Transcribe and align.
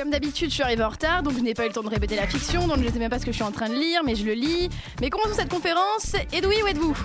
Comme 0.00 0.08
d'habitude, 0.08 0.48
je 0.48 0.54
suis 0.54 0.62
arrivée 0.62 0.82
en 0.82 0.88
retard, 0.88 1.22
donc 1.22 1.34
je 1.34 1.40
n'ai 1.40 1.52
pas 1.52 1.64
eu 1.64 1.68
le 1.68 1.74
temps 1.74 1.82
de 1.82 1.90
répéter 1.90 2.16
la 2.16 2.26
fiction, 2.26 2.66
donc 2.66 2.78
je 2.78 2.84
ne 2.84 2.90
sais 2.90 2.98
même 2.98 3.10
pas 3.10 3.18
ce 3.18 3.26
que 3.26 3.32
je 3.32 3.36
suis 3.36 3.44
en 3.44 3.52
train 3.52 3.68
de 3.68 3.74
lire, 3.74 4.00
mais 4.02 4.14
je 4.14 4.24
le 4.24 4.32
lis. 4.32 4.70
Mais 4.98 5.10
commençons 5.10 5.34
cette 5.34 5.50
conférence? 5.50 6.16
Edoui, 6.32 6.62
où 6.62 6.66
êtes-vous? 6.66 6.96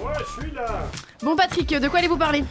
Moi, 0.00 0.12
je 0.18 0.42
suis 0.42 0.50
là. 0.50 0.66
Bon, 1.22 1.36
Patrick, 1.36 1.68
de 1.68 1.86
quoi 1.86 2.00
allez-vous 2.00 2.16
parler? 2.16 2.42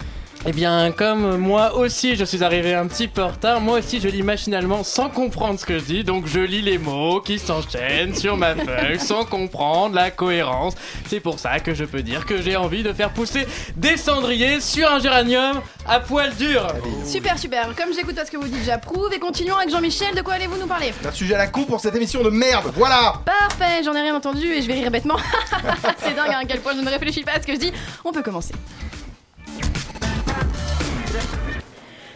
Eh 0.47 0.53
bien, 0.53 0.91
comme 0.91 1.37
moi 1.37 1.75
aussi, 1.75 2.15
je 2.15 2.25
suis 2.25 2.43
arrivé 2.43 2.73
un 2.73 2.87
petit 2.87 3.07
peu 3.07 3.21
en 3.21 3.27
retard, 3.27 3.61
moi 3.61 3.77
aussi, 3.77 3.99
je 4.01 4.07
lis 4.07 4.23
machinalement 4.23 4.83
sans 4.83 5.07
comprendre 5.07 5.59
ce 5.59 5.67
que 5.67 5.77
je 5.77 5.83
dis. 5.83 6.03
Donc, 6.03 6.25
je 6.25 6.39
lis 6.39 6.63
les 6.63 6.79
mots 6.79 7.21
qui 7.21 7.37
s'enchaînent 7.37 8.15
sur 8.15 8.37
ma 8.37 8.55
feuille 8.55 8.99
sans 8.99 9.23
comprendre 9.23 9.93
la 9.93 10.09
cohérence. 10.09 10.73
C'est 11.07 11.19
pour 11.19 11.37
ça 11.37 11.59
que 11.59 11.75
je 11.75 11.85
peux 11.85 12.01
dire 12.01 12.25
que 12.25 12.41
j'ai 12.41 12.55
envie 12.55 12.81
de 12.81 12.91
faire 12.91 13.11
pousser 13.11 13.45
des 13.75 13.97
cendriers 13.97 14.61
sur 14.61 14.91
un 14.91 14.99
géranium 14.99 15.61
à 15.87 15.99
poil 15.99 16.33
dur. 16.35 16.65
Super, 17.05 17.37
super. 17.37 17.75
Comme 17.75 17.93
j'écoute 17.93 18.15
pas 18.15 18.25
ce 18.25 18.31
que 18.31 18.37
vous 18.37 18.47
dites, 18.47 18.63
j'approuve. 18.65 19.13
Et 19.13 19.19
continuons 19.19 19.57
avec 19.57 19.69
Jean-Michel. 19.69 20.15
De 20.15 20.23
quoi 20.23 20.33
allez-vous 20.33 20.57
nous 20.57 20.67
parler? 20.67 20.91
Un 21.05 21.11
sujet 21.11 21.35
à 21.35 21.37
la 21.37 21.47
con 21.47 21.65
pour 21.65 21.79
cette 21.79 21.95
émission 21.95 22.23
de 22.23 22.31
merde, 22.31 22.71
voilà 22.75 23.21
Parfait, 23.25 23.83
j'en 23.83 23.93
ai 23.93 24.01
rien 24.01 24.15
entendu 24.15 24.47
et 24.47 24.63
je 24.63 24.67
vais 24.67 24.73
rire 24.73 24.89
bêtement. 24.89 25.17
C'est 25.99 26.15
dingue 26.15 26.31
hein, 26.33 26.39
à 26.41 26.45
quel 26.45 26.61
point 26.61 26.73
je 26.75 26.81
ne 26.81 26.89
réfléchis 26.89 27.21
pas 27.21 27.33
à 27.33 27.41
ce 27.41 27.45
que 27.45 27.53
je 27.53 27.59
dis. 27.59 27.71
On 28.03 28.11
peut 28.11 28.23
commencer. 28.23 28.55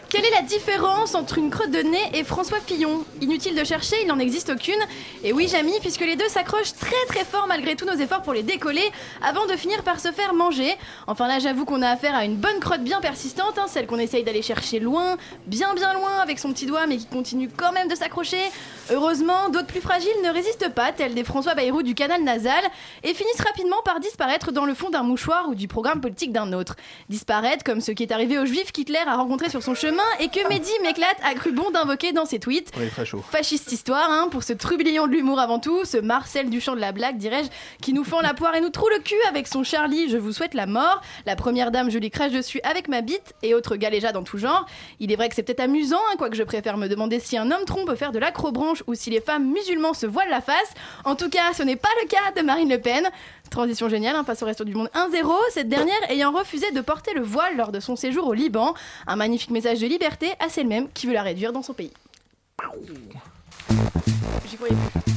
Quelle 0.08 0.24
est 0.24 0.30
la 0.30 0.42
différence 0.42 1.14
entre 1.14 1.36
une 1.36 1.50
crotte 1.50 1.72
de 1.72 1.80
nez 1.80 2.10
et 2.14 2.22
François 2.22 2.60
Fillon? 2.60 3.04
Inutile 3.20 3.54
de 3.56 3.64
chercher, 3.64 3.96
il 4.02 4.06
n'en 4.06 4.18
existe 4.18 4.50
aucune. 4.50 4.78
Et 5.24 5.32
oui, 5.32 5.48
Jamy, 5.48 5.72
puisque 5.80 6.00
les 6.00 6.14
deux 6.14 6.28
s'accrochent 6.28 6.74
très 6.74 7.04
très 7.08 7.24
fort 7.24 7.46
malgré 7.48 7.74
tous 7.74 7.84
nos 7.84 7.96
efforts 7.96 8.22
pour 8.22 8.32
les 8.32 8.44
décoller 8.44 8.92
avant 9.20 9.46
de 9.46 9.56
finir 9.56 9.82
par 9.82 9.98
se 9.98 10.12
faire 10.12 10.32
manger. 10.32 10.74
Enfin 11.06 11.26
là, 11.26 11.40
j'avoue 11.40 11.64
qu'on 11.64 11.82
a 11.82 11.90
affaire 11.90 12.14
à 12.14 12.24
une 12.24 12.36
bonne 12.36 12.60
crotte 12.60 12.82
bien 12.82 13.00
persistante, 13.00 13.58
hein, 13.58 13.66
celle 13.68 13.86
qu'on 13.86 13.98
essaye 13.98 14.22
d'aller 14.22 14.42
chercher 14.42 14.78
loin, 14.78 15.16
bien 15.46 15.74
bien 15.74 15.92
loin 15.92 16.18
avec 16.22 16.38
son 16.38 16.52
petit 16.52 16.66
doigt, 16.66 16.86
mais 16.86 16.98
qui 16.98 17.06
continue 17.06 17.50
quand 17.54 17.72
même 17.72 17.88
de 17.88 17.96
s'accrocher. 17.96 18.40
Heureusement, 18.90 19.48
d'autres 19.48 19.66
plus 19.66 19.80
fragiles 19.80 20.22
ne 20.22 20.30
résistent 20.30 20.72
pas, 20.72 20.92
tels 20.92 21.14
des 21.14 21.24
François 21.24 21.54
Bayrou 21.54 21.82
du 21.82 21.94
canal 21.94 22.22
nasal, 22.22 22.62
et 23.02 23.14
finissent 23.14 23.40
rapidement 23.44 23.82
par 23.84 23.98
disparaître 23.98 24.52
dans 24.52 24.64
le 24.64 24.74
fond 24.74 24.90
d'un 24.90 25.02
mouchoir 25.02 25.48
ou 25.48 25.56
du 25.56 25.66
programme 25.66 26.00
politique 26.00 26.32
d'un 26.32 26.52
autre. 26.52 26.76
Disparaître 27.08 27.64
comme 27.64 27.80
ce 27.80 27.90
qui 27.90 28.04
est 28.04 28.12
arrivé 28.12 28.38
aux 28.38 28.46
juifs 28.46 28.70
qu'Hitler 28.70 29.02
a 29.04 29.16
rencontré 29.16 29.50
sur 29.50 29.62
son 29.62 29.74
chemin 29.74 30.04
et 30.20 30.28
que 30.28 30.48
Mehdi 30.48 30.70
m'éclate 30.82 31.16
a 31.24 31.34
cru 31.34 31.50
bon 31.50 31.70
d'invoquer 31.72 32.12
dans 32.12 32.26
ses 32.26 32.38
tweets. 32.38 32.70
Est 32.80 32.90
très 32.90 33.04
chaud. 33.04 33.24
Fasciste 33.28 33.72
histoire, 33.72 34.08
hein, 34.08 34.28
pour 34.30 34.44
ce 34.44 34.52
trublion 34.52 35.08
de 35.08 35.12
l'humour 35.12 35.40
avant 35.40 35.58
tout, 35.58 35.84
ce 35.84 35.96
Marcel 35.96 36.48
Duchamp 36.48 36.76
de 36.76 36.80
la 36.80 36.92
blague, 36.92 37.18
dirais-je, 37.18 37.48
qui 37.82 37.92
nous 37.92 38.04
fend 38.04 38.20
la 38.20 38.34
poire 38.34 38.54
et 38.54 38.60
nous 38.60 38.70
trouve 38.70 38.90
le 38.90 39.00
cul 39.00 39.16
avec 39.28 39.48
son 39.48 39.64
Charlie, 39.64 40.08
je 40.08 40.16
vous 40.16 40.32
souhaite 40.32 40.54
la 40.54 40.66
mort. 40.66 41.00
La 41.26 41.34
première 41.34 41.72
dame, 41.72 41.90
je 41.90 41.98
lui 41.98 42.10
crache 42.10 42.32
dessus 42.32 42.60
avec 42.62 42.86
ma 42.86 43.00
bite 43.00 43.34
et 43.42 43.54
autres 43.54 43.74
galéjas 43.74 44.12
dans 44.12 44.22
tout 44.22 44.38
genre. 44.38 44.66
Il 45.00 45.10
est 45.10 45.16
vrai 45.16 45.28
que 45.28 45.34
c'est 45.34 45.42
peut-être 45.42 45.60
amusant, 45.60 45.98
hein, 46.12 46.14
quoique 46.18 46.36
je 46.36 46.44
préfère 46.44 46.76
me 46.76 46.86
demander 46.86 47.18
si 47.18 47.36
un 47.36 47.50
homme 47.50 47.64
tronc 47.66 47.84
peut 47.84 47.96
faire 47.96 48.12
de 48.12 48.20
l'acrobranche 48.20 48.75
ou 48.86 48.94
si 48.94 49.10
les 49.10 49.20
femmes 49.20 49.50
musulmans 49.50 49.94
se 49.94 50.06
voilent 50.06 50.30
la 50.30 50.40
face. 50.40 50.72
En 51.04 51.16
tout 51.16 51.28
cas, 51.28 51.52
ce 51.54 51.62
n'est 51.62 51.76
pas 51.76 51.88
le 52.02 52.08
cas 52.08 52.40
de 52.40 52.44
Marine 52.44 52.68
Le 52.68 52.80
Pen. 52.80 53.08
Transition 53.50 53.88
géniale, 53.88 54.16
hein, 54.16 54.24
face 54.24 54.42
au 54.42 54.46
reste 54.46 54.62
du 54.62 54.74
monde 54.74 54.90
1-0, 54.94 55.32
cette 55.50 55.68
dernière 55.68 56.10
ayant 56.10 56.32
refusé 56.32 56.70
de 56.72 56.80
porter 56.80 57.14
le 57.14 57.22
voile 57.22 57.56
lors 57.56 57.72
de 57.72 57.80
son 57.80 57.96
séjour 57.96 58.26
au 58.26 58.34
Liban. 58.34 58.74
Un 59.06 59.16
magnifique 59.16 59.50
message 59.50 59.80
de 59.80 59.86
liberté 59.86 60.32
à 60.40 60.48
celle-même 60.48 60.88
qui 60.92 61.06
veut 61.06 61.14
la 61.14 61.22
réduire 61.22 61.52
dans 61.52 61.62
son 61.62 61.74
pays. 61.74 61.92
J'y 64.48 64.56
croyais 64.56 64.74
plus. 64.74 65.12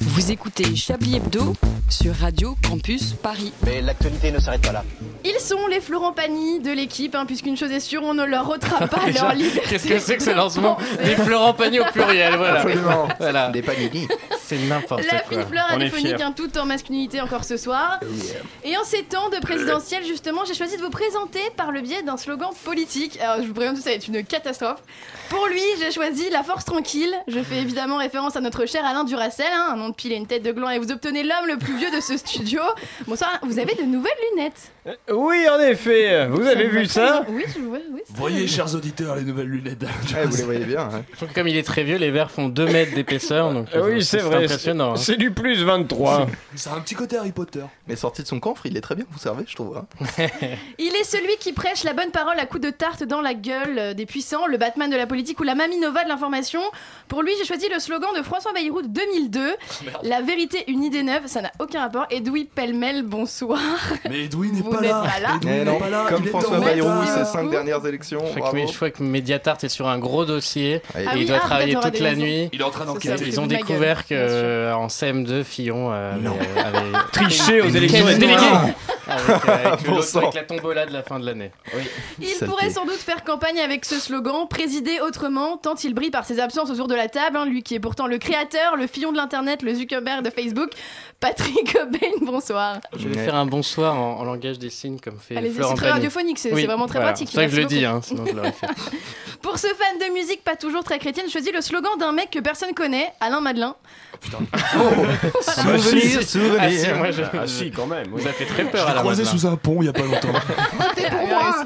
Vous 0.00 0.30
écoutez 0.30 0.76
Chablis 0.76 1.16
Hebdo 1.16 1.54
sur 1.88 2.14
Radio 2.14 2.56
Campus 2.66 3.14
Paris. 3.14 3.52
Mais 3.64 3.80
l'actualité 3.80 4.30
ne 4.30 4.38
s'arrête 4.38 4.62
pas 4.62 4.72
là. 4.72 4.84
Ils 5.24 5.38
sont 5.40 5.66
les 5.66 5.80
Florent 5.80 6.12
Pagny 6.12 6.60
de 6.60 6.70
l'équipe, 6.72 7.14
hein, 7.14 7.26
puisqu'une 7.26 7.56
chose 7.56 7.70
est 7.70 7.80
sûre, 7.80 8.02
on 8.04 8.14
ne 8.14 8.24
leur 8.24 8.48
ôtera 8.48 8.86
pas 8.86 9.02
leur 9.14 9.34
liberté. 9.34 9.60
Qu'est-ce 9.68 9.86
que 9.88 9.98
c'est 9.98 10.16
que 10.16 10.22
ce 10.22 10.30
lancement. 10.30 10.78
Des 11.04 11.16
Florent 11.16 11.52
Pagny 11.52 11.80
au 11.80 11.84
pluriel, 11.84 12.36
voilà. 12.36 12.60
Absolument. 12.60 13.08
Voilà. 13.18 13.48
Des 13.50 13.60
panini. 13.62 14.08
C'est 14.42 14.56
n'importe 14.58 15.04
La 15.04 15.20
quoi. 15.20 15.38
fine 15.38 15.46
fleur 15.46 15.66
radiophonique, 15.68 16.20
un 16.20 16.32
tout 16.32 16.56
en 16.58 16.64
masculinité 16.64 17.20
encore 17.20 17.44
ce 17.44 17.56
soir. 17.56 18.00
Et 18.64 18.76
en 18.76 18.84
ces 18.84 19.02
temps 19.02 19.28
de 19.28 19.38
présidentielle, 19.38 20.04
justement, 20.06 20.44
j'ai 20.46 20.54
choisi 20.54 20.76
de 20.76 20.82
vous 20.82 20.90
présenter 20.90 21.40
par 21.56 21.70
le 21.70 21.82
biais 21.82 22.02
d'un 22.02 22.16
slogan 22.16 22.50
politique. 22.64 23.18
Alors, 23.20 23.42
je 23.42 23.46
vous 23.48 23.54
préviens, 23.54 23.74
tout 23.74 23.80
ça 23.82 23.90
va 23.90 23.96
être 23.96 24.08
une 24.08 24.24
catastrophe. 24.24 24.82
Pour 25.28 25.46
lui, 25.48 25.60
j'ai 25.80 25.90
choisi 25.92 26.28
la 26.30 26.42
force 26.42 26.64
tranquille. 26.64 27.14
Je 27.28 27.40
fais 27.50 27.60
évidemment 27.60 27.96
référence 27.98 28.36
à 28.36 28.40
notre 28.40 28.64
cher 28.66 28.84
Alain 28.84 29.04
Duracel, 29.04 29.46
hein, 29.52 29.70
un 29.72 29.76
nom 29.76 29.88
de 29.88 29.94
pile 29.94 30.12
et 30.12 30.16
une 30.16 30.26
tête 30.26 30.42
de 30.42 30.52
gland, 30.52 30.70
et 30.70 30.78
vous 30.78 30.92
obtenez 30.92 31.22
l'homme 31.24 31.46
le 31.48 31.56
plus 31.56 31.76
vieux 31.76 31.90
de 31.90 32.00
ce 32.00 32.16
studio. 32.16 32.60
Bonsoir, 33.06 33.38
vous 33.42 33.58
avez 33.58 33.74
de 33.74 33.82
nouvelles 33.82 34.12
lunettes? 34.32 34.70
Oui, 35.12 35.46
en 35.48 35.58
effet. 35.60 36.26
Vous 36.28 36.46
avez 36.46 36.68
vu 36.68 36.86
ça? 36.86 37.24
Oui, 37.28 37.44
je 37.54 37.60
vois, 37.60 37.78
oui. 37.92 38.00
c'est 38.06 38.16
Voyez, 38.16 38.46
chers 38.46 38.74
auditeurs, 38.74 39.16
les 39.16 39.22
nouvelles 39.22 39.48
lunettes. 39.48 39.82
Ouais, 39.82 40.26
vous 40.26 40.36
les 40.36 40.42
voyez 40.44 40.64
bien. 40.64 40.80
hein. 40.92 41.04
Je 41.10 41.16
trouve 41.16 41.28
que 41.28 41.34
comme 41.34 41.48
il 41.48 41.56
est 41.56 41.62
très 41.62 41.82
vieux, 41.84 41.96
les 41.96 42.10
verres 42.10 42.30
font 42.30 42.48
2 42.48 42.64
mètres 42.66 42.94
d'épaisseur. 42.94 43.52
Donc 43.52 43.66
Euh, 43.74 43.82
Oui, 43.94 44.04
c'est 44.04 44.18
vrai. 44.18 44.44
impressionnant. 44.44 44.92
hein. 44.92 44.96
C'est 44.96 45.16
du 45.16 45.32
plus 45.32 45.62
23. 45.62 46.26
Ça 46.54 46.72
a 46.72 46.76
un 46.76 46.80
petit 46.80 46.94
côté 46.94 47.16
Harry 47.18 47.32
Potter. 47.32 47.64
Mais 47.88 47.96
sorti 47.96 48.22
de 48.22 48.26
son 48.28 48.40
coffre, 48.40 48.64
il 48.66 48.76
est 48.76 48.80
très 48.80 48.94
bien 48.94 49.04
conservé, 49.12 49.44
je 49.46 49.54
trouve. 49.54 49.76
hein. 49.76 49.86
Il 50.78 50.94
est 50.96 51.04
celui 51.04 51.36
qui 51.40 51.52
prêche 51.52 51.84
la 51.84 51.92
bonne 51.92 52.10
parole 52.10 52.38
à 52.38 52.46
coups 52.46 52.62
de 52.64 52.70
tarte 52.70 53.02
dans 53.04 53.20
la 53.20 53.34
gueule 53.34 53.78
euh, 53.78 53.94
des 53.94 54.06
puissants, 54.06 54.46
le 54.46 54.56
Batman 54.56 54.90
de 54.90 54.96
la 54.96 55.06
politique 55.06 55.40
ou 55.40 55.42
la 55.42 55.54
Mamie 55.54 55.78
Nova 55.78 56.04
de 56.04 56.08
l'information. 56.08 56.60
Pour 57.08 57.22
lui, 57.22 57.32
j'ai 57.40 57.46
choisi 57.46 57.68
le 57.72 57.78
slogan 57.80 58.10
de 58.16 58.22
François 58.22 58.52
Bayrou 58.52 58.82
de 58.82 58.88
2002. 58.88 59.56
La 60.02 60.20
vérité, 60.20 60.64
une 60.68 60.84
idée 60.84 61.02
neuve, 61.02 61.22
ça 61.26 61.40
n'a 61.40 61.50
aucun 61.58 61.80
rapport. 61.80 62.06
Edoui 62.10 62.44
Pellemel, 62.44 63.02
bonsoir. 63.02 63.58
Mais 64.08 64.24
Edoui 64.24 64.50
n'est 64.52 64.62
pas 64.62 64.80
là. 64.82 65.02
pas 65.02 65.20
là. 65.20 65.36
Edoui 65.36 65.50
Eh 65.52 65.58
n'est 65.58 65.64
non, 65.64 65.78
pas 65.78 65.88
là. 65.88 66.06
comme 66.08 66.24
François 66.26 66.58
Bayrou, 66.60 66.88
ses 67.06 67.24
cinq 67.24 67.50
dernières 67.50 67.84
élections. 67.86 68.22
Je 68.34 68.38
crois, 68.38 68.52
que, 68.52 68.66
je 68.66 68.76
crois 68.76 68.90
que 68.90 69.02
Mediatart 69.02 69.58
est 69.62 69.68
sur 69.68 69.88
un 69.88 69.98
gros 69.98 70.24
dossier. 70.24 70.74
Et 70.74 70.80
Ah 71.06 71.12
il 71.14 71.20
oui, 71.20 71.24
doit 71.26 71.38
ah, 71.42 71.46
travailler 71.46 71.76
toute 71.80 71.98
la 72.00 72.14
nuit. 72.14 72.50
Il 72.52 72.60
est 72.60 72.64
en 72.64 72.70
train 72.70 72.84
d'enquêter. 72.84 73.24
Ils 73.26 73.40
ont 73.40 73.46
découvert 73.46 74.06
que 74.06 74.14
bien 74.14 74.28
sûr. 74.28 74.36
euh, 74.36 74.72
en 74.74 74.86
CM2, 74.88 75.42
Fillon 75.44 75.90
euh, 75.92 76.12
avait, 76.56 76.98
Triché 77.12 77.62
aux 77.62 77.68
élections 77.68 78.04
délégué 78.04 78.34
avec, 79.06 79.28
euh, 79.48 79.72
avec 79.72 79.86
Bon 79.88 80.00
la 80.34 80.42
tombola 80.42 80.86
de 80.86 80.92
la 80.92 81.02
fin 81.02 81.18
de 81.18 81.26
l'année. 81.26 81.50
Il 82.20 82.26
Saleté. 82.28 82.46
pourrait 82.46 82.70
sans 82.70 82.84
doute 82.84 82.96
faire 82.96 83.24
campagne 83.24 83.60
avec 83.60 83.84
ce 83.84 83.98
slogan, 83.98 84.46
présider 84.48 85.00
autrement, 85.00 85.56
tant 85.56 85.74
il 85.74 85.94
brille 85.94 86.10
par 86.10 86.24
ses 86.24 86.38
absences 86.40 86.70
autour 86.70 86.86
de 86.88 86.94
la 86.94 87.08
table, 87.08 87.29
lui 87.44 87.62
qui 87.62 87.74
est 87.74 87.80
pourtant 87.80 88.06
le 88.06 88.18
créateur, 88.18 88.76
le 88.76 88.86
fillon 88.86 89.12
de 89.12 89.16
l'internet, 89.16 89.62
le 89.62 89.74
Zuckerberg 89.74 90.24
de 90.24 90.30
Facebook. 90.30 90.70
Patrick 91.20 91.72
Cobain, 91.74 91.98
bonsoir. 92.22 92.78
Je 92.96 93.06
vais 93.08 93.16
Ouais. 93.16 93.24
faire 93.26 93.34
un 93.34 93.44
bonsoir 93.44 93.94
en, 94.00 94.20
en 94.20 94.24
langage 94.24 94.58
des 94.58 94.70
signes 94.70 94.98
comme 94.98 95.18
fait 95.18 95.36
Allez, 95.36 95.50
Florent 95.50 95.70
c'est 95.74 95.82
très 95.82 95.90
radiophonique, 95.90 96.38
c'est 96.38 96.52
Oui, 96.52 96.64
vraiment 96.64 96.86
très 96.86 96.98
voilà. 96.98 97.12
pratique. 97.12 97.28
C'est 97.30 97.36
ça 97.36 97.44
que 97.46 97.52
je 97.52 97.60
le 97.60 97.66
dis, 97.66 97.84
hein, 97.84 98.00
sinon 98.02 98.24
je 98.26 98.32
l'aurais 98.32 98.52
fait. 98.52 98.66
Pour 99.42 99.58
ce 99.58 99.66
fan 99.68 99.98
de 99.98 100.12
musique 100.14 100.42
pas 100.44 100.56
toujours 100.56 100.82
très 100.84 100.98
chrétienne, 100.98 101.26
je 101.26 101.32
choisis 101.32 101.52
le 101.52 101.60
slogan 101.60 101.92
d'un 101.98 102.12
mec 102.12 102.30
que 102.30 102.38
personne 102.40 102.72
connaît, 102.74 103.12
Alain 103.20 103.40
Madelin. 103.40 103.74
Souvenir, 105.42 106.22
souvenir. 106.22 106.58
Ah 106.60 106.70
si, 106.70 106.92
moi 106.92 107.10
je... 107.10 107.22
Ah 107.22 107.46
si, 107.46 107.70
quand 107.70 107.86
même. 107.86 108.08
Vous 108.10 108.26
a 108.26 108.32
fait 108.32 108.44
très 108.44 108.64
Je 108.64 108.68
peur 108.68 108.84
à 108.86 108.90
l'ai 108.90 108.94
la 108.96 109.00
croisé 109.00 109.22
Madelin. 109.24 109.38
sous 109.38 109.46
un 109.46 109.56
pont 109.56 109.78
il 109.80 109.86
y 109.86 109.88
a 109.88 109.92
pas 109.92 110.02
longtemps. 110.02 110.28
Ah. 110.34 111.64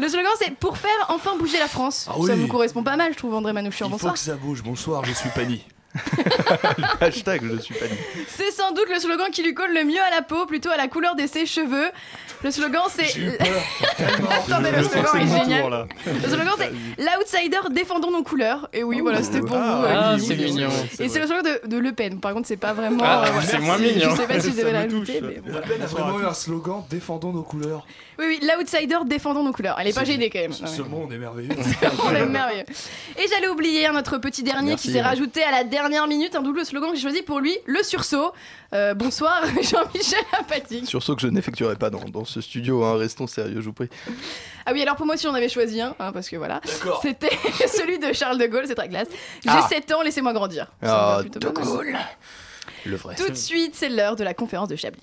Le 0.00 0.08
slogan 0.08 0.32
c'est 0.38 0.52
pour 0.56 0.76
faire 0.78 0.90
enfin 1.08 1.36
bouger 1.36 1.58
la 1.58 1.68
France. 1.68 2.08
Ah 2.08 2.14
Ça 2.26 2.34
vous 2.34 2.46
correspond 2.48 2.82
pas 2.82 2.96
mal, 2.96 3.12
je 3.12 3.18
trouve, 3.18 3.34
André 3.34 3.52
Manouchian. 3.52 3.86
Il 3.86 3.90
faut 3.90 3.96
Bonsoir. 3.96 4.12
que 4.14 4.18
ça 4.18 4.34
bouge. 4.34 4.62
Bonsoir, 4.62 5.04
je 5.04 5.12
suis 5.12 5.28
Pani. 5.30 5.64
Hashtag, 7.00 7.42
je 7.44 7.60
suis. 7.60 7.74
C'est 8.28 8.50
sans 8.50 8.72
doute 8.72 8.88
le 8.92 8.98
slogan 8.98 9.30
qui 9.30 9.42
lui 9.42 9.52
colle 9.52 9.74
le 9.74 9.84
mieux 9.84 10.00
à 10.00 10.10
la 10.10 10.22
peau, 10.22 10.46
plutôt 10.46 10.70
à 10.70 10.76
la 10.76 10.88
couleur 10.88 11.14
de 11.16 11.26
ses 11.26 11.44
cheveux. 11.44 11.90
Le 12.42 12.50
slogan 12.50 12.82
c'est. 12.88 13.04
Attendez, 14.30 14.70
le 14.70 14.82
slogan 14.84 15.20
est 15.20 15.38
génial. 15.38 15.86
Le 16.06 16.28
slogan 16.28 16.54
c'est 16.58 16.72
L'outsider 16.98 17.60
défendons 17.70 18.10
nos 18.10 18.22
couleurs. 18.22 18.68
Et 18.72 18.82
oui, 18.82 19.00
voilà, 19.00 19.22
c'était 19.22 19.40
pour 19.40 19.50
vous. 19.50 19.54
Ah, 19.56 20.14
euh, 20.14 20.18
c'est 20.18 20.36
mignon. 20.36 20.70
Et 20.98 21.08
c'est 21.08 21.20
le 21.20 21.26
slogan 21.26 21.44
de, 21.62 21.68
de 21.68 21.76
Le 21.76 21.92
Pen. 21.92 22.20
Par 22.20 22.32
contre, 22.32 22.48
c'est 22.48 22.56
pas 22.56 22.72
vraiment. 22.72 23.02
Ah, 23.04 23.24
euh, 23.26 23.40
c'est 23.44 23.58
moins 23.58 23.78
mignon. 23.78 24.10
Je 24.10 24.16
sais 24.16 24.26
pas 24.26 24.40
si 24.40 24.50
vous 24.50 24.60
avez 24.60 24.88
touche. 24.88 25.08
mais. 25.20 25.52
La 25.52 25.60
peine 25.60 25.82
a 25.82 25.86
vraiment 25.86 26.18
eu 26.20 26.24
un 26.24 26.34
slogan 26.34 26.82
défendons 26.90 27.32
nos 27.32 27.42
couleurs. 27.42 27.86
Oui, 28.18 28.24
oui, 28.28 28.40
l'outsider 28.42 28.98
défendons 29.04 29.42
nos 29.42 29.52
couleurs. 29.52 29.76
Elle 29.78 29.88
est 29.88 29.94
pas 29.94 30.04
gênée 30.04 30.30
quand 30.30 30.40
même. 30.40 30.52
Ce 30.52 30.82
monde 30.82 31.12
est 31.12 31.18
merveilleux. 31.18 31.50
On 32.04 32.14
est 32.14 32.26
merveilleux. 32.26 32.64
Et 33.18 33.28
j'allais 33.28 33.48
oublier 33.48 33.86
un 33.86 33.92
notre 33.92 34.18
petit 34.18 34.42
dernier 34.42 34.76
qui 34.76 34.90
s'est 34.90 35.02
rajouté 35.02 35.42
à 35.42 35.50
la 35.50 35.64
dernière 35.64 35.81
minute 35.88 36.34
un 36.34 36.42
double 36.42 36.64
slogan 36.64 36.90
que 36.90 36.96
j'ai 36.96 37.02
choisi 37.02 37.22
pour 37.22 37.40
lui, 37.40 37.56
le 37.66 37.82
sursaut. 37.82 38.32
Euh, 38.72 38.94
bonsoir 38.94 39.42
Jean-Michel 39.62 40.18
Apathique. 40.38 40.86
Sursaut 40.86 41.14
que 41.16 41.22
je 41.22 41.28
n'effectuerai 41.28 41.76
pas 41.76 41.90
dans, 41.90 42.04
dans 42.04 42.24
ce 42.24 42.40
studio, 42.40 42.84
hein, 42.84 42.96
restons 42.96 43.26
sérieux, 43.26 43.60
je 43.60 43.66
vous 43.66 43.72
prie. 43.72 43.88
Ah 44.66 44.72
oui, 44.72 44.82
alors 44.82 44.96
pour 44.96 45.06
moi 45.06 45.14
aussi 45.14 45.24
j'en 45.26 45.34
avais 45.34 45.48
choisi 45.48 45.80
un, 45.80 45.94
hein, 45.98 46.12
parce 46.12 46.28
que 46.28 46.36
voilà. 46.36 46.60
D'accord. 46.64 47.00
C'était 47.02 47.36
celui 47.68 47.98
de 47.98 48.12
Charles 48.12 48.38
de 48.38 48.46
Gaulle, 48.46 48.64
c'est 48.66 48.74
très 48.74 48.88
classe. 48.88 49.08
J'ai 49.42 49.50
Ah. 49.50 49.66
7 49.68 49.92
ans, 49.92 50.02
laissez-moi 50.02 50.32
grandir. 50.32 50.66
Ah, 50.82 51.20
de. 51.22 51.38
Gaulle. 51.48 51.96
Le 52.84 52.96
vrai. 52.96 53.14
Tout 53.16 53.28
de 53.28 53.34
suite, 53.34 53.74
c'est 53.74 53.88
l'heure 53.88 54.16
de 54.16 54.24
la 54.24 54.34
conférence 54.34 54.68
de 54.68 54.76
Chablis. 54.76 55.02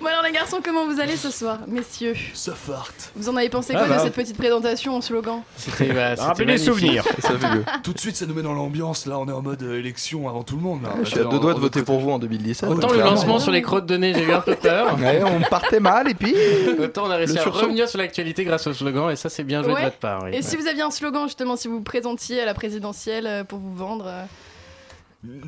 Bon 0.00 0.06
alors 0.06 0.22
les 0.22 0.32
garçons, 0.32 0.58
comment 0.62 0.86
vous 0.86 1.00
allez 1.00 1.16
ce 1.16 1.30
soir, 1.30 1.58
messieurs 1.66 2.14
Ça 2.34 2.54
fart. 2.54 2.92
Vous 3.14 3.28
en 3.28 3.36
avez 3.36 3.48
pensé 3.48 3.72
Ah 3.74 3.78
quoi 3.78 3.88
bah. 3.88 3.96
de 3.98 4.02
cette 4.02 4.14
petite 4.14 4.36
présentation 4.36 4.94
en 4.96 5.00
slogan 5.00 5.40
C'était 5.56 5.86
bah, 5.92 6.10
c'était 6.10 6.22
Rappelez 6.22 6.44
les 6.44 6.52
magnifique. 6.52 6.72
souvenirs. 6.74 7.04
Tout 7.82 7.92
de 7.92 7.98
suite, 7.98 8.16
ça 8.16 8.26
nous 8.26 8.34
met 8.34 8.42
dans 8.42 8.52
l'ambiance. 8.52 9.06
Là, 9.06 9.18
on 9.18 9.26
est 9.28 9.32
en 9.32 9.42
mode 9.42 9.62
euh, 9.62 9.78
élection 9.78 10.28
avant 10.28 10.42
tout 10.42 10.56
le 10.56 10.62
monde. 10.62 10.82
là. 10.82 10.90
Je 11.02 11.08
suis 11.10 11.20
à 11.20 11.24
deux 11.24 11.38
doigts 11.38 11.54
de 11.54 11.60
voter 11.60 11.82
pour 11.82 11.98
vous 11.98 12.10
en 12.10 12.18
2017. 12.18 12.68
Autant 12.68 12.88
le 12.88 12.92
clairement. 12.94 13.10
lancement 13.12 13.38
sur 13.38 13.52
les 13.52 13.62
crottes 13.62 13.86
de 13.86 13.96
nez, 13.96 14.12
j'ai 14.14 14.24
eu 14.24 14.32
un 14.32 14.40
peu 14.40 14.54
peur. 14.54 14.96
Ouais, 15.06 15.22
on 15.24 15.40
partait 15.48 15.80
mal 15.80 16.10
et 16.10 16.14
puis. 16.14 16.34
Autant 16.78 17.04
on 17.06 17.10
a 17.10 17.16
réussi 17.16 17.34
Le 17.34 17.40
à 17.40 17.42
sursaut. 17.42 17.60
revenir 17.66 17.88
sur 17.88 17.98
l'actualité 17.98 18.44
grâce 18.44 18.66
au 18.66 18.72
slogan 18.72 19.10
et 19.10 19.16
ça 19.16 19.28
c'est 19.28 19.44
bien 19.44 19.62
joué 19.62 19.72
Ouais. 19.72 19.80
de 19.80 19.84
votre 19.86 19.98
part. 19.98 20.22
oui. 20.24 20.30
Et 20.34 20.42
si 20.42 20.56
vous 20.56 20.66
aviez 20.66 20.82
un 20.82 20.90
slogan 20.90 21.24
justement, 21.26 21.56
si 21.56 21.68
vous 21.68 21.76
vous 21.76 21.82
présentiez 21.82 22.40
à 22.40 22.44
la 22.46 22.54
présidentielle 22.54 23.26
euh, 23.26 23.44
pour 23.44 23.58
vous 23.58 23.74
vendre 23.74 24.06
euh, 24.08 24.22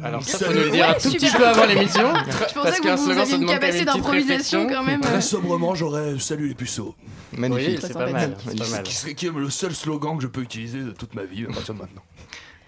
Alors 0.02 0.22
ça 0.22 0.38
faut 0.38 0.52
nous 0.52 0.60
le 0.60 0.70
dire 0.70 0.88
un 0.88 0.94
tout 0.94 1.10
petit 1.12 1.30
peu 1.30 1.46
avant 1.46 1.66
l'émission. 1.66 2.12
Je 2.26 2.38
Parce 2.38 2.52
pensais 2.52 2.80
que 2.80 2.96
vous, 2.96 3.10
aviez 3.10 3.36
une 3.36 3.46
capacité 3.46 3.84
d'improvisation 3.84 4.66
quand 4.66 4.82
même. 4.82 5.00
Très 5.00 5.20
sobrement, 5.20 5.74
j'aurais 5.74 6.18
salut 6.18 6.48
les 6.48 6.54
puceaux. 6.54 6.94
Magnifique. 7.32 7.78
C'est 7.82 7.92
pas 7.92 8.10
mal. 8.10 8.36
Qui 8.84 8.94
serait 8.94 9.14
le 9.34 9.50
seul 9.50 9.74
slogan 9.74 10.16
que 10.16 10.22
je 10.22 10.28
peux 10.28 10.42
utiliser 10.42 10.80
de 10.80 10.90
toute 10.90 11.14
ma 11.14 11.22
vie 11.24 11.44
à 11.44 11.52
partir 11.52 11.74
de 11.74 11.80
maintenant. 11.80 12.02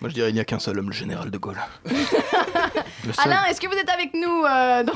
Moi 0.00 0.08
je 0.08 0.14
dirais 0.14 0.30
il 0.30 0.34
n'y 0.34 0.40
a 0.40 0.44
qu'un 0.44 0.58
seul 0.58 0.78
homme, 0.78 0.88
le 0.88 0.94
général 0.94 1.30
de 1.30 1.36
Gaulle. 1.36 1.58
Alain, 3.18 3.44
est-ce 3.50 3.60
que 3.60 3.66
vous 3.66 3.74
êtes 3.74 3.90
avec 3.90 4.14
nous 4.14 4.44
euh, 4.44 4.82
dans- 4.82 4.92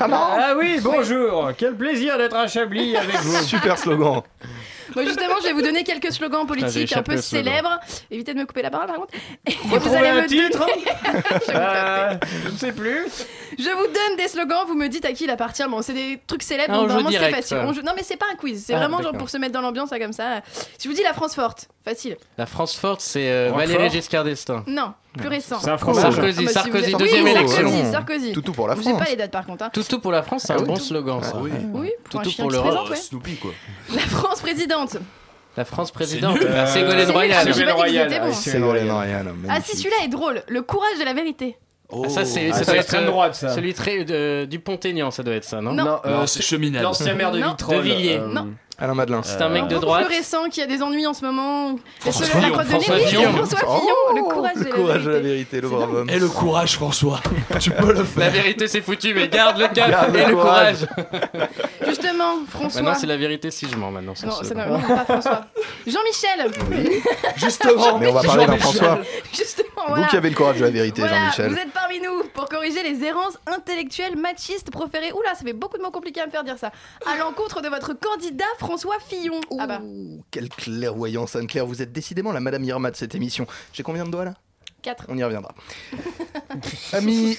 Ah 0.00 0.54
oui, 0.58 0.80
bonjour. 0.82 1.52
Quel 1.56 1.74
plaisir 1.76 2.18
d'être 2.18 2.36
à 2.36 2.46
Chablis 2.46 2.94
avec 2.96 3.16
vous. 3.20 3.42
Super 3.42 3.78
slogan. 3.78 4.22
Bon, 4.94 5.02
justement, 5.04 5.34
je 5.40 5.46
vais 5.46 5.52
vous 5.52 5.62
donner 5.62 5.84
quelques 5.84 6.12
slogans 6.12 6.46
politiques 6.46 6.96
un 6.96 7.02
peu 7.02 7.16
célèbres. 7.18 7.78
Évitez 8.10 8.34
de 8.34 8.38
me 8.38 8.46
couper 8.46 8.62
la 8.62 8.70
parole 8.70 8.86
par 8.86 8.96
contre. 8.96 9.14
Et 9.46 9.52
vous 9.78 9.94
allez 9.94 10.08
un 10.08 10.22
me 10.22 10.26
titre 10.26 10.58
donner... 10.66 10.84
Euh, 11.50 12.14
Je 12.46 12.50
ne 12.52 12.56
sais 12.56 12.72
plus. 12.72 13.06
Je 13.58 13.70
vous 13.70 13.86
donne 13.86 14.16
des 14.16 14.28
slogans, 14.28 14.64
vous 14.66 14.74
me 14.74 14.88
dites 14.88 15.04
à 15.04 15.12
qui 15.12 15.24
il 15.24 15.30
appartient. 15.30 15.62
Bon, 15.68 15.82
c'est 15.82 15.92
des 15.94 16.20
trucs 16.26 16.42
célèbres, 16.42 16.72
donc 16.74 16.88
vraiment 16.90 17.10
c'est 17.10 17.18
facile. 17.30 17.56
ça. 17.58 17.64
On 17.66 17.72
joue- 17.72 17.82
Non, 17.82 17.92
mais 17.96 18.02
c'est 18.02 18.16
pas 18.16 18.26
un 18.32 18.36
quiz, 18.36 18.64
c'est 18.66 18.74
Ah, 18.74 18.78
vraiment 18.78 18.96
genre 18.98 19.06
d'accord. 19.06 19.18
pour 19.18 19.30
se 19.30 19.36
mettre 19.38 19.52
dans 19.52 19.60
l'ambiance, 19.60 19.90
là, 19.90 19.98
comme 19.98 20.12
ça. 20.12 20.40
Si 20.78 20.84
je 20.84 20.88
vous 20.88 20.94
dis 20.94 21.02
la 21.02 21.12
France 21.14 21.34
forte, 21.34 21.68
facile. 21.88 22.16
La 22.36 22.46
France 22.46 22.74
forte 22.76 23.00
c'est 23.00 23.30
euh. 23.30 23.52
Valéry 23.54 23.90
Giscard 23.90 24.24
d'Estaing. 24.24 24.64
Non, 24.66 24.92
plus 25.16 25.28
récent. 25.28 25.58
C'est 25.60 25.70
un. 25.70 25.78
Sarkozy, 25.78 26.00
Ah 26.04 26.42
bah, 26.42 26.48
si 26.48 26.52
Sarkozy, 26.54 26.92
deuxième 26.94 27.24
oui, 27.24 27.30
élection. 27.30 27.56
Sarkozy, 27.68 27.90
Sarkozy. 27.92 28.32
Toutou 28.32 28.52
pour 28.52 28.68
la 28.68 28.74
J'ai 28.76 28.82
France. 28.82 28.98
pas 28.98 29.10
les 29.10 29.16
dates 29.16 29.30
par 29.30 29.46
contre. 29.46 29.64
hein. 29.64 29.70
Toutou 29.72 29.98
pour 30.00 30.12
la 30.12 30.22
France, 30.22 30.42
c'est 30.46 30.52
Ah 30.52 30.56
un 30.56 30.60
oui, 30.60 30.66
bon 30.66 30.74
tout. 30.74 30.80
slogan 30.82 31.22
ça. 31.22 31.32
Ah 31.34 31.38
oui. 31.40 31.50
Oui, 31.72 31.90
pour 32.04 32.20
un 32.20 32.22
Toutou 32.22 32.34
chien 32.34 32.44
pour 32.44 32.52
qui 32.52 32.56
se 32.58 32.62
l'Europe. 32.62 32.74
présente, 32.86 32.90
ouais. 32.90 32.96
Snoopy 32.96 33.36
quoi. 33.36 33.50
La 33.94 34.00
France 34.02 34.40
présidente. 34.40 34.96
La 35.56 35.64
France 35.64 35.90
présidente, 35.90 36.38
bah, 36.40 36.66
Ségolène 36.66 37.10
Royal. 37.10 37.46
j'ai 37.46 37.52
Ségolène 37.52 37.74
Royal, 37.74 38.32
Ségolène 38.34 38.90
Royal. 38.92 39.34
Ah 39.48 39.60
si, 39.60 39.76
celui-là 39.76 39.96
est 40.04 40.08
drôle. 40.08 40.42
Le 40.46 40.62
courage 40.62 40.98
de 41.00 41.04
la 41.04 41.14
vérité. 41.14 41.56
Ah, 41.90 42.08
ça 42.10 42.24
c'est 42.26 42.50
Ah, 42.50 42.52
ça 42.52 42.58
c'est 42.60 42.64
doit 42.66 42.74
la 42.74 42.80
être 42.80 42.84
extrême 42.84 43.04
euh, 43.04 43.06
droite, 43.06 43.34
ça. 43.34 43.48
Celui 43.54 43.72
très 43.74 44.04
euh, 44.10 44.44
du 44.46 44.60
Pont-Aignan, 44.60 45.10
ça 45.10 45.22
doit 45.22 45.34
être 45.34 45.44
ça, 45.44 45.60
non 45.62 45.72
Non. 45.72 45.84
Non, 45.84 46.00
euh, 46.04 46.16
Non, 46.20 46.26
c'est 46.26 46.42
cheminade. 46.42 46.82
l'ancien 46.82 47.14
maire 47.14 47.32
de. 47.32 47.38
Vitrolles. 47.38 47.76
De 47.78 47.80
Villiers. 47.82 48.18
euh, 48.18 48.28
Non. 48.28 48.48
Alain 48.80 48.94
Madelin. 48.94 49.22
C'est 49.24 49.42
un 49.42 49.48
mec 49.48 49.64
de 49.66 49.74
Beaucoup 49.74 49.86
droite. 49.86 50.06
plus 50.06 50.16
récent 50.16 50.48
qui 50.48 50.62
a 50.62 50.66
des 50.66 50.82
ennuis 50.84 51.04
en 51.06 51.12
ce 51.12 51.24
moment. 51.24 51.74
C'est 51.98 52.12
François 52.12 52.26
de 52.26 52.30
la 52.30 52.46
Fillon, 52.46 52.52
crotte 52.52 52.66
de. 52.66 52.70
François 52.70 52.98
Fillon. 52.98 53.32
François 53.32 53.58
Oh, 53.66 53.80
Fillon. 53.80 53.94
Le 54.14 54.22
courage 54.32 54.54
de 54.54 54.58
le 54.60 54.64
la 54.64 54.70
courage 54.76 55.04
de 55.04 55.10
la 55.10 55.18
vérité. 55.18 55.60
le 55.60 55.68
brave 55.68 55.94
homme. 55.94 56.10
Et 56.10 56.18
le 56.20 56.28
courage, 56.28 56.74
François. 56.76 57.20
tu 57.60 57.70
peux 57.72 57.88
le 57.92 57.98
La 57.98 58.04
faire. 58.04 58.30
vérité 58.30 58.68
c'est 58.68 58.80
foutu, 58.80 59.14
mais 59.14 59.26
garde 59.28 59.58
le 59.58 59.66
cap 59.66 59.90
Garde 59.90 60.14
et 60.14 60.26
le 60.26 60.32
courage. 60.36 60.86
courage. 60.86 61.48
Justement, 61.88 62.34
François. 62.48 62.82
Maintenant 62.82 62.98
c'est 63.00 63.06
la 63.08 63.16
vérité 63.16 63.50
si 63.50 63.68
je 63.68 63.74
mens 63.76 63.90
maintenant. 63.90 64.14
Non, 64.24 64.30
non, 64.78 64.80
pas 64.80 65.04
François. 65.04 65.40
Jean-Michel. 65.84 66.50
Justement. 67.36 67.98
Mais 67.98 68.06
on 68.06 68.12
va 68.12 68.22
parler 68.22 68.46
d'un. 68.46 68.58
François. 68.58 69.00
Justement, 69.32 69.66
Vous 69.76 69.82
voilà. 69.94 70.06
qui 70.06 70.16
avez 70.16 70.30
le 70.30 70.36
courage 70.36 70.58
de 70.58 70.64
la 70.66 70.70
vérité, 70.70 71.00
Voilà, 71.00 71.16
Jean-Michel. 71.18 71.50
vous 71.50 71.58
êtes 71.58 71.72
parmi 71.72 71.98
nous 72.00 72.22
pour 72.32 72.48
corriger 72.48 72.84
les 72.84 73.02
errances 73.04 73.38
intellectuelles 73.48 74.16
machistes 74.16 74.70
proférées. 74.70 75.10
Oula, 75.12 75.34
ça 75.34 75.44
fait 75.44 75.52
beaucoup 75.52 75.78
de 75.78 75.82
mots 75.82 75.90
compliqués 75.90 76.20
à 76.20 76.26
me 76.26 76.30
faire 76.30 76.44
dire 76.44 76.58
ça. 76.58 76.70
À 77.12 77.16
l'encontre 77.18 77.60
de 77.60 77.68
votre 77.68 77.92
candidat 77.98 78.44
François 78.58 78.67
Fillon. 79.06 79.40
Ah 79.58 79.66
bah, 79.66 79.80
Ouh, 79.82 80.22
quelle 80.30 80.48
clairvoyance, 80.48 81.36
Anne-Claire. 81.36 81.66
Vous 81.66 81.82
êtes 81.82 81.92
décidément 81.92 82.32
la 82.32 82.40
Madame 82.40 82.64
Irma 82.64 82.90
de 82.90 82.96
cette 82.96 83.14
émission. 83.14 83.46
J'ai 83.72 83.82
combien 83.82 84.04
de 84.04 84.10
doigts 84.10 84.24
là? 84.24 84.34
4. 84.82 85.06
On 85.08 85.16
y 85.18 85.24
reviendra. 85.24 85.54
Amis, 86.92 87.38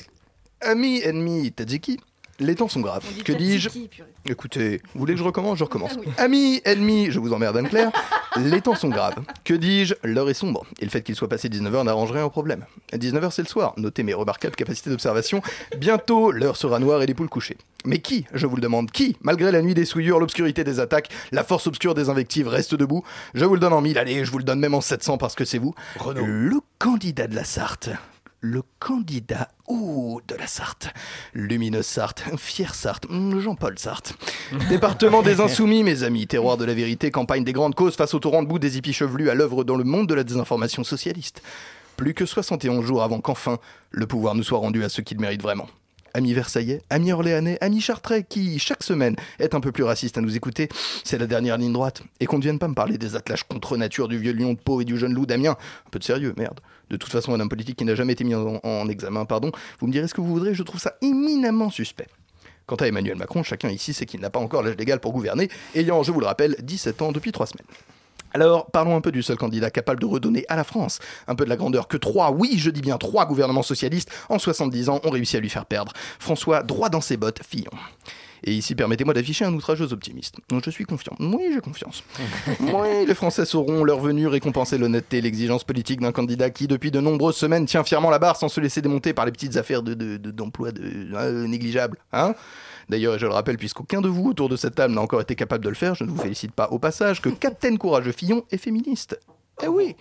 amis, 0.61 1.01
ennemis, 1.03 1.51
Tadziki, 1.53 1.99
les 2.39 2.55
temps 2.55 2.67
sont 2.67 2.81
graves. 2.81 3.05
Que 3.23 3.31
dis-je? 3.31 3.69
Écoutez, 4.25 4.81
vous 4.93 4.99
voulez 4.99 5.13
que 5.13 5.19
je 5.19 5.23
recommence? 5.23 5.57
Je 5.57 5.63
recommence. 5.63 5.91
Ah 5.95 5.99
oui. 5.99 6.11
Amis, 6.17 6.61
ennemis, 6.65 7.11
je 7.11 7.19
vous 7.19 7.31
emmerde 7.33 7.57
Anne-Claire, 7.57 7.91
les 8.37 8.61
temps 8.61 8.75
sont 8.75 8.89
graves. 8.89 9.15
Que 9.43 9.53
dis-je? 9.53 9.95
L'heure 10.03 10.29
est 10.29 10.33
sombre. 10.33 10.65
Et 10.79 10.85
le 10.85 10.91
fait 10.91 11.01
qu'il 11.01 11.15
soit 11.15 11.29
passé 11.29 11.49
19h 11.49 11.83
n'arrangerait 11.83 12.21
un 12.21 12.29
problème. 12.29 12.65
À 12.91 12.97
19h, 12.97 13.31
c'est 13.31 13.41
le 13.41 13.47
soir. 13.47 13.73
Notez 13.77 14.03
mes 14.03 14.13
remarquables 14.13 14.55
capacités 14.55 14.89
d'observation. 14.89 15.41
Bientôt, 15.77 16.31
l'heure 16.31 16.57
sera 16.57 16.79
noire 16.79 17.01
et 17.01 17.05
les 17.05 17.13
poules 17.13 17.29
couchées. 17.29 17.57
Mais 17.85 17.99
qui, 17.99 18.25
je 18.33 18.45
vous 18.45 18.55
le 18.55 18.61
demande, 18.61 18.91
qui, 18.91 19.15
malgré 19.21 19.51
la 19.51 19.61
nuit 19.61 19.73
des 19.73 19.85
souillures, 19.85 20.19
l'obscurité 20.19 20.63
des 20.63 20.79
attaques, 20.79 21.09
la 21.31 21.43
force 21.43 21.67
obscure 21.67 21.93
des 21.95 22.09
invectives, 22.09 22.47
reste 22.47 22.75
debout? 22.75 23.03
Je 23.33 23.45
vous 23.45 23.53
le 23.53 23.59
donne 23.59 23.73
en 23.73 23.81
1000, 23.81 23.97
allez, 23.97 24.25
je 24.25 24.31
vous 24.31 24.37
le 24.37 24.43
donne 24.43 24.59
même 24.59 24.73
en 24.73 24.81
700 24.81 25.17
parce 25.17 25.35
que 25.35 25.45
c'est 25.45 25.59
vous. 25.59 25.73
Renaud. 25.97 26.25
Le 26.25 26.59
candidat 26.77 27.27
de 27.27 27.35
la 27.35 27.43
Sarthe. 27.43 27.89
Le 28.41 28.61
candidat 28.79 29.49
ou 29.67 30.21
de 30.27 30.35
la 30.35 30.47
Sarthe. 30.47 30.89
Lumineuse 31.33 31.85
Sarthe, 31.85 32.23
fière 32.37 32.73
Sarthe, 32.73 33.05
hum, 33.09 33.39
Jean-Paul 33.39 33.77
Sarthe. 33.77 34.13
Département 34.69 35.21
des 35.21 35.41
Insoumis, 35.41 35.83
mes 35.83 36.03
amis, 36.03 36.25
terroir 36.25 36.55
de 36.55 36.63
la 36.63 36.73
vérité, 36.73 37.11
campagne 37.11 37.43
des 37.43 37.53
grandes 37.53 37.75
causes 37.75 37.95
face 37.95 38.13
au 38.13 38.19
torrent 38.19 38.41
de 38.41 38.47
bout 38.47 38.59
des 38.59 38.77
hippies 38.77 38.93
chevelus 38.93 39.29
à 39.29 39.35
l'œuvre 39.35 39.63
dans 39.63 39.75
le 39.75 39.83
monde 39.83 40.07
de 40.07 40.13
la 40.13 40.23
désinformation 40.23 40.83
socialiste. 40.83 41.41
Plus 41.97 42.13
que 42.13 42.25
71 42.25 42.85
jours 42.85 43.03
avant 43.03 43.19
qu'enfin 43.19 43.59
le 43.91 44.07
pouvoir 44.07 44.35
nous 44.35 44.43
soit 44.43 44.59
rendu 44.59 44.85
à 44.85 44.89
ceux 44.89 45.03
qui 45.03 45.15
le 45.15 45.21
méritent 45.21 45.41
vraiment. 45.41 45.67
Amis 46.13 46.33
Versaillais, 46.33 46.81
amis 46.89 47.11
Orléanais, 47.11 47.57
amis 47.61 47.81
Chartrais, 47.81 48.23
qui, 48.23 48.59
chaque 48.59 48.83
semaine, 48.83 49.15
est 49.39 49.53
un 49.55 49.59
peu 49.59 49.71
plus 49.71 49.83
raciste 49.83 50.17
à 50.17 50.21
nous 50.21 50.35
écouter, 50.35 50.69
c'est 51.03 51.17
la 51.17 51.27
dernière 51.27 51.57
ligne 51.57 51.73
droite. 51.73 52.03
Et 52.19 52.25
qu'on 52.25 52.37
ne 52.37 52.43
vienne 52.43 52.59
pas 52.59 52.67
me 52.67 52.73
parler 52.73 52.97
des 52.97 53.15
attelages 53.15 53.43
contre 53.43 53.77
nature 53.77 54.07
du 54.07 54.17
vieux 54.17 54.33
lion 54.33 54.53
de 54.53 54.59
Pau 54.59 54.81
et 54.81 54.85
du 54.85 54.97
jeune 54.97 55.13
loup 55.13 55.25
d'Amiens. 55.25 55.57
Un 55.87 55.89
peu 55.91 55.99
de 55.99 56.03
sérieux, 56.03 56.33
merde. 56.37 56.59
De 56.89 56.97
toute 56.97 57.11
façon, 57.11 57.33
un 57.33 57.39
homme 57.39 57.49
politique 57.49 57.77
qui 57.77 57.85
n'a 57.85 57.95
jamais 57.95 58.13
été 58.13 58.23
mis 58.23 58.35
en, 58.35 58.59
en 58.63 58.89
examen, 58.89 59.25
pardon, 59.25 59.51
vous 59.79 59.87
me 59.87 59.91
direz 59.91 60.07
ce 60.07 60.13
que 60.13 60.21
vous 60.21 60.33
voudrez, 60.33 60.53
je 60.53 60.63
trouve 60.63 60.81
ça 60.81 60.95
éminemment 61.01 61.69
suspect. 61.69 62.07
Quant 62.65 62.75
à 62.75 62.87
Emmanuel 62.87 63.17
Macron, 63.17 63.41
chacun 63.43 63.69
ici 63.69 63.93
sait 63.93 64.05
qu'il 64.05 64.19
n'a 64.19 64.29
pas 64.29 64.39
encore 64.39 64.61
l'âge 64.61 64.75
légal 64.77 64.99
pour 64.99 65.11
gouverner, 65.11 65.49
ayant, 65.73 66.03
je 66.03 66.11
vous 66.11 66.19
le 66.19 66.27
rappelle, 66.27 66.55
17 66.61 67.01
ans 67.01 67.11
depuis 67.11 67.31
3 67.31 67.47
semaines. 67.47 67.65
Alors, 68.33 68.69
parlons 68.71 68.95
un 68.95 69.01
peu 69.01 69.11
du 69.11 69.23
seul 69.23 69.37
candidat 69.37 69.69
capable 69.71 69.99
de 70.01 70.05
redonner 70.05 70.45
à 70.49 70.55
la 70.55 70.63
France 70.63 70.99
un 71.27 71.35
peu 71.35 71.45
de 71.45 71.49
la 71.49 71.55
grandeur 71.57 71.87
que 71.87 71.97
trois, 71.97 72.31
oui, 72.31 72.55
je 72.57 72.69
dis 72.69 72.81
bien 72.81 72.97
trois 72.97 73.25
gouvernements 73.25 73.63
socialistes 73.63 74.09
en 74.29 74.39
70 74.39 74.89
ans 74.89 74.99
ont 75.03 75.09
réussi 75.09 75.37
à 75.37 75.39
lui 75.39 75.49
faire 75.49 75.65
perdre. 75.65 75.93
François, 76.19 76.63
droit 76.63 76.89
dans 76.89 77.01
ses 77.01 77.17
bottes, 77.17 77.41
Fillon. 77.47 77.71
Et 78.45 78.53
ici, 78.53 78.73
permettez-moi 78.73 79.13
d'afficher 79.13 79.43
un 79.43 79.53
outrageux 79.53 79.91
optimiste. 79.91 80.35
Donc, 80.47 80.63
je 80.63 80.69
suis 80.69 80.85
confiant. 80.85 81.13
Oui, 81.19 81.51
j'ai 81.53 81.59
confiance. 81.59 82.03
oui, 82.61 83.05
les 83.05 83.13
Français 83.13 83.43
sauront, 83.43 83.83
leur 83.83 83.99
venue, 83.99 84.27
récompenser 84.27 84.77
l'honnêteté 84.77 85.17
et 85.17 85.21
l'exigence 85.21 85.65
politique 85.65 85.99
d'un 85.99 86.13
candidat 86.13 86.49
qui, 86.49 86.65
depuis 86.65 86.89
de 86.89 87.01
nombreuses 87.01 87.35
semaines, 87.35 87.65
tient 87.65 87.83
fièrement 87.83 88.09
la 88.09 88.17
barre 88.19 88.37
sans 88.37 88.47
se 88.47 88.61
laisser 88.61 88.81
démonter 88.81 89.11
par 89.13 89.25
les 89.25 89.33
petites 89.33 89.57
affaires 89.57 89.83
de, 89.83 89.93
de- 89.93 90.15
de- 90.15 90.31
d'emploi 90.31 90.71
de, 90.71 90.81
euh, 91.15 91.47
négligeables. 91.47 91.97
Hein 92.13 92.33
D'ailleurs, 92.89 93.15
et 93.15 93.19
je 93.19 93.25
le 93.25 93.33
rappelle, 93.33 93.57
puisqu'aucun 93.57 94.01
de 94.01 94.09
vous 94.09 94.29
autour 94.29 94.49
de 94.49 94.55
cette 94.55 94.75
table 94.75 94.93
n'a 94.93 95.01
encore 95.01 95.21
été 95.21 95.35
capable 95.35 95.63
de 95.63 95.69
le 95.69 95.75
faire, 95.75 95.95
je 95.95 96.03
ne 96.03 96.09
vous 96.09 96.17
félicite 96.17 96.51
pas 96.51 96.69
au 96.69 96.79
passage 96.79 97.21
que 97.21 97.29
Captain 97.29 97.77
Courageux 97.77 98.11
Fillon 98.11 98.43
est 98.51 98.57
féministe. 98.57 99.19
Eh 99.61 99.67
oui 99.67 99.95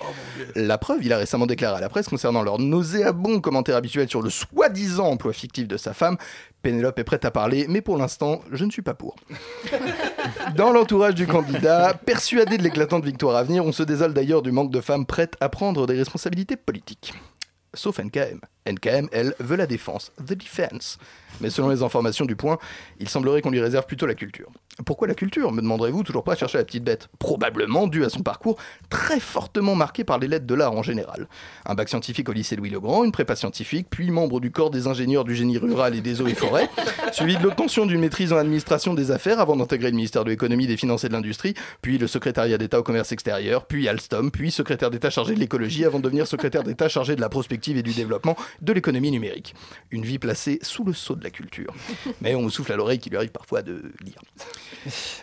La 0.55 0.79
preuve, 0.79 1.05
il 1.05 1.13
a 1.13 1.19
récemment 1.19 1.47
déclaré 1.47 1.77
à 1.77 1.81
la 1.81 1.89
presse 1.89 2.09
concernant 2.09 2.43
leur 2.43 2.59
nauséabond 2.59 3.41
commentaire 3.41 3.77
habituel 3.77 4.09
sur 4.09 4.23
le 4.23 4.31
soi-disant 4.31 5.07
emploi 5.07 5.33
fictif 5.33 5.67
de 5.67 5.77
sa 5.77 5.95
femme. 5.95 6.17
Pénélope 6.63 6.99
est 6.99 7.05
prête 7.05 7.25
à 7.25 7.31
parler, 7.31 7.67
mais 7.69 7.81
pour 7.81 7.97
l'instant, 7.97 8.41
je 8.53 8.65
ne 8.65 8.71
suis 8.71 8.83
pas 8.83 8.95
pour. 8.95 9.17
Dans 10.57 10.73
l'entourage 10.73 11.15
du 11.15 11.27
candidat, 11.27 11.95
persuadé 11.95 12.57
de 12.57 12.63
l'éclatante 12.63 13.05
victoire 13.05 13.37
à 13.37 13.43
venir, 13.43 13.65
on 13.65 13.73
se 13.73 13.83
désole 13.83 14.15
d'ailleurs 14.15 14.43
du 14.43 14.53
manque 14.53 14.71
de 14.71 14.81
femmes 14.81 15.07
prêtes 15.07 15.35
à 15.41 15.49
prendre 15.49 15.87
des 15.87 15.97
responsabilités 15.97 16.57
politiques. 16.57 17.13
Sauf 17.75 17.99
NKM. 17.99 18.41
NKM, 18.67 19.09
elle, 19.13 19.35
veut 19.41 19.57
la 19.57 19.67
défense. 19.67 20.13
The 20.25 20.35
defense. 20.35 20.99
Mais 21.41 21.51
selon 21.51 21.69
les 21.69 21.83
informations 21.83 22.25
du 22.25 22.37
point, 22.37 22.59
il 23.01 23.09
semblerait 23.09 23.43
qu'on 23.43 23.51
lui 23.51 23.61
réserve 23.61 23.87
plutôt 23.87 24.07
la 24.07 24.15
culture. 24.15 24.51
Pourquoi 24.85 25.09
la 25.09 25.15
culture 25.15 25.51
me 25.51 25.61
demanderez-vous 25.61 26.05
toujours 26.05 26.23
pas 26.23 26.37
chercher 26.37 26.59
la 26.59 26.65
petite 26.65 26.85
bête? 26.85 27.09
Probablement 27.19 27.89
dû 27.89 28.05
à 28.05 28.09
son 28.09 28.21
parcours 28.21 28.59
très 28.91 29.19
fortement 29.19 29.75
marqué 29.75 30.05
par 30.05 30.19
les 30.19 30.29
lettres 30.29 30.47
de 30.47 30.55
l'art 30.55 30.73
en 30.73 30.85
général. 30.85 31.29
Un 31.67 31.75
bac 31.75 31.89
scientifique 31.89 32.29
au 32.29 32.33
lycée 32.33 32.55
Louis-le-Grand, 32.55 33.05
une 33.05 33.11
prépa 33.11 33.35
scientifique, 33.35 33.89
puis 33.91 34.11
membre 34.13 34.39
du 34.39 34.53
corps 34.53 34.71
des 34.71 34.87
ingénieurs 34.87 35.25
du 35.25 35.35
génie 35.35 35.59
rural 35.59 35.97
et 35.97 36.01
des 36.01 36.21
eaux 36.21 36.29
et 36.29 36.35
forêts, 36.35 36.69
suivi 37.13 37.37
de 37.37 37.43
l'obtention 37.43 37.87
d'une 37.87 38.01
maîtrise 38.01 38.33
en 38.33 38.37
administration 38.37 38.95
des 38.95 39.11
affaires 39.11 39.41
avant 39.41 39.57
d'intégrer 39.57 39.91
le 39.91 39.97
ministère 39.97 40.23
de 40.25 40.31
l'économie, 40.31 40.69
des 40.69 40.77
finances 40.77 41.03
et 41.03 41.09
de 41.09 41.13
l'industrie, 41.13 41.55
puis 41.83 41.99
le 41.99 42.07
secrétariat 42.07 42.57
d'État 42.57 42.79
au 42.79 42.85
commerce 42.85 43.11
extérieur, 43.11 43.67
puis 43.67 43.89
Alstom, 43.89 44.31
puis 44.31 44.53
secrétaire 44.53 44.91
d'État 44.91 45.11
chargé 45.11 45.35
de 45.35 45.41
l'écologie 45.41 45.85
avant 45.85 45.99
de 45.99 46.05
devenir 46.05 46.27
secrétaire 46.29 46.63
d'État 46.63 46.89
chargé 46.89 47.17
de 47.17 47.21
la 47.21 47.29
prospective 47.29 47.77
et 47.77 47.83
du 47.83 47.93
développement 47.93 48.37
de 48.63 48.73
l'économie 48.73 49.11
numérique. 49.11 49.55
Une 49.91 50.05
vie 50.05 50.21
placée 50.21 50.61
sous 50.63 50.85
le 50.85 50.93
sceau 50.93 51.17
de 51.19 51.25
la 51.25 51.31
culture. 51.31 51.73
Mais 52.21 52.35
on 52.35 52.43
me 52.43 52.51
souffle 52.51 52.73
à 52.73 52.77
l'oreille 52.77 52.99
qu'il 52.99 53.11
lui 53.11 53.17
arrive 53.17 53.31
parfois 53.31 53.63
de 53.63 53.93
lire. 54.05 54.19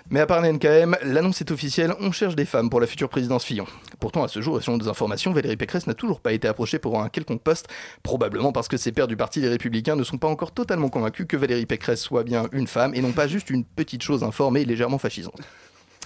Mais 0.10 0.20
à 0.20 0.26
part 0.26 0.42
la 0.42 0.52
NKM, 0.52 0.98
l'annonce 1.04 1.42
est 1.42 1.52
officielle, 1.52 1.94
on 2.00 2.12
cherche 2.12 2.36
des 2.36 2.46
femmes 2.46 2.70
pour 2.70 2.80
la 2.80 2.88
future 2.88 3.10
présidence 3.10 3.44
Fillon. 3.44 3.66
Pourtant, 4.00 4.24
à 4.24 4.28
ce 4.28 4.42
jour, 4.42 4.60
et 4.60 4.62
selon 4.62 4.78
des 4.78 4.88
informations, 4.88 5.32
Valérie 5.32 5.58
Pécresse 5.58 5.88
n'a 5.88 5.94
toujours 5.94 6.20
pas 6.20 6.34
été 6.34 6.48
approchée 6.48 6.80
pour 6.80 7.02
un 7.02 7.10
quelconque 7.10 7.42
poste, 7.42 7.68
probablement 8.04 8.52
parce 8.52 8.68
que 8.68 8.78
ses 8.78 8.92
pairs 8.92 9.08
du 9.08 9.18
Parti 9.18 9.42
des 9.42 9.50
Républicains 9.50 9.96
ne 9.96 10.04
sont 10.04 10.18
pas 10.18 10.28
encore 10.28 10.52
totalement 10.52 10.90
convaincus 10.90 11.26
que 11.28 11.38
Valérie 11.38 11.66
Pécresse 11.66 12.02
soit 12.02 12.24
bien 12.24 12.48
une 12.52 12.68
femme 12.68 12.94
et 12.94 13.02
non 13.02 13.12
pas 13.12 13.28
juste 13.28 13.50
une 13.50 13.64
petite 13.64 14.04
chose 14.04 14.24
informée 14.24 14.62
et 14.62 14.66
légèrement 14.66 14.98
fascisante. 14.98 15.42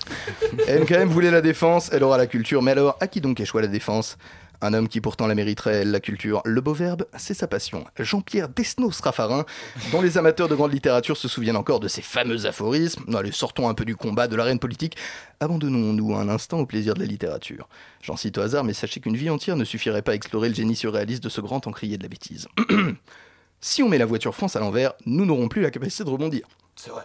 NKM 0.67 1.09
voulait 1.09 1.31
la 1.31 1.41
défense, 1.41 1.89
elle 1.91 2.03
aura 2.03 2.17
la 2.17 2.27
culture, 2.27 2.61
mais 2.61 2.71
alors 2.71 2.97
à 2.99 3.07
qui 3.07 3.21
donc 3.21 3.39
échoue 3.39 3.59
la 3.59 3.67
défense? 3.67 4.17
Un 4.61 4.73
homme 4.73 4.87
qui 4.87 5.01
pourtant 5.01 5.27
la 5.27 5.35
mériterait, 5.35 5.85
la 5.85 5.99
culture. 5.99 6.41
Le 6.45 6.61
beau 6.61 6.73
verbe, 6.73 7.05
c'est 7.17 7.33
sa 7.33 7.47
passion. 7.47 7.85
Jean-Pierre 7.97 8.49
Desnos 8.49 9.01
Raffarin, 9.01 9.45
dont 9.91 10.01
les 10.01 10.17
amateurs 10.17 10.47
de 10.47 10.55
grande 10.55 10.73
littérature 10.73 11.17
se 11.17 11.27
souviennent 11.27 11.55
encore 11.55 11.79
de 11.79 11.87
ses 11.87 12.01
fameux 12.01 12.45
aphorismes. 12.45 13.03
Allez, 13.15 13.31
sortons 13.31 13.69
un 13.69 13.73
peu 13.73 13.85
du 13.85 13.95
combat, 13.95 14.27
de 14.27 14.35
l'arène 14.35 14.59
politique. 14.59 14.97
Abandonnons-nous 15.39 16.15
un 16.15 16.27
instant 16.29 16.59
au 16.59 16.65
plaisir 16.65 16.93
de 16.93 16.99
la 16.99 17.05
littérature. 17.05 17.69
J'en 18.01 18.17
cite 18.17 18.37
au 18.37 18.41
hasard, 18.41 18.63
mais 18.63 18.73
sachez 18.73 18.99
qu'une 18.99 19.15
vie 19.15 19.29
entière 19.29 19.55
ne 19.55 19.65
suffirait 19.65 20.01
pas 20.01 20.11
à 20.11 20.15
explorer 20.15 20.49
le 20.49 20.55
génie 20.55 20.75
surréaliste 20.75 21.23
de 21.23 21.29
ce 21.29 21.41
grand 21.41 21.65
encrier 21.67 21.97
de 21.97 22.03
la 22.03 22.09
bêtise. 22.09 22.47
si 23.61 23.83
on 23.83 23.89
met 23.89 23.97
la 23.97 24.05
voiture 24.05 24.35
France 24.35 24.55
à 24.55 24.59
l'envers, 24.59 24.93
nous 25.05 25.25
n'aurons 25.25 25.47
plus 25.47 25.61
la 25.61 25.71
capacité 25.71 26.03
de 26.03 26.09
rebondir. 26.09 26.47
C'est 26.75 26.91
vrai. 26.91 27.03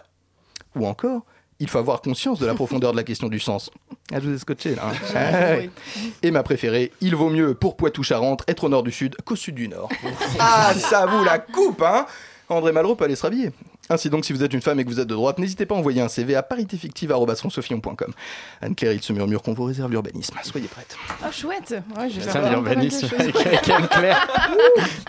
Ou 0.75 0.85
encore, 0.85 1.25
il 1.59 1.69
faut 1.69 1.77
avoir 1.79 2.01
conscience 2.01 2.39
de 2.39 2.45
la 2.45 2.53
profondeur 2.53 2.91
de 2.91 2.97
la 2.97 3.03
question 3.03 3.27
du 3.27 3.39
sens. 3.39 3.69
Ah, 4.13 4.19
je 4.19 4.27
vous 4.29 4.35
ai 4.35 4.37
scotché 4.37 4.75
là. 4.75 4.83
hein. 4.91 4.93
J'avoue, 5.11 5.69
Et 6.21 6.29
ma 6.29 6.43
préférée, 6.43 6.91
il 7.01 7.15
vaut 7.15 7.31
mieux 7.31 7.55
pour 7.55 7.75
Poitou-Charentes 7.75 8.43
être 8.47 8.65
au 8.65 8.69
nord 8.69 8.83
du 8.83 8.91
sud 8.91 9.15
qu'au 9.25 9.35
sud 9.35 9.55
du 9.55 9.67
nord. 9.67 9.89
ah, 10.37 10.73
ça 10.77 11.07
vous 11.07 11.23
la 11.23 11.39
coupe, 11.39 11.81
hein 11.81 12.05
André 12.47 12.71
Malraux 12.71 12.93
peut 12.95 13.05
aller 13.05 13.15
se 13.15 13.23
rhabiller. 13.23 13.49
Ainsi 13.89 14.09
donc, 14.09 14.25
si 14.25 14.33
vous 14.33 14.43
êtes 14.43 14.53
une 14.53 14.61
femme 14.61 14.79
et 14.79 14.83
que 14.83 14.89
vous 14.89 14.99
êtes 14.99 15.07
de 15.07 15.13
droite, 15.13 15.37
n'hésitez 15.37 15.65
pas 15.65 15.75
à 15.75 15.77
envoyer 15.77 16.01
un 16.01 16.07
CV 16.07 16.35
à 16.35 16.41
paritéfictive.com. 16.43 18.13
Anne-Claire, 18.61 18.93
il 18.93 19.01
se 19.01 19.13
murmure 19.13 19.41
qu'on 19.43 19.53
vous 19.53 19.65
réserve 19.65 19.91
l'urbanisme. 19.91 20.35
Soyez 20.43 20.67
prête. 20.67 20.97
Oh, 21.23 21.27
chouette 21.31 21.75
Ouais, 21.97 22.09
je 22.09 22.19
vais 22.19 22.25
Ça, 22.25 22.31
faire 22.31 22.49
l'urbanisme 22.49 23.07
avec 23.15 23.69
Anne-Claire. 23.69 24.27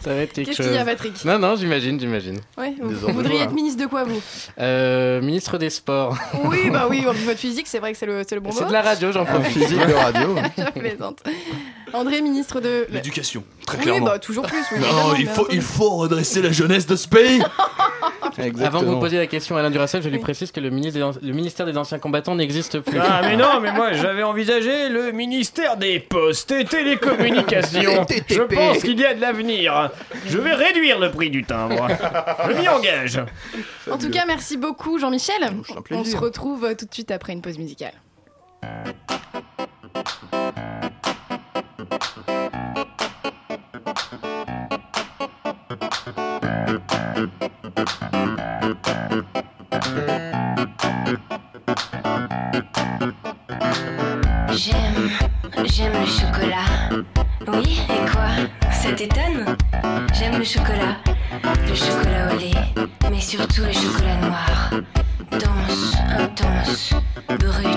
Ça 0.03 0.15
va 0.15 0.21
être 0.21 0.33
quelque 0.33 0.47
Qu'est-ce 0.49 0.57
chose. 0.59 0.67
qu'il 0.67 0.77
y 0.77 0.79
a, 0.79 0.85
Patrick 0.85 1.25
Non, 1.25 1.39
non, 1.39 1.57
j'imagine, 1.57 1.99
j'imagine. 1.99 2.39
Ouais, 2.59 2.75
vous, 2.81 3.13
voudriez 3.13 3.41
être 3.43 3.53
ministre 3.53 3.83
de 3.83 3.87
quoi, 3.89 4.05
vous? 4.05 4.21
Euh, 4.59 5.21
ministre 5.23 5.59
des 5.59 5.71
Sports. 5.71 6.17
Oui, 6.45 6.71
bah 6.71 6.87
oui, 6.89 7.01
votre 7.05 7.19
physique, 7.39 7.67
c'est 7.69 7.79
vrai 7.79 7.93
que 7.93 7.99
c'est 7.99 8.07
le, 8.07 8.23
c'est 8.29 8.35
le 8.35 8.41
bon 8.41 8.53
C'est 8.53 8.63
mot. 8.63 8.69
de 8.69 8.73
la 8.73 8.83
radio, 8.83 9.11
j'en 9.13 9.25
profite. 9.25 9.53
Physique 9.63 9.87
de 9.87 9.93
radio. 9.95 10.37
Je 10.59 10.79
plaisante. 10.79 11.23
André, 11.97 12.21
ministre 12.23 12.61
de... 12.61 12.87
L'éducation, 12.91 13.43
très 13.67 13.79
Oui, 13.79 13.83
clairement. 13.85 14.07
bah 14.07 14.19
toujours 14.19 14.45
plus. 14.47 14.65
oui, 14.73 14.79
Non, 14.81 15.15
il 15.19 15.27
faut, 15.27 15.43
entendu. 15.43 15.57
il 15.57 15.63
faut 15.63 15.91
redresser 15.97 16.43
la 16.43 16.53
jeunesse 16.53 16.87
de 16.87 16.97
ce 16.97 17.09
pays. 17.09 17.43
Avant 18.63 18.81
que 18.81 18.85
vous 18.85 18.99
posiez 19.01 19.19
la 19.19 19.27
question 19.27 19.57
à 19.57 19.61
Alain 19.61 19.71
Duracell, 19.71 20.03
je 20.03 20.09
lui 20.11 20.19
précise 20.19 20.53
que 20.53 20.61
le, 20.61 20.69
ministre 20.69 20.95
des 20.99 21.03
an- 21.03 21.13
le 21.23 21.33
ministère 21.33 21.65
des 21.65 21.77
Anciens 21.79 21.99
Combattants 21.99 22.35
n'existe 22.35 22.81
plus. 22.81 22.99
Ah 23.01 23.21
mais 23.23 23.37
non, 23.39 23.61
mais 23.63 23.73
moi 23.73 23.95
j'avais 23.95 24.23
envisagé 24.23 24.91
le 24.91 25.11
ministère 25.13 25.77
des 25.79 26.01
Postes 26.01 26.51
et 26.51 26.65
Télécommunications. 26.67 28.07
Je 28.29 28.43
pense 28.43 28.79
qu'il 28.79 28.99
y 29.01 29.07
a 29.07 29.15
de 29.15 29.21
l'avenir. 29.23 29.91
Je 30.27 30.37
vais 30.39 30.53
réduire 30.53 30.99
le 30.99 31.11
prix 31.11 31.31
du 31.31 31.45
timbre. 31.45 31.89
Je 32.49 32.53
m'y 32.61 32.69
engage. 32.69 33.21
En 33.91 33.97
tout 33.97 34.11
cas, 34.11 34.25
merci 34.27 34.57
beaucoup, 34.59 34.99
Jean-Michel. 34.99 35.51
On 35.91 36.05
se 36.05 36.17
retrouve 36.17 36.75
tout 36.77 36.85
de 36.85 36.93
suite 36.93 37.11
après 37.11 37.33
une 37.33 37.41
pause 37.41 37.59
musicale. 37.59 37.95
Surtout 63.27 63.65
le 63.65 63.73
chocolat 63.73 64.17
noir. 64.21 64.71
Dense, 65.33 65.97
intense, 66.17 66.95
brut, 67.41 67.76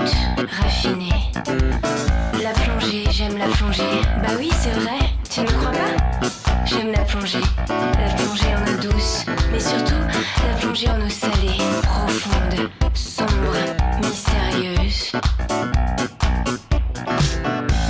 en 10.88 11.00
eau 11.00 11.10
salée, 11.10 11.58
profonde, 11.82 12.70
sombre, 12.94 13.56
mystérieuse. 14.00 15.12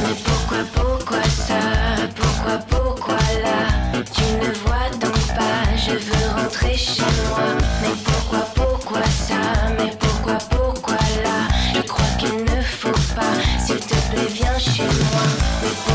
Mais 0.03 0.15
pourquoi, 0.25 0.59
pourquoi 0.75 1.23
ça? 1.25 1.61
Pourquoi, 2.17 2.59
pourquoi 2.69 3.15
là? 3.43 4.03
Tu 4.13 4.23
ne 4.23 4.53
vois 4.65 4.91
donc 5.01 5.21
pas, 5.37 5.77
je 5.77 5.93
veux 5.93 6.27
rentrer 6.35 6.77
chez 6.77 7.03
moi. 7.03 7.47
Mais 7.83 7.95
pourquoi, 8.05 8.41
pourquoi 8.55 9.03
ça? 9.05 9.37
Mais 9.79 9.93
pourquoi, 9.99 10.39
pourquoi 10.51 10.97
là? 11.23 11.49
Je 11.75 11.83
crois 11.83 12.11
qu'il 12.19 12.45
ne 12.45 12.63
faut 12.63 13.15
pas, 13.15 13.37
s'il 13.65 13.77
te 13.77 13.95
plaît, 14.11 14.29
viens 14.33 14.59
chez 14.59 14.83
moi. 14.83 15.90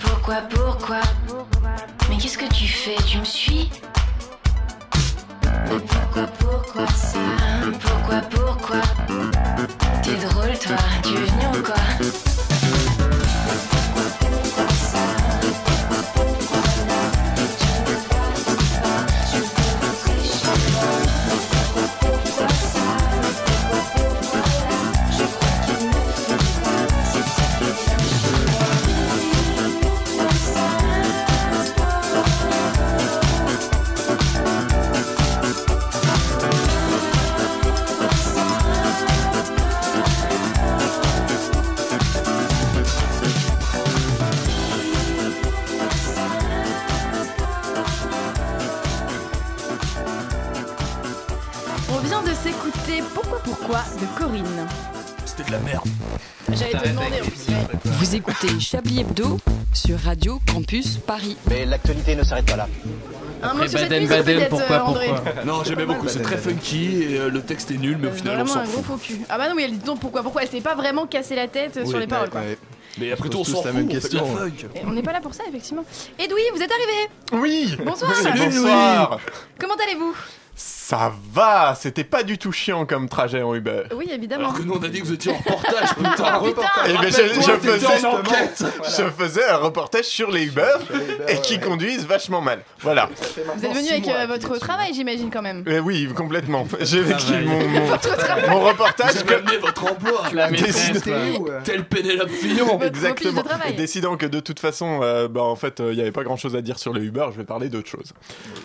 Pourquoi, 0.00 0.36
pourquoi 0.48 1.00
Mais 2.08 2.16
qu'est-ce 2.16 2.38
que 2.38 2.46
tu 2.46 2.66
fais? 2.66 2.96
Tu 3.06 3.18
me 3.18 3.24
suis? 3.24 3.70
Pourquoi, 5.68 6.26
pourquoi 6.38 6.86
ça? 6.86 7.18
Pourquoi, 7.82 8.22
pourquoi? 8.30 8.80
T'es 10.02 10.14
drôle 10.14 10.58
toi, 10.58 10.76
tu 11.02 11.10
veux 11.10 11.26
venir 11.26 11.50
ou 11.58 11.62
quoi 11.62 12.25
Chablis 58.68 58.98
Hebdo 58.98 59.38
sur 59.72 59.96
Radio 59.96 60.40
Campus 60.52 60.96
Paris. 60.96 61.36
Mais 61.48 61.64
l'actualité 61.64 62.16
ne 62.16 62.24
s'arrête 62.24 62.46
pas 62.46 62.56
là. 62.56 62.68
Après 63.40 63.68
Baden 63.68 64.08
Baden, 64.08 64.38
peut-être, 64.38 64.48
pourquoi, 64.48 64.76
euh, 64.76 64.80
André 64.80 65.06
pourquoi? 65.06 65.44
Non, 65.44 65.62
j'aimais 65.62 65.86
beaucoup, 65.86 66.08
c'est 66.08 66.20
très 66.20 66.36
funky 66.36 67.04
et 67.04 67.20
euh, 67.20 67.30
le 67.30 67.42
texte 67.42 67.70
est 67.70 67.76
nul, 67.76 67.96
mais 68.00 68.08
au 68.08 68.10
final 68.10 68.40
on 68.42 68.46
s'en 68.46 68.58
un 68.58 68.64
gros 68.64 68.82
fout. 68.82 68.84
faux 68.84 68.96
cul. 68.96 69.20
Ah 69.28 69.38
bah 69.38 69.48
non, 69.48 69.54
mais 69.54 69.62
elle 69.62 69.78
dit 69.78 69.84
donc 69.84 70.00
pourquoi 70.00 70.24
Pourquoi? 70.24 70.42
Elle 70.42 70.48
s'est 70.48 70.60
pas 70.60 70.74
vraiment 70.74 71.06
cassé 71.06 71.36
la 71.36 71.46
tête 71.46 71.76
euh, 71.76 71.86
sur 71.86 72.00
les 72.00 72.08
paroles 72.08 72.28
quoi. 72.28 72.40
Mais 72.98 73.12
après 73.12 73.28
tout, 73.28 73.38
on 73.38 73.44
pose 73.44 73.54
s'en 73.54 73.62
tous 73.62 73.66
la 73.66 73.72
fout, 73.72 73.82
même 73.82 73.88
on 73.88 74.00
fait 74.00 74.08
de 74.08 74.16
la 74.16 74.50
question. 74.50 74.74
Et 74.74 74.84
on 74.84 74.92
n'est 74.92 75.02
pas 75.02 75.12
là 75.12 75.20
pour 75.20 75.32
ça, 75.32 75.44
effectivement. 75.48 75.84
Edoui, 76.18 76.42
vous 76.52 76.60
êtes 76.60 76.72
arrivé 76.72 77.44
Oui 77.44 77.76
Bonsoir 77.84 78.10
Bonsoir 78.34 79.20
Comment 79.60 79.74
allez-vous? 79.74 80.16
Ça 80.88 81.12
va 81.32 81.74
C'était 81.74 82.04
pas 82.04 82.22
du 82.22 82.38
tout 82.38 82.52
chiant 82.52 82.86
comme 82.86 83.08
trajet 83.08 83.42
en 83.42 83.52
Uber. 83.56 83.82
Oui, 83.96 84.06
évidemment. 84.08 84.50
Alors 84.50 84.54
que 84.56 84.62
nous 84.62 84.74
on 84.74 84.82
a 84.84 84.86
dit 84.86 85.00
que 85.00 85.06
vous 85.06 85.14
étiez 85.14 85.32
en 85.32 85.36
reportage, 85.38 85.88
putain. 85.96 86.12
Ah, 86.24 86.40
putain 86.44 86.62
Eh 86.88 86.92
ben, 86.92 87.02
je, 87.06 87.10
faisais, 87.58 88.06
en 88.06 88.20
enquête. 88.20 88.64
je 88.84 89.02
faisais 89.24 89.44
un 89.48 89.56
reportage 89.56 90.04
sur 90.04 90.30
les 90.30 90.44
Uber 90.44 90.76
et 91.26 91.40
qui 91.40 91.58
conduisent 91.58 92.06
vachement 92.06 92.40
mal. 92.40 92.60
Voilà. 92.82 93.08
Vous 93.56 93.64
êtes 93.64 93.72
venu 93.72 93.88
avec 93.88 94.06
euh, 94.06 94.26
votre 94.28 94.58
travail, 94.58 94.94
j'imagine 94.94 95.28
quand 95.28 95.42
même. 95.42 95.64
Eh 95.66 95.80
oui, 95.80 96.06
complètement. 96.14 96.68
J'ai 96.80 97.00
vécu 97.00 97.18
Travail. 97.24 97.46
mon, 97.46 97.58
mon, 97.68 98.50
mon 98.60 98.60
reportage 98.68 99.14
Vous 99.16 99.24
comme 99.24 99.32
avez 99.38 99.42
amené 99.42 99.58
votre 99.58 99.90
emploi. 99.90 100.22
La 100.34 100.48
Décide- 100.52 101.02
quoi. 101.38 101.62
Tel 101.64 101.84
Pénélope 101.84 102.30
Fillon. 102.30 102.78
De 102.78 102.84
Exactement. 102.86 103.42
travail. 103.42 103.74
Décidant 103.74 104.16
que 104.16 104.26
de 104.26 104.38
toute 104.38 104.60
façon, 104.60 105.00
euh, 105.02 105.26
bah, 105.26 105.42
en 105.42 105.56
fait, 105.56 105.80
il 105.80 105.96
n'y 105.96 106.00
avait 106.00 106.12
pas 106.12 106.22
grand 106.22 106.36
chose 106.36 106.54
à 106.54 106.60
dire 106.62 106.78
sur 106.78 106.94
les 106.94 107.02
Uber, 107.04 107.26
je 107.32 107.38
vais 107.38 107.44
parler 107.44 107.68
d'autre 107.70 107.88
chose. 107.88 108.12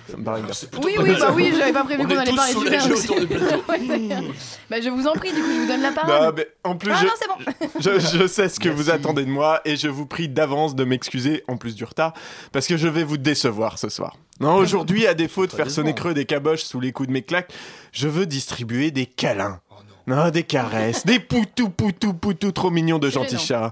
Ça 0.08 0.18
me 0.18 0.24
paraît 0.24 0.42
bien. 0.44 0.54
C'est 0.54 0.70
plutôt 0.70 0.88
Oui, 0.88 0.94
oui, 1.00 1.16
bah 1.20 1.32
oui, 1.36 1.52
j'avais 1.58 1.74
pas 1.74 1.84
prévu 1.84 2.11
qu'on 2.14 2.20
allait 2.20 2.36
parler 2.36 2.54
du 2.56 2.66
verre 2.70 2.92
aussi. 2.92 3.08
bah 4.70 4.82
je 4.82 4.90
vous 4.90 5.08
en 5.08 5.14
prie, 5.14 5.34
du 5.34 5.42
coup, 5.42 5.50
je 5.54 5.62
vous 5.62 5.68
donne 5.68 5.82
la 5.82 5.92
parole. 5.92 6.34
mais 6.36 6.48
en 6.64 6.76
plus, 6.76 6.92
Ah 6.94 7.00
je, 7.02 7.06
non, 7.06 7.12
c'est 7.20 7.28
bon. 7.28 7.70
je, 7.80 8.18
je 8.18 8.28
sais 8.28 8.50
ce 8.50 8.60
que 8.60 8.70
vous 8.70 8.90
attendez 8.90 9.26
de 9.26 9.30
moi 9.30 9.62
et 9.66 9.76
je 9.76 9.88
vous 9.88 10.06
prie 10.06 10.30
d'avance 10.30 10.76
de 10.76 10.84
m'excuser, 10.84 11.44
en 11.48 11.58
plus 11.58 11.76
du 11.76 11.84
retard, 11.84 12.14
parce 12.52 12.68
que 12.68 12.78
je 12.78 12.88
vais 12.88 13.04
vous 13.04 13.18
décevoir 13.18 13.78
ce 13.78 13.90
soir. 13.90 14.16
Non, 14.40 14.56
aujourd'hui, 14.58 15.08
à 15.08 15.14
défaut 15.14 15.46
de 15.46 15.52
faire 15.52 15.70
sonner 15.70 15.94
creux 15.94 16.14
des 16.14 16.26
caboches 16.26 16.64
sous 16.64 16.80
les 16.80 16.92
coups 16.92 17.08
de 17.08 17.14
mes 17.14 17.22
claques, 17.22 17.52
je 17.92 18.08
veux 18.08 18.26
distribuer 18.26 18.92
des 18.92 19.06
câlins. 19.06 19.60
non, 20.08 20.30
des 20.30 20.44
caresses, 20.44 21.06
des 21.06 21.20
poutous, 21.20 21.70
poutous, 21.70 22.14
poutous 22.14 22.52
trop 22.52 22.72
mignons 22.72 23.00
de 23.00 23.10
gentils 23.10 23.38
chats. 23.40 23.72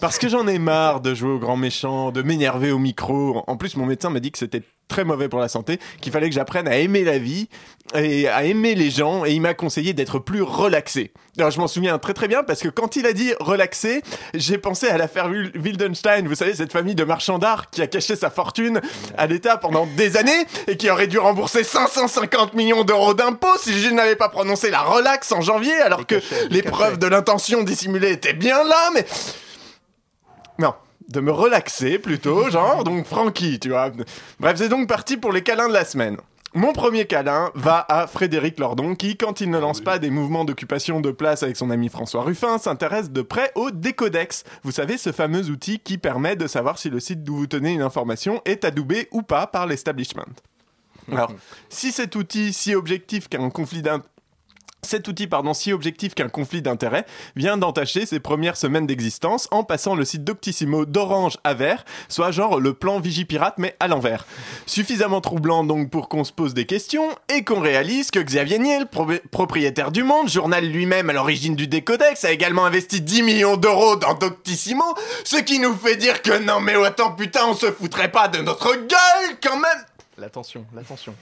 Parce 0.00 0.18
que 0.18 0.28
j'en 0.30 0.46
ai 0.46 0.58
marre 0.58 1.02
de 1.02 1.12
jouer 1.14 1.30
au 1.32 1.38
grand 1.38 1.58
méchant, 1.58 2.10
de 2.10 2.22
m'énerver 2.22 2.70
au 2.70 2.78
micro. 2.78 3.44
En 3.46 3.56
plus, 3.58 3.76
mon 3.76 3.84
médecin 3.84 4.08
m'a 4.08 4.20
dit 4.20 4.32
que 4.32 4.38
c'était 4.38 4.62
très 4.90 5.04
mauvais 5.04 5.28
pour 5.30 5.40
la 5.40 5.48
santé, 5.48 5.78
qu'il 6.02 6.12
fallait 6.12 6.28
que 6.28 6.34
j'apprenne 6.34 6.68
à 6.68 6.76
aimer 6.76 7.04
la 7.04 7.16
vie 7.18 7.48
et 7.94 8.28
à 8.28 8.44
aimer 8.44 8.74
les 8.74 8.90
gens, 8.90 9.24
et 9.24 9.32
il 9.32 9.40
m'a 9.40 9.54
conseillé 9.54 9.94
d'être 9.94 10.18
plus 10.18 10.42
relaxé. 10.42 11.12
Alors, 11.38 11.50
je 11.50 11.58
m'en 11.58 11.66
souviens 11.66 11.98
très 11.98 12.12
très 12.12 12.28
bien 12.28 12.42
parce 12.42 12.60
que 12.60 12.68
quand 12.68 12.96
il 12.96 13.06
a 13.06 13.12
dit 13.12 13.32
relaxé, 13.40 14.02
j'ai 14.34 14.58
pensé 14.58 14.88
à 14.88 14.98
l'affaire 14.98 15.28
Wil- 15.28 15.52
Wildenstein, 15.56 16.28
vous 16.28 16.34
savez, 16.34 16.54
cette 16.54 16.72
famille 16.72 16.94
de 16.94 17.04
marchands 17.04 17.38
d'art 17.38 17.70
qui 17.70 17.80
a 17.82 17.86
caché 17.86 18.14
sa 18.16 18.30
fortune 18.30 18.80
à 19.16 19.26
l'État 19.26 19.56
pendant 19.56 19.86
des 19.96 20.16
années 20.16 20.46
et 20.66 20.76
qui 20.76 20.90
aurait 20.90 21.06
dû 21.06 21.18
rembourser 21.18 21.64
550 21.64 22.54
millions 22.54 22.84
d'euros 22.84 23.14
d'impôts 23.14 23.56
si 23.60 23.72
je 23.80 23.88
n'avais 23.90 24.16
pas 24.16 24.28
prononcé 24.28 24.70
la 24.70 24.82
relax 24.82 25.32
en 25.32 25.40
janvier, 25.40 25.74
alors 25.80 26.06
que 26.06 26.16
les 26.50 26.62
preuves 26.62 26.98
de 26.98 27.06
l'intention 27.06 27.62
dissimulée 27.62 28.10
étaient 28.12 28.34
bien 28.34 28.62
là, 28.64 28.90
mais 28.94 29.06
non, 30.58 30.74
de 31.10 31.20
me 31.20 31.32
relaxer 31.32 31.98
plutôt, 31.98 32.50
genre, 32.50 32.84
donc 32.84 33.06
Francky, 33.06 33.58
tu 33.58 33.70
vois. 33.70 33.90
Bref, 34.38 34.56
c'est 34.56 34.68
donc 34.68 34.88
parti 34.88 35.16
pour 35.16 35.32
les 35.32 35.42
câlins 35.42 35.68
de 35.68 35.72
la 35.72 35.84
semaine. 35.84 36.16
Mon 36.52 36.72
premier 36.72 37.04
câlin 37.06 37.52
va 37.54 37.84
à 37.88 38.08
Frédéric 38.08 38.58
Lordon 38.58 38.96
qui, 38.96 39.16
quand 39.16 39.40
il 39.40 39.50
ne 39.50 39.58
lance 39.58 39.80
pas 39.80 40.00
des 40.00 40.10
mouvements 40.10 40.44
d'occupation 40.44 41.00
de 41.00 41.12
place 41.12 41.44
avec 41.44 41.56
son 41.56 41.70
ami 41.70 41.88
François 41.88 42.22
Ruffin, 42.22 42.58
s'intéresse 42.58 43.10
de 43.10 43.22
près 43.22 43.52
au 43.54 43.70
décodex. 43.70 44.42
Vous 44.64 44.72
savez, 44.72 44.98
ce 44.98 45.12
fameux 45.12 45.48
outil 45.48 45.78
qui 45.78 45.96
permet 45.96 46.34
de 46.34 46.48
savoir 46.48 46.78
si 46.78 46.90
le 46.90 46.98
site 46.98 47.22
d'où 47.22 47.36
vous 47.36 47.46
tenez 47.46 47.72
une 47.72 47.82
information 47.82 48.42
est 48.46 48.64
adoubé 48.64 49.06
ou 49.12 49.22
pas 49.22 49.46
par 49.46 49.68
l'establishment. 49.68 50.26
Alors, 51.12 51.32
si 51.68 51.92
cet 51.92 52.16
outil 52.16 52.52
si 52.52 52.74
objectif 52.74 53.28
qu'un 53.28 53.50
conflit 53.50 53.82
cet 54.82 55.08
outil, 55.08 55.26
pardon, 55.26 55.52
si 55.54 55.72
objectif 55.72 56.14
qu'un 56.14 56.28
conflit 56.28 56.62
d'intérêts 56.62 57.04
vient 57.36 57.56
d'entacher 57.56 58.06
ses 58.06 58.18
premières 58.20 58.56
semaines 58.56 58.86
d'existence 58.86 59.46
en 59.50 59.62
passant 59.64 59.94
le 59.94 60.04
site 60.04 60.24
Doctissimo 60.24 60.86
d'orange 60.86 61.36
à 61.44 61.54
vert, 61.54 61.84
soit 62.08 62.30
genre 62.30 62.58
le 62.60 62.72
plan 62.74 62.98
Vigipirate 63.00 63.54
mais 63.58 63.76
à 63.80 63.88
l'envers. 63.88 64.26
Suffisamment 64.66 65.20
troublant 65.20 65.64
donc 65.64 65.90
pour 65.90 66.08
qu'on 66.08 66.24
se 66.24 66.32
pose 66.32 66.54
des 66.54 66.64
questions 66.66 67.08
et 67.34 67.44
qu'on 67.44 67.60
réalise 67.60 68.10
que 68.10 68.20
Xavier 68.20 68.58
Niel, 68.58 68.86
pro- 68.86 69.06
propriétaire 69.30 69.90
du 69.92 70.02
Monde, 70.02 70.28
journal 70.28 70.64
lui-même 70.66 71.10
à 71.10 71.12
l'origine 71.12 71.54
du 71.56 71.66
décodex, 71.66 72.24
a 72.24 72.30
également 72.32 72.64
investi 72.64 73.00
10 73.00 73.22
millions 73.22 73.56
d'euros 73.56 73.96
dans 73.96 74.14
Doctissimo, 74.14 74.84
ce 75.24 75.36
qui 75.36 75.58
nous 75.58 75.74
fait 75.74 75.96
dire 75.96 76.22
que 76.22 76.38
non 76.42 76.60
mais 76.60 76.74
attends 76.84 77.12
putain 77.12 77.40
on 77.46 77.54
se 77.54 77.70
foutrait 77.70 78.10
pas 78.10 78.28
de 78.28 78.38
notre 78.38 78.74
gueule 78.74 79.36
quand 79.42 79.56
même 79.58 79.84
L'attention, 80.18 80.66
l'attention. 80.74 81.14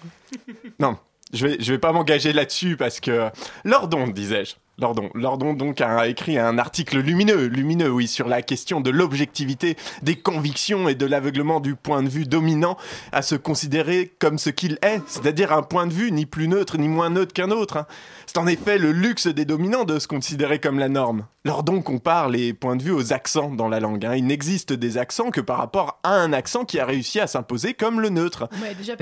non, 0.81 0.97
je 1.33 1.47
vais, 1.47 1.57
je 1.61 1.73
vais 1.73 1.79
pas 1.79 1.93
m'engager 1.93 2.33
là-dessus 2.33 2.77
parce 2.77 3.01
que 3.01 3.31
Lordon, 3.65 4.09
disais-je. 4.09 4.55
Lordon, 4.81 5.11
Lordon 5.15 5.55
donc 5.55 5.81
a 5.81 6.07
écrit 6.07 6.39
un 6.39 6.57
article 6.57 6.99
lumineux, 7.01 7.47
lumineux 7.47 7.91
oui, 7.91 8.07
sur 8.07 8.29
la 8.29 8.43
question 8.43 8.81
de 8.81 8.91
l'objectivité 8.91 9.77
des 10.03 10.15
convictions 10.15 10.89
et 10.89 10.95
de 10.95 11.05
l'aveuglement 11.05 11.59
du 11.59 11.75
point 11.75 12.03
de 12.05 12.09
vue 12.09 12.27
dominant 12.27 12.77
à 13.11 13.23
se 13.23 13.35
considérer 13.35 14.13
comme 14.21 14.39
ce 14.39 14.51
qu'il 14.51 14.79
est, 14.83 15.01
c'est-à-dire 15.09 15.53
un 15.53 15.63
point 15.63 15.89
de 15.89 15.93
vue 15.93 16.13
ni 16.13 16.27
plus 16.27 16.47
neutre 16.47 16.79
ni 16.79 16.87
moins 16.87 17.11
neutre 17.11 17.33
qu'un 17.35 17.51
autre. 17.51 17.79
hein. 17.79 17.87
C'est 18.27 18.39
en 18.39 18.47
effet 18.47 18.79
le 18.79 18.93
luxe 18.93 19.27
des 19.27 19.45
dominants 19.45 19.83
de 19.85 19.99
se 19.99 20.07
considérer 20.07 20.61
comme 20.61 20.79
la 20.79 20.89
norme. 20.89 21.25
Lordon 21.45 21.83
compare 21.83 22.29
les 22.29 22.53
points 22.53 22.77
de 22.77 22.83
vue 22.85 22.93
aux 22.93 23.13
accents 23.13 23.51
dans 23.51 23.69
la 23.69 23.81
langue. 23.81 24.07
hein. 24.07 24.15
Il 24.15 24.27
n'existe 24.27 24.73
des 24.73 24.97
accents 24.97 25.31
que 25.31 25.41
par 25.41 25.59
rapport 25.59 25.99
à 26.05 26.11
un 26.13 26.33
accent 26.33 26.65
qui 26.65 26.79
a 26.79 26.85
réussi 26.87 27.19
à 27.19 27.27
s'imposer 27.27 27.75
comme 27.75 28.01
le 28.01 28.11
neutre 28.11 28.49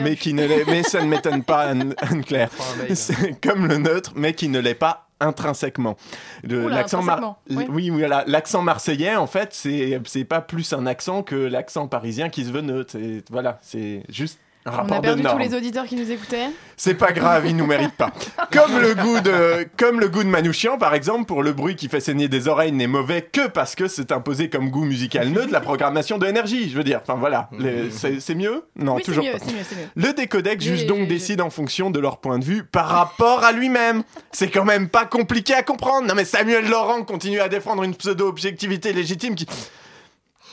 mais 0.03 0.17
qui 0.17 0.33
ne 0.33 0.47
l'est, 0.47 0.65
mais 0.67 0.83
ça 0.85 1.03
ne 1.03 1.09
m'étonne 1.09 1.43
pas, 1.43 1.65
Anne, 1.65 1.95
Anne-Claire. 1.99 2.49
comme 3.43 3.67
le 3.67 3.77
neutre, 3.77 4.13
mais 4.17 4.33
qui 4.33 4.49
ne 4.49 4.59
l'est 4.61 4.75
pas 4.75 5.06
intrinsèquement. 5.21 5.97
L'accent 6.69 7.03
mar- 7.03 7.17
ouais. 7.51 7.67
oui, 7.71 7.91
voilà, 7.91 8.25
l'accent 8.27 8.63
marseillais, 8.63 9.17
en 9.17 9.27
fait, 9.27 9.53
c'est 9.53 10.25
pas 10.25 10.41
plus 10.41 10.73
un 10.73 10.87
accent 10.87 11.23
que 11.23 11.35
l'accent 11.37 11.89
parisien 11.89 12.29
qui 12.29 12.45
se 12.45 12.51
veut 12.51 12.61
neutre. 12.63 12.97
Voilà, 13.31 13.59
c'est 13.63 14.03
juste 14.09 14.39
On 14.67 14.93
a 14.93 15.01
perdu 15.01 15.23
tous 15.23 15.39
les 15.39 15.55
auditeurs 15.55 15.85
qui 15.87 15.95
nous 15.97 16.11
écoutaient. 16.11 16.49
C'est 16.77 16.95
pas 16.95 17.13
grave, 17.13 17.47
il 17.47 17.57
nous 17.57 17.67
mérite 17.67 17.95
pas. 17.95 18.11
Comme 18.53 18.79
le 18.81 18.95
goût 18.95 19.21
de, 19.21 19.67
comme 19.79 20.01
le 20.01 20.09
goût 20.09 20.23
de 20.25 20.29
Manouchian, 20.29 20.77
par 20.77 20.95
exemple, 20.95 21.25
pour 21.25 21.43
le 21.43 21.53
bruit 21.53 21.77
qui 21.77 21.89
fait 21.89 22.01
saigner 22.01 22.29
des 22.29 22.49
oreilles 22.49 22.73
n'est 22.73 22.87
mauvais 22.87 23.23
que 23.23 23.47
parce 23.47 23.75
que 23.75 23.87
c'est 23.89 24.13
imposé 24.13 24.51
comme 24.51 24.71
goût 24.71 24.85
musical 24.85 25.29
neutre 25.29 25.53
la 25.53 25.61
programmation 25.61 26.19
de 26.19 26.27
énergie. 26.27 26.69
Je 26.69 26.77
veux 26.77 26.85
dire, 26.85 27.01
enfin 27.03 27.15
voilà, 27.15 27.49
Les- 27.59 27.91
c'est 27.91 28.35
mieux? 28.35 28.65
Non, 28.77 28.97
oui, 28.97 29.03
toujours 29.03 29.25
mieux, 29.25 29.33
pas. 29.33 29.39
mieux, 29.47 29.53
mieux. 29.53 29.89
Le 29.95 30.13
décodec 30.13 30.61
juge 30.61 30.87
donc 30.87 31.09
décide 31.09 31.41
en 31.41 31.51
fonction 31.51 31.91
de 31.91 31.99
leur 32.01 32.19
point 32.19 32.39
de 32.39 32.45
vue 32.45 32.65
par 32.65 32.89
rapport 32.89 33.45
à 33.45 33.53
lui-même. 33.53 34.03
C'est 34.33 34.51
quand 34.51 34.65
même 34.65 34.89
pas 34.89 35.07
compliqué 35.07 35.55
à 35.55 35.63
comprendre. 35.63 36.07
Non 36.09 36.15
mais 36.15 36.25
Samuel 36.25 36.69
Laurent 36.69 37.03
continue 37.05 37.41
à 37.41 37.49
défendre 37.49 37.83
une 37.85 37.95
pseudo-objectivité 37.95 38.93
légitime 38.93 39.35
qui... 39.35 39.47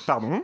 Pardon? 0.05 0.43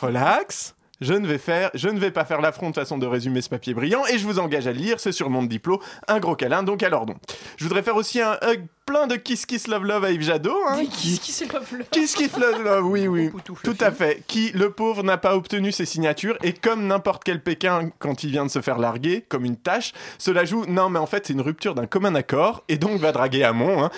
Relax. 0.00 0.74
Je 1.00 1.14
ne, 1.14 1.26
vais 1.26 2.10
pas 2.10 2.24
faire 2.24 2.40
l'affront 2.40 2.70
de 2.70 2.74
façon 2.74 2.98
de 2.98 3.06
résumer 3.06 3.42
ce 3.42 3.48
papier 3.48 3.74
brillant 3.74 4.04
et 4.06 4.18
je 4.18 4.24
vous 4.24 4.38
engage 4.38 4.66
à 4.66 4.72
le 4.72 4.78
lire, 4.78 5.00
c'est 5.00 5.12
sur 5.12 5.28
mon 5.30 5.42
diplôme, 5.42 5.80
un 6.08 6.20
gros 6.20 6.36
câlin, 6.36 6.62
donc 6.62 6.82
à 6.82 6.88
l'ordon. 6.88 7.14
Je 7.56 7.64
voudrais 7.64 7.82
faire 7.82 7.96
aussi 7.96 8.20
un 8.20 8.38
hug 8.42 8.66
plein 8.84 9.06
de 9.06 9.16
Kiss 9.16 9.46
Kiss 9.46 9.66
Love 9.66 9.84
Love 9.84 10.04
à 10.04 10.10
Yves 10.10 10.22
Jadot. 10.22 10.56
Hein, 10.68 10.84
Qui 10.90 11.18
qui 11.18 11.32
se 11.32 11.44
love 11.44 11.78
là 11.78 11.84
Kiss 11.90 12.14
Kiss 12.14 12.36
Love 12.36 12.62
Love, 12.62 12.86
oui, 12.86 13.08
oui. 13.08 13.30
Tout 13.62 13.76
à 13.80 13.90
fait. 13.90 14.22
Qui, 14.26 14.50
le 14.52 14.70
pauvre, 14.70 15.02
n'a 15.02 15.16
pas 15.16 15.36
obtenu 15.36 15.72
ses 15.72 15.86
signatures 15.86 16.36
et 16.42 16.52
comme 16.52 16.86
n'importe 16.86 17.24
quel 17.24 17.42
Pékin 17.42 17.90
quand 17.98 18.24
il 18.24 18.30
vient 18.30 18.44
de 18.44 18.50
se 18.50 18.60
faire 18.60 18.78
larguer, 18.78 19.24
comme 19.28 19.44
une 19.44 19.56
tâche, 19.56 19.92
cela 20.18 20.44
joue. 20.44 20.64
Non, 20.66 20.90
mais 20.90 20.98
en 20.98 21.06
fait, 21.06 21.26
c'est 21.26 21.32
une 21.32 21.40
rupture 21.40 21.74
d'un 21.74 21.86
commun 21.86 22.14
accord 22.14 22.62
et 22.68 22.76
donc 22.76 23.00
va 23.00 23.12
draguer 23.12 23.44
Hamon. 23.44 23.84
Hein. 23.84 23.90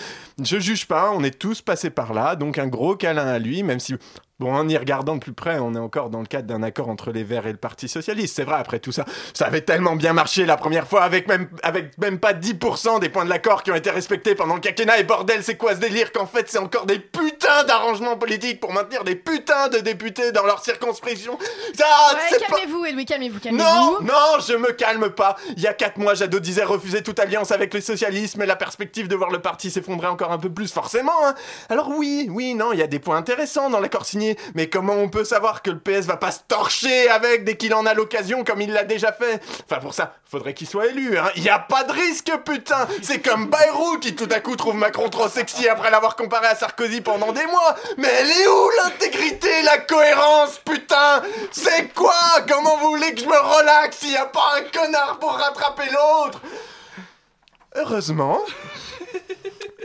Je 0.43 0.59
juge 0.59 0.87
pas, 0.87 1.11
on 1.13 1.25
est 1.25 1.39
tous 1.39 1.63
passés 1.63 1.91
par 1.91 2.13
là, 2.13 2.37
donc 2.37 2.59
un 2.59 2.67
gros 2.67 2.97
câlin 2.97 3.27
à 3.27 3.39
lui, 3.39 3.63
même 3.63 3.81
si. 3.81 3.95
Bon, 4.39 4.55
en 4.55 4.69
y 4.69 4.77
regardant 4.77 5.15
de 5.15 5.21
plus 5.21 5.33
près, 5.33 5.59
on 5.59 5.75
est 5.75 5.79
encore 5.79 6.11
dans 6.11 6.21
le 6.21 6.27
cadre 6.27 6.47
d'un 6.47 6.63
accord 6.63 6.91
entre 6.91 7.11
les 7.11 7.25
Verts 7.25 7.47
et 7.47 7.53
le 7.53 7.57
Parti 7.57 7.89
Socialiste. 7.89 8.37
C'est 8.37 8.45
vrai, 8.45 8.57
après 8.57 8.81
tout 8.81 8.93
ça, 8.93 9.07
ça 9.33 9.47
avait 9.47 9.63
tellement 9.63 9.97
bien 9.97 10.13
marché 10.13 10.45
la 10.45 10.59
première 10.59 10.87
fois, 10.87 11.05
avec 11.05 11.27
même, 11.27 11.49
avec 11.63 11.97
même 11.97 12.19
pas 12.19 12.35
10% 12.35 13.01
des 13.01 13.09
points 13.09 13.25
de 13.25 13.31
l'accord 13.31 13.63
qui 13.63 13.71
ont 13.71 13.75
été 13.75 13.91
respectés 13.91 14.35
pendant 14.35 14.55
le 14.55 14.61
quinquennat. 14.77 14.99
Et 14.99 15.05
bordel, 15.05 15.43
c'est 15.43 15.57
quoi 15.57 15.75
ce 15.75 15.81
délire 15.81 16.13
qu'en 16.13 16.27
fait, 16.27 16.49
c'est 16.51 16.59
encore 16.59 16.87
des 16.87 16.99
putains 16.99 17.65
d'arrangements 17.65 18.17
politiques 18.17 18.61
pour 18.61 18.73
maintenir 18.73 19.05
des 19.05 19.17
putains 19.17 19.69
de 19.69 19.79
députés 19.79 20.33
dans 20.33 20.45
leur 20.45 20.63
circonscription? 20.63 21.39
Ça, 21.77 21.85
Ouais, 22.15 22.21
c'est 22.31 22.39
pas... 22.41 22.57
calmez-vous, 22.57 22.85
Edoui, 22.85 23.05
calmez-vous, 23.05 23.41
calmez-vous. 23.41 23.65
Non, 23.65 24.01
non, 24.03 24.39
je 24.47 24.55
me 24.55 24.73
calme 24.73 25.11
pas. 25.11 25.37
Il 25.57 25.63
y 25.63 25.67
a 25.67 25.73
4 25.73 25.99
mois, 25.99 26.15
Jadot 26.15 26.39
disait 26.41 26.65
refuser 26.65 27.03
toute 27.03 27.19
alliance 27.19 27.51
avec 27.53 27.73
les 27.75 27.81
socialistes, 27.81 28.37
mais 28.37 28.47
la 28.47 28.57
perspective 28.57 29.09
de 29.09 29.17
voir 29.17 29.31
le 29.31 29.41
parti 29.41 29.71
s'effondrer 29.71 30.07
encore 30.09 30.33
un 30.33 30.39
peu 30.39 30.51
plus, 30.51 30.73
forcément. 30.73 31.13
hein. 31.27 31.35
Alors 31.69 31.89
oui, 31.89 32.29
oui, 32.31 32.55
non, 32.55 32.73
il 32.73 32.79
y 32.79 32.83
a 32.83 32.87
des 32.87 32.99
points 32.99 33.17
intéressants 33.17 33.71
dans 33.71 33.81
l'accord 33.81 34.05
signé, 34.05 34.37
mais 34.55 34.69
comment 34.69 34.95
on 34.95 35.09
peut 35.09 35.25
savoir 35.25 35.63
que 35.63 35.71
le 35.71 35.79
PS 35.79 36.07
va 36.07 36.17
pas 36.17 36.31
se 36.31 36.41
torcher 36.47 37.09
avec 37.09 37.45
dès 37.45 37.57
qu'il 37.57 37.75
en 37.75 37.87
a 37.87 37.95
l'occasion 37.95 38.45
comme 38.45 38.61
il 38.61 38.73
l'a 38.73 38.85
déjà 38.85 39.13
fait? 39.13 39.41
Enfin, 39.69 39.81
pour 39.81 39.95
ça, 39.95 40.15
faudrait 40.25 40.55
qu'il 40.55 40.69
soit 40.69 40.87
élu. 40.87 41.17
Hein. 41.19 41.31
Il 41.37 41.43
y 41.43 41.49
a 41.49 41.59
pas 41.59 41.85
de 41.85 41.93
risque, 41.93 42.31
putain. 42.45 42.87
C'est 43.03 43.21
comme 43.21 43.47
Bayrou 43.47 43.99
qui 43.99 44.15
tout 44.15 44.29
à 44.31 44.41
coup 44.41 44.57
trouve 44.57 44.66
Macron 44.75 45.09
trop 45.09 45.29
sexy 45.29 45.69
après 45.69 45.91
l'avoir 45.91 46.17
comparé 46.17 46.47
à 46.47 46.55
Sarkozy 46.55 47.01
pendant 47.01 47.33
des 47.33 47.47
mois. 47.47 47.77
Mais 47.99 48.09
elle 48.09 48.31
est 48.31 48.49
où 48.49 48.71
l'intégrité, 48.85 49.63
la 49.63 49.79
cohérence, 49.79 50.59
putain? 50.65 51.23
C'est 51.53 51.93
quoi? 51.95 52.15
Comment 52.49 52.77
vous 52.79 52.91
voulez 52.91 53.15
que 53.15 53.21
je 53.21 53.27
me 53.27 53.39
relaxe? 53.39 53.99
S'il 53.99 54.13
y 54.13 54.17
a 54.17 54.27
pas 54.27 54.57
un 54.59 54.63
connard 54.63 55.19
pour 55.19 55.33
rattraper 55.33 55.91
l'autre. 55.91 56.41
Heureusement, 57.75 58.41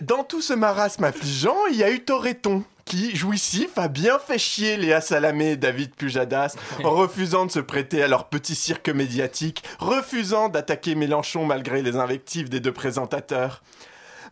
dans 0.02 0.24
tout 0.24 0.42
ce 0.42 0.54
marasme 0.54 1.04
affligeant, 1.04 1.66
il 1.70 1.78
y 1.78 1.84
a 1.84 1.92
eu 1.92 2.04
Toreton 2.04 2.64
qui, 2.86 3.16
jouissif, 3.16 3.78
a 3.78 3.88
bien 3.88 4.20
fait 4.20 4.38
chier 4.38 4.76
Léa 4.76 5.02
Salamé 5.02 5.52
et 5.52 5.56
David 5.58 5.96
Pujadas 5.96 6.56
en 6.84 6.90
refusant 6.92 7.46
de 7.46 7.52
se 7.52 7.60
prêter 7.60 8.04
à 8.04 8.08
leur 8.08 8.26
petit 8.26 8.56
cirque 8.56 8.90
médiatique, 8.90 9.64
refusant 9.80 10.50
d'attaquer 10.50 10.96
Mélenchon 10.96 11.46
malgré 11.46 11.82
les 11.82 11.96
invectives 11.96 12.50
des 12.50 12.60
deux 12.60 12.74
présentateurs. 12.74 13.62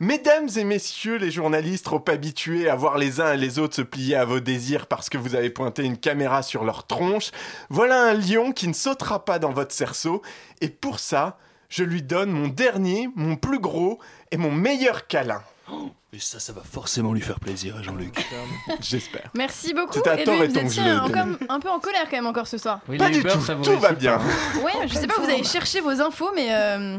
Mesdames 0.02 0.48
et 0.56 0.64
messieurs 0.64 1.18
les 1.18 1.30
journalistes 1.30 1.84
trop 1.86 2.04
habitués 2.08 2.70
à 2.70 2.76
voir 2.76 2.98
les 2.98 3.20
uns 3.20 3.34
et 3.34 3.38
les 3.38 3.60
autres 3.60 3.76
se 3.76 3.82
plier 3.82 4.16
à 4.16 4.24
vos 4.24 4.40
désirs 4.40 4.88
parce 4.88 5.10
que 5.10 5.18
vous 5.18 5.36
avez 5.36 5.50
pointé 5.50 5.84
une 5.84 5.98
caméra 5.98 6.42
sur 6.42 6.64
leur 6.64 6.88
tronche, 6.88 7.32
voilà 7.70 8.02
un 8.04 8.14
lion 8.14 8.54
qui 8.54 8.68
ne 8.70 8.74
sautera 8.74 9.26
pas 9.26 9.40
dans 9.40 9.52
votre 9.52 9.74
cerceau, 9.74 10.22
et 10.62 10.70
pour 10.70 11.00
ça, 11.00 11.38
je 11.68 11.84
lui 11.84 12.02
donne 12.02 12.32
mon 12.32 12.48
dernier, 12.48 13.10
mon 13.16 13.36
plus 13.36 13.60
gros 13.60 14.00
et 14.32 14.38
mon 14.38 14.52
meilleur 14.52 15.06
câlin. 15.08 15.42
Et 16.12 16.18
ça, 16.18 16.40
ça 16.40 16.54
va 16.54 16.64
forcément 16.64 17.14
lui 17.14 17.22
faire 17.22 17.40
plaisir 17.40 17.76
à 17.78 17.84
Jean-Luc. 17.84 18.26
J'espère. 18.82 19.30
Merci 19.36 19.76
beaucoup. 19.76 19.94
C'est 19.94 20.08
à 20.08 20.16
Edoui, 20.20 20.26
tort 20.26 20.44
et 20.44 20.48
vous 20.48 20.58
étiez 20.58 20.82
un, 20.82 21.08
donne. 21.08 21.12
comme- 21.38 21.38
un 21.48 21.60
peu 21.60 21.70
en 21.70 21.80
colère 21.80 22.06
quand 22.06 22.18
même 22.18 22.26
encore 22.26 22.48
ce 22.48 22.58
soir. 22.58 22.80
Oui, 22.90 22.98
Pas 22.98 23.12
du 23.12 23.22
tout, 23.22 23.40
ça 23.40 23.54
vous 23.54 23.64
tout 23.64 23.78
va 23.78 23.92
bien. 23.92 24.18
Ouais, 24.64 24.88
je 24.88 24.94
sais 24.96 25.06
pas, 25.06 25.14
vous 25.20 25.30
avez 25.30 25.44
cherché 25.44 25.82
vos 25.82 26.02
infos, 26.02 26.32
mais 26.34 26.48
euh, 26.50 26.98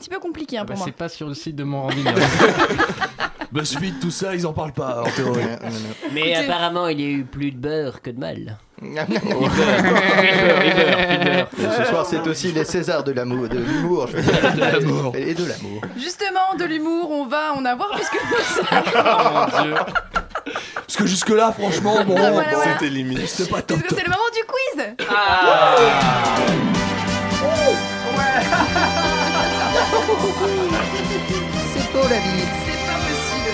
petit 0.00 0.10
peu 0.10 0.18
compliqué 0.18 0.58
hein, 0.58 0.62
Bah, 0.64 0.68
pour 0.74 0.78
moi. 0.78 0.86
c'est 0.86 0.96
pas 0.96 1.08
sur 1.08 1.28
le 1.28 1.34
site 1.34 1.54
de 1.56 1.62
mon 1.64 1.82
rendez-vous. 1.82 2.02
BuzzFeed, 3.52 3.98
tout 4.00 4.10
ça, 4.12 4.34
ils 4.34 4.46
en 4.46 4.52
parlent 4.52 4.72
pas 4.72 5.02
en 5.04 5.10
théorie. 5.10 5.42
Mais 6.12 6.20
Écoutez- 6.32 6.36
apparemment, 6.36 6.86
il 6.88 7.00
y 7.00 7.04
a 7.04 7.08
eu 7.08 7.24
plus 7.24 7.50
de 7.52 7.56
beurre 7.58 8.00
que 8.00 8.10
de 8.10 8.18
mal. 8.18 8.58
Ce 11.58 11.84
soir, 11.88 12.06
c'est 12.06 12.26
aussi 12.28 12.52
les 12.52 12.64
Césars 12.64 13.02
de 13.04 13.12
l'amour, 13.12 13.48
de 13.48 13.58
l'humour, 13.58 14.06
je 14.06 14.16
veux 14.16 14.22
dire. 14.22 15.12
Et 15.14 15.34
de 15.34 15.44
l'amour. 15.46 15.82
Justement, 15.96 16.54
de 16.58 16.64
l'humour, 16.64 17.10
on 17.10 17.26
va 17.26 17.52
en 17.54 17.64
avoir 17.64 17.90
puisque 17.96 18.14
nous 18.14 18.64
Oh 18.94 19.28
mon 19.34 19.62
Dieu. 19.62 19.74
Parce 20.86 20.96
que 20.96 21.06
jusque-là, 21.06 21.52
franchement, 21.52 22.04
bon, 22.04 22.14
Ah, 22.18 22.30
voilà, 22.30 22.50
voilà. 22.54 22.72
C'était 22.74 22.88
limite. 22.90 23.26
c'était 23.28 23.50
pas 23.50 23.62
top. 23.62 23.78
Parce 23.80 23.88
que 23.92 23.96
c'est 24.00 24.04
le 24.04 24.10
moment 24.10 24.30
du 24.32 24.44
quiz 24.46 24.94
C'est 31.72 31.92
beau 31.92 32.02
la 32.02 32.16
vie. 32.18 32.46
C'est 32.66 32.80
pas 32.86 32.98
possible 33.06 33.52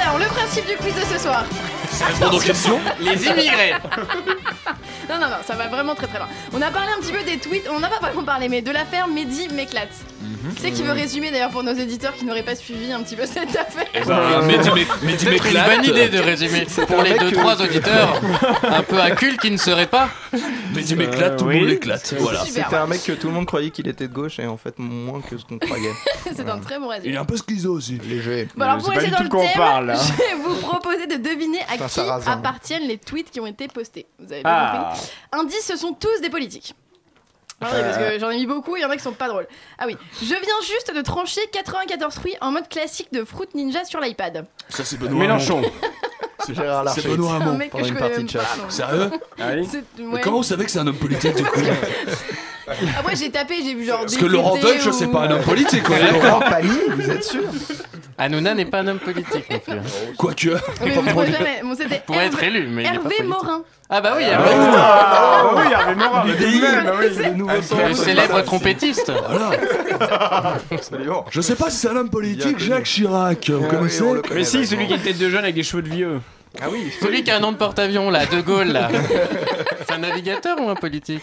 Alors, 0.00 0.18
le 0.18 0.26
principe 0.26 0.66
du 0.66 0.76
quiz 0.76 0.94
de 0.94 1.04
ce 1.14 1.18
soir. 1.18 1.44
Répondre 2.06 2.36
aux 2.36 2.40
questions 2.40 2.78
Les 3.00 3.26
immigrés. 3.26 3.74
Non, 5.08 5.16
non, 5.20 5.28
non, 5.28 5.36
ça 5.46 5.54
va 5.54 5.68
vraiment 5.68 5.94
très 5.94 6.06
très 6.06 6.18
loin. 6.18 6.28
On 6.52 6.60
a 6.62 6.70
parlé 6.70 6.88
un 6.96 7.00
petit 7.00 7.12
peu 7.12 7.22
des 7.22 7.38
tweets, 7.38 7.68
on 7.70 7.80
n'a 7.80 7.88
pas 7.88 7.98
vraiment 8.00 8.24
parlé, 8.24 8.48
mais 8.48 8.62
de 8.62 8.70
l'affaire 8.70 9.08
Mehdi 9.08 9.48
m'éclate. 9.48 9.88
Qui 10.56 10.62
c'est 10.62 10.70
qui 10.70 10.82
veut 10.82 10.92
résumer 10.92 11.30
d'ailleurs 11.32 11.50
pour 11.50 11.62
nos 11.64 11.72
éditeurs 11.72 12.14
qui 12.14 12.24
n'auraient 12.24 12.42
pas 12.44 12.54
suivi 12.54 12.92
un 12.92 13.00
petit 13.02 13.16
peu 13.16 13.26
cette 13.26 13.54
affaire 13.56 13.86
Bah, 14.06 14.42
Mehdi 14.42 14.68
Mé- 14.70 14.86
Mehdi 15.02 15.18
C'est 15.42 15.50
une 15.50 15.64
bonne 15.64 15.84
idée 15.84 16.08
de 16.08 16.18
résumer 16.18 16.66
pour 16.86 17.02
les 17.02 17.14
deux 17.18 17.30
que- 17.30 17.34
trois 17.36 17.60
auditeurs 17.60 18.20
un 18.62 18.82
peu 18.82 18.96
cul 19.16 19.36
qui 19.38 19.50
ne 19.50 19.56
seraient 19.56 19.86
pas. 19.88 20.08
Mehdi 20.74 20.94
m'éclate, 20.94 21.36
tout 21.38 21.44
le 21.46 21.50
oui. 21.50 21.60
monde 21.60 21.68
l'éclate. 21.68 22.14
Voilà. 22.18 22.44
Super, 22.44 22.64
C'était 22.64 22.76
un 22.76 22.86
mec 22.86 23.02
que 23.04 23.12
tout 23.12 23.26
le 23.28 23.32
monde 23.34 23.46
croyait 23.46 23.70
qu'il 23.70 23.88
était 23.88 24.06
de 24.08 24.12
gauche 24.12 24.38
et 24.38 24.46
en 24.46 24.56
fait 24.56 24.78
moins 24.78 25.20
que 25.20 25.36
ce 25.36 25.44
qu'on 25.44 25.58
croyait. 25.58 25.92
C'est 26.36 26.48
un 26.48 26.58
très 26.58 26.78
bon 26.78 26.88
résumé. 26.88 27.08
Il 27.10 27.14
est 27.14 27.18
un 27.18 27.24
peu 27.24 27.36
schizo 27.36 27.72
aussi. 27.72 27.98
Léger. 28.08 28.48
Bon 28.56 28.64
alors 28.64 28.78
Je 28.78 28.84
pour 28.84 28.92
sais 28.94 29.00
rester 29.00 29.16
dans 29.16 29.22
le 29.24 29.28
thème, 29.28 29.96
je 29.96 30.12
vais 30.12 30.42
vous 30.44 30.54
proposer 30.60 31.06
de 31.06 31.16
deviner 31.16 31.60
à 31.72 31.76
qui 31.76 32.00
appartiennent 32.28 32.86
les 32.86 32.98
tweets 32.98 33.30
qui 33.30 33.40
ont 33.40 33.46
été 33.46 33.68
postés. 33.68 34.06
Vous 34.18 34.32
avez 34.32 34.42
bien 34.42 34.52
Ah. 34.52 34.88
compris 34.90 34.95
Indice, 35.32 35.64
ce 35.66 35.76
sont 35.76 35.92
tous 35.92 36.20
des 36.20 36.30
politiques. 36.30 36.74
Ah 37.60 37.68
oui, 37.74 37.80
parce 37.82 37.96
que 37.96 38.18
j'en 38.18 38.30
ai 38.30 38.36
mis 38.36 38.46
beaucoup, 38.46 38.76
il 38.76 38.82
y 38.82 38.84
en 38.84 38.90
a 38.90 38.96
qui 38.96 39.02
sont 39.02 39.12
pas 39.12 39.28
drôles. 39.28 39.46
Ah 39.78 39.84
oui, 39.86 39.96
je 40.20 40.26
viens 40.26 40.60
juste 40.66 40.92
de 40.94 41.00
trancher 41.00 41.40
94 41.52 42.14
fruits 42.14 42.36
en 42.42 42.50
mode 42.52 42.68
classique 42.68 43.10
de 43.12 43.24
Fruit 43.24 43.48
Ninja 43.54 43.84
sur 43.86 43.98
l'iPad. 44.00 44.46
Ça, 44.68 44.84
c'est 44.84 44.98
Benoît 44.98 45.18
Mélenchon. 45.20 45.62
C'est 46.44 46.54
Gérard 46.54 46.80
C'est 46.90 46.96
Larcher. 47.02 47.08
Benoît 47.08 47.32
Un 47.32 47.40
Hamon. 47.40 47.68
pendant 47.70 47.84
une 47.86 47.96
partie 47.96 48.22
de 48.24 48.28
chasse. 48.30 48.58
Sérieux 48.68 49.10
Ah 49.40 49.48
oui 49.54 49.66
C'est- 49.68 50.02
ouais. 50.02 50.20
comment 50.20 50.36
vous 50.36 50.42
savez 50.42 50.66
que 50.66 50.70
c'est 50.70 50.78
un 50.78 50.86
homme 50.86 50.94
politique 50.98 51.34
du 51.34 51.42
coup 51.42 51.60
Après 52.98 53.16
j'ai 53.16 53.30
tapé, 53.30 53.54
j'ai 53.64 53.74
vu 53.74 53.84
genre. 53.84 54.00
Parce 54.00 54.16
que 54.16 54.24
Laurent 54.26 54.56
Deutsch, 54.56 54.86
ou- 54.86 54.92
c'est 54.92 55.06
pas 55.08 55.22
un 55.22 55.30
homme 55.30 55.42
politique, 55.42 55.82
est 55.90 56.12
Laurent 56.22 56.40
Pagny, 56.40 56.68
vous 56.96 57.10
êtes 57.10 57.24
sûr 57.24 57.42
Hanouna 58.18 58.54
n'est 58.54 58.64
pas 58.64 58.78
un 58.80 58.86
homme 58.88 58.98
politique 58.98 59.44
non 59.50 59.58
plus. 59.58 59.74
Quoique. 60.16 60.48
Mais 60.82 60.90
vous 60.92 61.06
trouvez 61.06 61.30
jamais. 61.32 61.60
Bon, 61.62 61.74
c'était 61.76 62.00
Pour 62.06 62.16
être 62.16 62.42
élu, 62.42 62.66
mais 62.66 62.84
il 62.84 62.86
est 62.86 62.98
pas 62.98 63.02
Hervé. 63.10 63.22
Morin. 63.24 63.62
Ah 63.90 64.00
bah 64.00 64.14
oui, 64.16 64.22
Ah, 64.26 64.30
Hervé. 64.32 64.50
Ah, 64.74 65.50
bah 65.54 65.60
oui, 65.62 65.72
Hervé 65.72 65.94
Morin, 65.96 66.24
bah. 66.24 66.32
Le 67.82 67.88
le 67.88 67.94
célèbre 67.94 68.40
trompettiste. 68.42 69.12
Voilà. 69.28 69.50
Je 71.30 71.40
sais 71.42 71.54
pas 71.56 71.68
si 71.70 71.76
c'est 71.76 71.88
un 71.88 71.96
homme 71.96 72.10
politique, 72.10 72.58
Jacques 72.58 72.84
Chirac. 72.84 73.50
Vous 73.50 73.64
Ah 73.66 73.68
connaissez 73.76 74.04
Mais 74.34 74.44
si, 74.44 74.66
celui 74.66 74.86
qui 74.86 74.94
a 74.94 74.96
une 74.96 75.02
tête 75.02 75.18
de 75.18 75.28
jeune 75.28 75.42
avec 75.44 75.54
des 75.54 75.62
cheveux 75.62 75.82
de 75.82 75.88
vieux. 75.90 76.20
Ah 76.60 76.66
oui. 76.70 76.90
Celui 77.02 77.22
qui 77.22 77.30
a 77.30 77.36
un 77.36 77.40
nom 77.40 77.52
de 77.52 77.56
porte-avions 77.58 78.08
là, 78.10 78.24
De 78.26 78.40
Gaulle 78.40 78.68
là. 78.68 78.88
C'est 79.86 79.94
un 79.94 79.98
navigateur 79.98 80.58
ou 80.60 80.68
un 80.70 80.74
politique? 80.74 81.20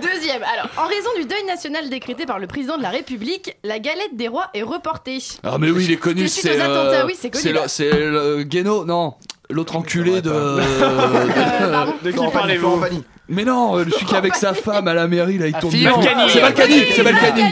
Deuxième. 0.00 0.42
Alors, 0.44 0.68
en 0.78 0.86
raison 0.88 1.10
du 1.18 1.24
deuil 1.26 1.44
national 1.44 1.88
décrété 1.90 2.24
par 2.24 2.38
le 2.38 2.46
président 2.46 2.76
de 2.78 2.82
la 2.82 2.90
République, 2.90 3.56
la 3.64 3.78
galette 3.78 4.14
des 4.16 4.28
rois 4.28 4.48
est 4.54 4.62
reportée. 4.62 5.18
Ah 5.42 5.56
mais 5.58 5.70
oui, 5.70 5.84
il 5.86 5.92
est 5.92 5.96
connu, 5.96 6.28
suite 6.28 6.44
c'est... 6.46 6.56
aux 6.56 6.60
attentats, 6.60 7.02
euh, 7.02 7.06
oui, 7.06 7.14
c'est 7.18 7.30
connu, 7.30 7.42
C'est 7.42 7.52
là. 7.52 7.62
le- 7.62 7.68
c'est 7.68 7.90
le 7.90 8.42
Guéno, 8.44 8.84
non. 8.84 9.14
L'autre 9.50 9.76
enculé 9.76 10.22
de... 10.22 10.30
Euh, 10.32 11.72
pardon 11.72 11.94
De 12.02 12.10
qui 12.10 12.18
parlez-vous. 12.32 12.80
Mais 13.28 13.44
non, 13.44 13.76
euh, 13.76 13.84
celui 13.90 14.06
qui 14.06 14.14
est 14.14 14.18
avec 14.18 14.34
sa 14.36 14.54
femme 14.54 14.86
à 14.88 14.94
la 14.94 15.08
mairie, 15.08 15.38
là, 15.38 15.48
il 15.48 15.54
Ah, 15.56 15.60
tourne... 15.60 15.72
C'est 15.72 16.40
Balkany, 16.40 16.84
c'est 16.94 17.02
Balkany. 17.02 17.42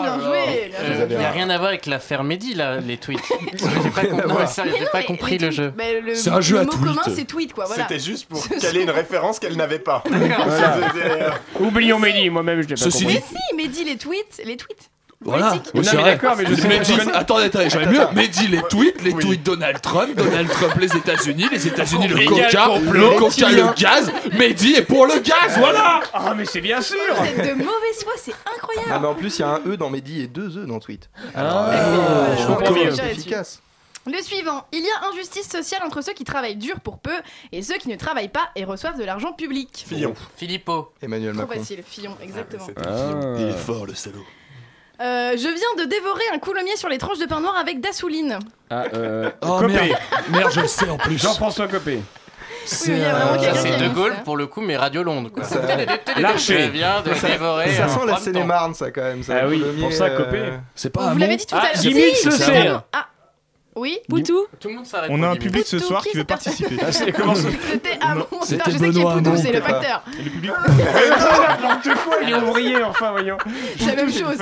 Balkany, 0.00 0.08
exactement, 0.08 0.18
bien 0.18 0.28
joué. 0.28 0.68
bien 0.70 0.94
joué. 0.94 1.02
Euh, 1.02 1.06
Il 1.10 1.18
n'y 1.18 1.24
a 1.24 1.30
rien 1.30 1.50
à 1.50 1.56
voir 1.58 1.68
avec 1.70 1.86
l'affaire 1.86 2.24
Mehdi 2.24 2.54
là, 2.54 2.78
les 2.78 2.96
tweets. 2.96 3.20
J'ai 3.52 3.90
pas, 3.90 4.02
non, 4.26 4.34
j'ai 4.46 4.86
pas 4.86 4.98
mais 4.98 5.04
compris 5.04 5.38
le 5.38 5.50
jeu. 5.50 5.72
le- 6.04 6.14
C'est 6.14 6.30
un 6.30 6.40
jeu 6.40 6.56
le 6.56 6.60
à 6.62 6.64
mot 6.64 6.72
tweet. 6.72 6.84
commun, 6.86 7.02
c'est 7.14 7.24
tweet, 7.24 7.52
quoi. 7.52 7.64
Voilà. 7.66 7.82
C'était 7.88 8.00
juste 8.00 8.28
pour 8.28 8.46
caler 8.60 8.82
une 8.82 8.90
référence 8.90 9.38
qu'elle 9.38 9.56
n'avait 9.56 9.78
pas. 9.78 10.02
Oublions 11.60 11.98
Mehdi, 11.98 12.30
moi-même 12.30 12.62
je 12.62 12.68
l'ai 12.68 12.74
pas 12.74 12.80
Ceci 12.82 13.04
compris. 13.04 13.14
Mais 13.14 13.38
si, 13.38 13.56
mais 13.56 13.68
dis 13.68 13.84
les 13.84 13.96
tweets, 13.96 14.40
les 14.44 14.56
tweets. 14.56 14.90
Voilà. 15.24 15.52
Oui, 15.74 15.84
c'est 15.84 15.94
mais 15.96 16.02
vrai. 16.02 16.10
d'accord, 16.12 16.34
mais 16.36 16.46
je 16.46 16.54
sais- 16.54 16.68
Mehdi- 16.68 16.84
je 16.94 16.98
connais- 16.98 17.12
Attendez, 17.16 17.44
attendez, 17.44 17.70
j'aurais 17.70 17.86
mieux. 17.86 18.00
Mehdi, 18.14 18.46
les 18.48 18.62
tweets, 18.62 19.02
les 19.02 19.12
tweets 19.12 19.42
Donald 19.44 19.80
Trump, 19.80 20.16
Donald 20.16 20.48
Trump, 20.50 20.74
les 20.80 20.96
États-Unis, 20.96 21.46
les 21.50 21.66
États-Unis, 21.66 22.08
le 22.08 22.16
Légal 22.16 22.44
coca, 22.46 22.64
complot. 22.66 22.92
le 23.12 23.18
coca, 23.18 23.48
le 23.50 23.74
gaz. 23.74 24.12
Mehdi 24.38 24.74
est 24.74 24.82
pour 24.82 25.06
le 25.06 25.18
gaz, 25.20 25.56
voilà. 25.58 26.00
Ah, 26.12 26.34
mais 26.36 26.44
c'est 26.44 26.60
bien 26.60 26.80
sûr 26.80 26.96
Vous 27.16 27.24
êtes 27.24 27.36
de 27.48 27.54
mauvaise 27.54 28.02
foi, 28.02 28.12
c'est 28.16 28.34
incroyable. 28.56 28.90
Non, 28.90 29.00
mais 29.00 29.08
en 29.08 29.14
plus, 29.14 29.38
il 29.38 29.42
y 29.42 29.44
a 29.44 29.48
un 29.48 29.60
E 29.66 29.76
dans 29.76 29.90
Mehdi 29.90 30.22
et 30.22 30.26
deux 30.26 30.58
E 30.58 30.66
dans 30.66 30.80
Tweet. 30.80 31.08
Ah. 31.34 31.70
Euh, 31.70 32.36
je 32.36 32.42
on 32.42 32.46
comprends 32.46 32.64
va 32.64 32.70
mieux. 32.70 32.76
réfléchir 32.80 32.94
C'est 32.96 33.02
là-dessus. 33.02 33.20
efficace. 33.20 33.60
Le 34.04 34.20
suivant, 34.20 34.66
il 34.72 34.80
y 34.80 34.88
a 34.88 35.08
injustice 35.12 35.48
sociale 35.48 35.82
entre 35.86 36.02
ceux 36.02 36.12
qui 36.12 36.24
travaillent 36.24 36.56
dur 36.56 36.80
pour 36.80 36.98
peu 36.98 37.12
et 37.52 37.62
ceux 37.62 37.76
qui 37.78 37.88
ne 37.88 37.94
travaillent 37.94 38.30
pas 38.30 38.48
et 38.56 38.64
reçoivent 38.64 38.98
de 38.98 39.04
l'argent 39.04 39.32
public. 39.32 39.84
Fillon. 39.88 40.12
Philippot. 40.36 40.92
Emmanuel 41.00 41.34
Trop 41.34 41.42
Macron. 41.42 41.60
facile, 41.60 41.84
Fillon, 41.86 42.16
exactement. 42.20 42.66
Il 43.38 43.46
est 43.46 43.52
fort, 43.52 43.86
le 43.86 43.94
salaud. 43.94 44.24
Euh, 45.02 45.32
je 45.32 45.48
viens 45.48 45.84
de 45.84 45.88
dévorer 45.90 46.22
un 46.32 46.38
coulommier 46.38 46.76
sur 46.76 46.88
les 46.88 46.98
tranches 46.98 47.18
de 47.18 47.26
pain 47.26 47.40
noir 47.40 47.56
avec 47.58 47.80
d'assouline. 47.80 48.38
Ah, 48.70 48.84
euh. 48.94 49.30
Oh, 49.42 49.58
Copé. 49.60 49.72
merde. 49.72 49.88
Merde, 50.30 50.50
je 50.54 50.60
le 50.60 50.66
sais 50.68 50.88
en 50.88 50.96
plus. 50.96 51.18
Jean-François 51.18 51.66
Copé. 51.66 52.00
il 52.86 52.98
y 52.98 53.04
a 53.04 53.12
vraiment 53.12 53.32
Ça, 53.32 53.38
quelqu'un 53.46 53.60
c'est 53.62 53.72
a 53.74 53.78
De 53.78 53.88
Gaulle 53.88 54.12
ça. 54.14 54.20
pour 54.20 54.36
le 54.36 54.46
coup, 54.46 54.60
mais 54.60 54.76
Radio 54.76 55.02
Londres. 55.02 55.30
Quoi. 55.34 55.42
L'archer. 56.20 56.66
Je 56.66 56.70
viens 56.70 57.00
de 57.02 57.12
Ça- 57.14 57.26
dévorer. 57.28 57.72
Ça 57.74 57.88
sent 57.88 58.00
la. 58.06 58.16
Seine-et-Marne, 58.18 58.74
ça, 58.74 58.90
quand 58.92 59.02
même. 59.02 59.22
ça, 59.24 59.40
Ah 59.42 59.46
oui, 59.48 59.62
pour 59.80 59.92
ça, 59.92 60.04
euh, 60.04 60.16
Copé. 60.16 60.42
C'est 60.76 60.90
pas 60.90 61.10
Vous 61.12 61.18
l'avez 61.18 61.36
dit 61.36 61.46
tout 61.46 61.56
Ah, 61.58 61.62
à 61.64 61.72
l'heure. 61.72 61.82
Jimmy 61.82 62.70
mot. 62.70 62.78
Ah, 62.92 63.06
oui. 63.74 63.98
Poutou 64.08 64.46
Tout 64.60 64.68
le 64.68 64.74
monde 64.74 64.86
s'arrête. 64.86 65.10
On 65.12 65.22
a 65.22 65.28
un 65.28 65.36
public 65.36 65.66
ce 65.66 65.78
soir 65.78 66.02
qui 66.02 66.10
qui 66.10 66.18
veut 66.18 66.24
participer. 66.24 66.76
Ah, 66.82 66.92
c'est 66.92 67.10
comment 67.12 67.34
ça 67.34 67.48
C'était 67.70 67.98
Amon. 68.00 68.26
Je 68.42 68.46
sais 68.46 68.58
qui 68.58 68.70
est 68.70 69.02
Poutou, 69.02 69.36
c'est 69.36 69.52
le 69.52 69.60
facteur. 69.60 70.02
Et 70.18 70.22
le 70.22 70.30
public 70.30 70.52
N'importe 71.62 72.04
quoi, 72.04 72.16
il 72.22 72.30
est 72.30 72.34
ouvrier, 72.34 72.82
enfin, 72.82 73.12
voyons. 73.12 73.38
C'est 73.78 73.86
la 73.86 73.94
même 73.94 74.12
chose. 74.12 74.36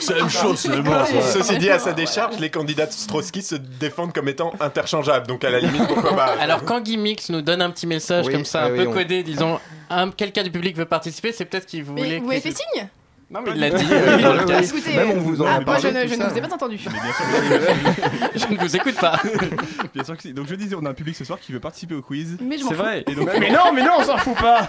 C'est 0.00 0.14
la 0.14 0.20
même 0.20 0.30
chose, 0.30 0.58
c'est 0.58 0.68
le 0.68 0.82
mot. 0.82 0.92
Ceci 1.32 1.58
dit, 1.58 1.70
à 1.70 1.78
sa 1.78 1.92
décharge, 1.92 2.38
les 2.38 2.50
candidats 2.50 2.86
de 2.86 2.92
se 2.92 3.54
défendent 3.54 4.12
comme 4.12 4.28
étant 4.28 4.52
interchangeables. 4.60 5.26
Donc 5.26 5.44
à 5.44 5.50
la 5.50 5.60
limite, 5.60 5.86
pourquoi 5.86 6.16
pas 6.16 6.24
Alors 6.40 6.64
quand 6.64 6.84
Gimmix 6.84 7.30
nous 7.30 7.42
donne 7.42 7.62
un 7.62 7.70
petit 7.70 7.86
message 7.86 8.28
comme 8.28 8.44
ça, 8.44 8.64
un 8.64 8.76
peu 8.76 8.86
codé, 8.86 9.22
disons, 9.22 9.60
un, 9.88 10.10
quelqu'un 10.10 10.42
du 10.42 10.50
public 10.50 10.76
veut 10.76 10.84
participer, 10.84 11.32
c'est 11.32 11.44
peut-être 11.44 11.66
qu'il 11.66 11.84
voulait. 11.84 12.18
vous 12.18 12.26
m'avez 12.26 12.40
fait 12.40 12.52
signe? 12.52 12.88
Non 13.32 13.40
mais 13.46 13.52
il 13.54 13.60
l'a 13.60 13.70
dit 13.70 13.86
euh, 13.92 14.18
dans 14.18 14.32
le 14.34 14.44
casque. 14.44 14.74
Écoutez, 14.74 14.96
Même 14.96 15.10
on 15.12 15.20
vous 15.20 15.40
en 15.40 15.46
a 15.46 15.50
ah, 15.50 15.54
moi 15.60 15.64
parlé, 15.64 15.82
je 15.82 15.88
ne, 15.88 16.02
tout 16.02 16.08
je 16.08 16.14
ne 16.16 16.20
ça. 16.22 16.28
vous 16.30 16.38
ai 16.38 16.40
pas 16.40 16.52
entendu. 16.54 16.78
Je 18.34 18.46
ne 18.54 18.58
vous 18.58 18.76
écoute 18.76 18.96
pas. 18.96 19.20
Bien 19.94 20.04
sûr 20.04 20.16
que 20.16 20.22
si. 20.22 20.32
Donc 20.32 20.46
je 20.48 20.54
disais, 20.54 20.74
on 20.80 20.84
a 20.84 20.90
un 20.90 20.94
public 20.94 21.14
ce 21.16 21.24
soir 21.24 21.38
qui 21.38 21.52
veut 21.52 21.60
participer 21.60 21.94
au 21.94 22.02
quiz. 22.02 22.38
Mais 22.40 22.58
je 22.58 22.64
m'en 22.64 22.70
C'est 22.70 22.74
fous. 22.76 22.82
vrai. 22.82 23.04
Mais 23.40 23.50
non, 23.50 23.72
mais 23.74 23.82
non, 23.82 23.92
on 23.98 24.02
s'en 24.04 24.16
fout 24.18 24.36
pas. 24.36 24.68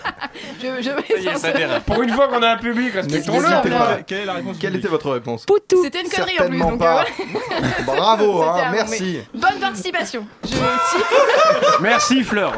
Je, 0.62 0.68
je 0.78 0.84
Ça 0.84 0.92
y 0.92 1.14
vais 1.24 1.30
est, 1.30 1.34
sans 1.34 1.40
ça 1.40 1.52
dérape. 1.52 1.84
Pour 1.86 2.02
une 2.04 2.10
fois 2.12 2.28
qu'on 2.28 2.42
a 2.44 2.50
un 2.52 2.58
public, 2.58 2.94
respectons-le. 2.94 3.42
N'hésitez 3.48 3.70
y 3.70 3.74
a, 3.74 3.78
pas. 3.80 3.98
Quelle 4.06 4.20
est 4.20 4.26
la 4.26 4.34
réponse 4.34 4.58
Quelle 4.60 4.76
était 4.76 4.88
votre 4.88 5.12
réponse 5.12 5.46
Poutou 5.46 5.82
C'était 5.84 6.02
une 6.02 6.10
connerie 6.10 6.34
en 6.40 6.48
plus, 6.48 6.58
Certainement 6.60 6.70
donc 6.72 6.80
pas. 6.80 7.04
euh, 7.04 7.84
Bravo, 7.86 8.44
hein, 8.44 8.56
un- 8.68 8.72
merci. 8.72 9.20
mais 9.34 9.40
bonne 9.40 9.60
participation. 9.60 10.26
Je 10.44 10.50
si. 10.50 10.98
Merci, 11.82 12.24
Fleur. 12.24 12.54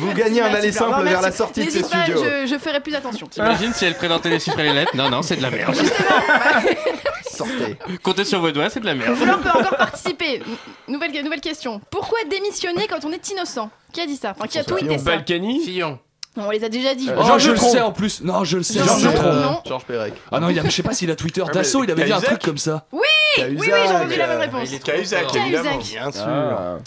Vous 0.00 0.12
gagnez 0.14 0.40
un 0.42 0.52
aller 0.54 0.72
simple 0.72 1.02
vers 1.04 1.20
la 1.20 1.30
sortie 1.32 1.60
de 1.60 1.64
N'hésite 1.66 1.88
pas, 1.90 2.02
studios. 2.04 2.22
Je, 2.24 2.46
je 2.46 2.58
ferai 2.58 2.80
plus 2.80 2.94
attention. 2.94 3.26
T'imagines 3.28 3.72
si 3.72 3.84
elle 3.84 3.94
présentait 3.94 4.30
les 4.30 4.40
chiffres 4.40 4.58
et 4.58 4.64
les 4.64 4.72
lettres 4.72 4.96
Non, 4.96 5.10
non, 5.10 5.22
c'est 5.22 5.36
de 5.36 5.42
la 5.44 5.50
merde. 5.50 5.74
Sortez. 7.30 7.76
Comptez 8.02 8.24
sur 8.24 8.40
vos 8.40 8.50
doigts, 8.52 8.70
c'est 8.70 8.80
de 8.80 8.86
la 8.86 8.94
merde. 8.94 9.14
Fleur 9.16 9.40
peut 9.40 9.48
encore 9.50 9.76
participer. 9.76 10.42
Nouvelle, 10.88 11.10
nouvelle 11.24 11.40
question. 11.40 11.80
Pourquoi 11.90 12.18
démissionner 12.30 12.86
quand 12.88 13.04
on 13.04 13.12
est 13.12 13.28
innocent? 13.30 13.70
Qui 13.92 14.00
a 14.00 14.06
dit 14.06 14.16
ça? 14.16 14.34
Enfin, 14.36 14.46
qui 14.46 14.58
a 14.58 14.64
tweeté 14.64 14.98
ça? 14.98 15.04
Balkany? 15.04 15.64
Fillon. 15.64 15.98
Non, 16.36 16.44
On 16.48 16.50
les 16.50 16.64
a 16.64 16.68
déjà 16.68 16.94
dit. 16.96 17.08
Euh, 17.08 17.14
Oh, 17.16 17.24
Georges 17.24 17.42
je 17.44 17.50
le 17.52 17.56
sais 17.56 17.80
en 17.80 17.92
plus. 17.92 18.20
Non, 18.22 18.42
je 18.44 18.56
le 18.56 18.62
sais. 18.64 18.80
Georges 18.80 19.02
je. 19.02 19.68
Georges 19.68 19.84
Perec. 19.84 20.14
Ah 20.32 20.40
non, 20.40 20.48
il 20.48 20.56
y 20.56 20.60
a, 20.60 20.64
je 20.64 20.70
sais 20.70 20.82
pas 20.82 20.92
s'il 20.92 21.10
a 21.10 21.16
Twitter. 21.16 21.42
mais 21.46 21.52
Dassault, 21.52 21.84
il 21.84 21.90
avait 21.92 22.04
dit 22.04 22.12
un 22.12 22.20
truc 22.20 22.40
comme 22.42 22.58
ça. 22.58 22.86
Oui, 22.92 23.00
oui, 23.38 23.56
oui, 23.58 23.70
j'ai 24.10 24.16
la 24.16 24.26
même 24.26 24.40
réponse. 24.40 24.68
Il 24.68 24.74
est 24.74 24.82
Cahuzac, 24.82 25.34
évidemment. 25.36 25.76
Bien 25.78 26.10
sûr. 26.12 26.22
Ah. 26.26 26.78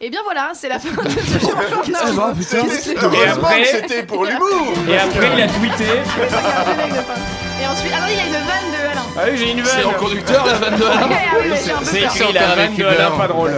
Et 0.00 0.10
bien 0.10 0.20
voilà, 0.22 0.52
c'est 0.54 0.68
la 0.68 0.78
fin 0.78 0.90
de 0.90 1.08
ce. 1.10 1.94
Ah 1.94 2.12
bah 2.12 2.32
putain. 2.38 2.58
Heureusement 3.02 3.42
après- 3.48 3.62
que 3.62 3.68
c'était 3.68 4.02
pour 4.04 4.24
l'humour 4.24 4.72
Et 4.88 4.96
après, 4.96 5.30
il 5.36 5.42
a 5.42 5.48
tweeté. 5.48 5.84
Et 7.60 7.66
ensuite, 7.66 7.92
alors 7.92 8.08
il 8.08 8.16
y 8.16 8.20
a 8.20 8.26
une 8.26 8.32
vanne 8.32 8.70
de 8.72 8.90
Alain. 8.90 9.02
Ah 9.16 9.22
oui, 9.30 9.36
j'ai 9.38 9.50
une 9.52 9.64
C'est 9.64 9.82
vanne. 9.82 9.86
en 9.94 9.98
conducteur 9.98 10.46
la 10.46 10.52
vanne 10.54 10.76
de 10.76 10.84
Ah 10.84 10.92
Alain. 10.98 11.08
oui, 11.40 11.46
mais 11.50 11.56
j'ai 11.64 11.72
un 11.72 11.78
peu 11.78 11.84
C'est 11.84 12.00
peur. 12.00 12.12
écrit 12.16 12.32
la 12.32 12.54
vanne 12.54 12.76
de. 12.76 12.84
Alain, 12.84 13.10
pas 13.12 13.28
drôle. 13.28 13.50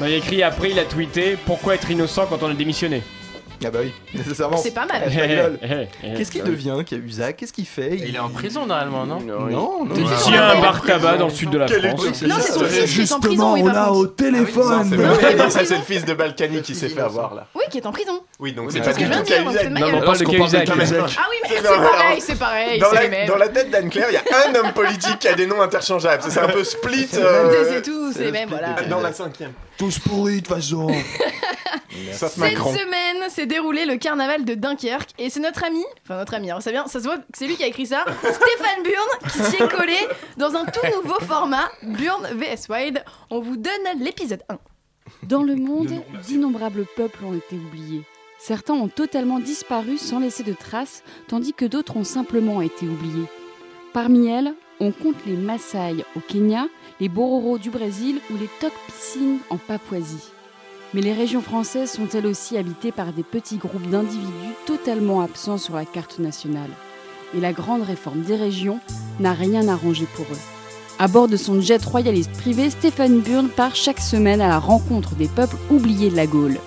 Non, 0.00 0.06
il 0.06 0.10
y 0.10 0.14
a 0.14 0.16
écrit 0.16 0.42
après, 0.42 0.70
il 0.70 0.78
a 0.78 0.84
tweeté 0.84 1.36
Pourquoi 1.46 1.74
être 1.74 1.90
innocent 1.90 2.26
quand 2.26 2.42
on 2.42 2.50
a 2.50 2.54
démissionné? 2.54 3.02
Ah 3.64 3.70
bah 3.70 3.80
oui, 3.82 3.92
nécessairement. 4.14 4.56
C'est 4.56 4.70
pas 4.70 4.86
mal. 4.86 5.02
Ta 5.02 5.26
gueule. 5.26 5.58
Qu'est-ce 5.60 6.16
Qu'est-ce 6.16 6.30
qu'il 6.30 6.44
devient, 6.44 6.76
Cahuzac? 6.86 7.36
Qu'est-ce 7.36 7.52
qu'il 7.52 7.66
fait? 7.66 7.96
Il 7.96 8.16
est 8.16 8.18
en 8.18 8.30
prison 8.30 8.66
normalement, 8.66 9.04
non? 9.06 9.20
Non, 9.20 9.84
non. 9.84 9.88
Il 9.94 10.04
tient 10.24 10.48
un 10.50 10.60
bar 10.60 10.82
tabac 10.82 11.18
dans 11.18 11.26
le 11.26 11.32
sud 11.32 11.50
de 11.50 11.58
la 11.58 11.66
Quel 11.66 11.88
France. 11.90 12.22
Non, 12.22 12.36
c'est 12.40 12.52
son 12.52 12.64
fils 12.64 12.94
qui 12.94 13.00
est 13.02 13.12
en 13.12 13.20
prison, 13.20 13.54
on 13.56 13.66
l'a 13.66 13.92
au 13.92 14.06
téléphone. 14.06 14.98
Ça 15.50 15.64
c'est 15.64 15.76
le 15.76 15.82
fils 15.82 16.04
de 16.04 16.14
Balkany 16.14 16.62
qui 16.62 16.74
s'est 16.74 16.88
fait 16.88 17.00
avoir 17.00 17.34
là. 17.34 17.46
Oui, 17.54 17.64
qui 17.70 17.78
est 17.78 17.86
en 17.86 17.92
prison. 17.92 18.20
Oui, 18.38 18.52
donc 18.52 18.72
c'est 18.72 18.80
pas 18.80 18.92
du 18.92 19.04
tout 19.04 19.22
Cahuzac. 19.24 19.70
Non, 19.70 19.86
on 19.94 20.00
parle 20.00 20.18
de 20.18 20.24
Cahuzac. 20.24 20.68
Ah 20.70 21.26
oui, 21.30 21.36
mais 21.42 21.56
C'est 21.56 21.62
pareil, 21.62 22.20
c'est 22.20 22.38
pareil, 22.38 22.78
Dans 23.26 23.36
la, 23.36 23.48
tête 23.48 23.70
d'Anne-Claire, 23.70 24.08
il 24.10 24.14
y 24.14 24.16
a 24.16 24.48
un 24.48 24.54
homme 24.54 24.72
politique 24.72 25.18
qui 25.18 25.28
a 25.28 25.34
des 25.34 25.46
noms 25.46 25.60
interchangeables. 25.60 26.22
C'est 26.28 26.40
un 26.40 26.48
peu 26.48 26.64
split. 26.64 27.08
euh, 27.14 27.64
C'est 27.68 27.82
tout, 27.82 28.12
c'est 28.12 28.24
les 28.24 28.32
mêmes, 28.32 28.48
voilà. 28.48 28.76
Dans 28.88 29.00
la 29.00 29.12
cinquième. 29.12 29.52
Tous 29.80 29.98
pourris 29.98 30.42
de 30.42 30.46
toute 30.46 30.48
façon. 30.48 30.88
Cette 32.12 32.32
semaine 32.32 33.30
s'est 33.30 33.46
déroulé 33.46 33.86
le 33.86 33.96
carnaval 33.96 34.44
de 34.44 34.52
Dunkerque 34.52 35.08
et 35.18 35.30
c'est 35.30 35.40
notre 35.40 35.64
ami, 35.64 35.82
enfin 36.04 36.18
notre 36.18 36.34
ami, 36.34 36.50
alors 36.50 36.60
ça, 36.60 36.70
vient, 36.70 36.86
ça 36.86 36.98
se 36.98 37.04
voit 37.04 37.16
que 37.16 37.22
c'est 37.32 37.46
lui 37.46 37.56
qui 37.56 37.64
a 37.64 37.66
écrit 37.66 37.86
ça, 37.86 38.04
Stéphane 38.18 38.82
Burn, 38.84 39.30
qui 39.32 39.38
s'y 39.38 39.56
est 39.56 39.68
collé 39.74 39.96
dans 40.36 40.54
un 40.54 40.66
tout 40.66 40.86
nouveau 40.96 41.18
format, 41.20 41.70
Burn 41.82 42.26
vs 42.34 42.68
Wild. 42.68 43.02
On 43.30 43.40
vous 43.40 43.56
donne 43.56 43.72
l'épisode 44.00 44.42
1. 44.50 44.58
Dans 45.22 45.42
le 45.42 45.56
monde, 45.56 46.02
d'innombrables 46.28 46.84
peuples 46.94 47.24
ont 47.24 47.34
été 47.34 47.56
oubliés. 47.56 48.02
Certains 48.38 48.74
ont 48.74 48.88
totalement 48.88 49.40
disparu 49.40 49.96
sans 49.96 50.18
laisser 50.18 50.42
de 50.42 50.52
traces, 50.52 51.02
tandis 51.26 51.54
que 51.54 51.64
d'autres 51.64 51.96
ont 51.96 52.04
simplement 52.04 52.60
été 52.60 52.84
oubliés. 52.84 53.28
Parmi 53.94 54.28
elles, 54.28 54.52
on 54.78 54.92
compte 54.92 55.16
les 55.26 55.36
Maasai 55.36 56.04
au 56.16 56.20
Kenya, 56.20 56.66
les 57.00 57.08
Bororo 57.08 57.58
du 57.58 57.70
Brésil 57.70 58.20
ou 58.30 58.36
les 58.36 58.48
Tokpissin 58.60 59.38
en 59.48 59.56
Papouasie. 59.56 60.32
Mais 60.92 61.00
les 61.00 61.12
régions 61.12 61.40
françaises 61.40 61.92
sont 61.92 62.08
elles 62.08 62.26
aussi 62.26 62.58
habitées 62.58 62.92
par 62.92 63.12
des 63.12 63.22
petits 63.22 63.56
groupes 63.56 63.88
d'individus 63.88 64.54
totalement 64.66 65.22
absents 65.22 65.58
sur 65.58 65.76
la 65.76 65.84
carte 65.84 66.18
nationale. 66.18 66.70
Et 67.34 67.40
la 67.40 67.52
grande 67.52 67.82
réforme 67.82 68.22
des 68.22 68.36
régions 68.36 68.80
n'a 69.18 69.32
rien 69.32 69.68
arrangé 69.68 70.06
pour 70.14 70.26
eux. 70.26 70.40
À 70.98 71.08
bord 71.08 71.28
de 71.28 71.36
son 71.36 71.60
jet 71.60 71.82
royaliste 71.82 72.32
privé, 72.32 72.68
Stéphane 72.68 73.20
Burn 73.20 73.48
part 73.48 73.74
chaque 73.74 74.00
semaine 74.00 74.40
à 74.42 74.48
la 74.48 74.58
rencontre 74.58 75.14
des 75.14 75.28
peuples 75.28 75.56
oubliés 75.70 76.10
de 76.10 76.16
la 76.16 76.26
Gaule. 76.26 76.58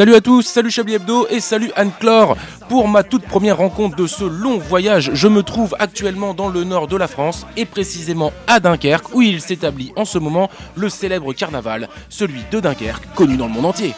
Salut 0.00 0.14
à 0.14 0.22
tous, 0.22 0.46
salut 0.46 0.70
Chablis 0.70 0.94
Hebdo 0.94 1.26
et 1.28 1.40
salut 1.40 1.70
Anne-Clore. 1.76 2.34
Pour 2.70 2.88
ma 2.88 3.02
toute 3.02 3.26
première 3.26 3.58
rencontre 3.58 3.96
de 3.96 4.06
ce 4.06 4.24
long 4.24 4.56
voyage, 4.56 5.10
je 5.12 5.28
me 5.28 5.42
trouve 5.42 5.76
actuellement 5.78 6.32
dans 6.32 6.48
le 6.48 6.64
nord 6.64 6.88
de 6.88 6.96
la 6.96 7.06
France 7.06 7.46
et 7.58 7.66
précisément 7.66 8.32
à 8.46 8.60
Dunkerque 8.60 9.14
où 9.14 9.20
il 9.20 9.42
s'établit 9.42 9.92
en 9.96 10.06
ce 10.06 10.16
moment 10.16 10.48
le 10.74 10.88
célèbre 10.88 11.34
carnaval, 11.34 11.90
celui 12.08 12.40
de 12.50 12.60
Dunkerque, 12.60 13.12
connu 13.14 13.36
dans 13.36 13.46
le 13.46 13.52
monde 13.52 13.66
entier. 13.66 13.92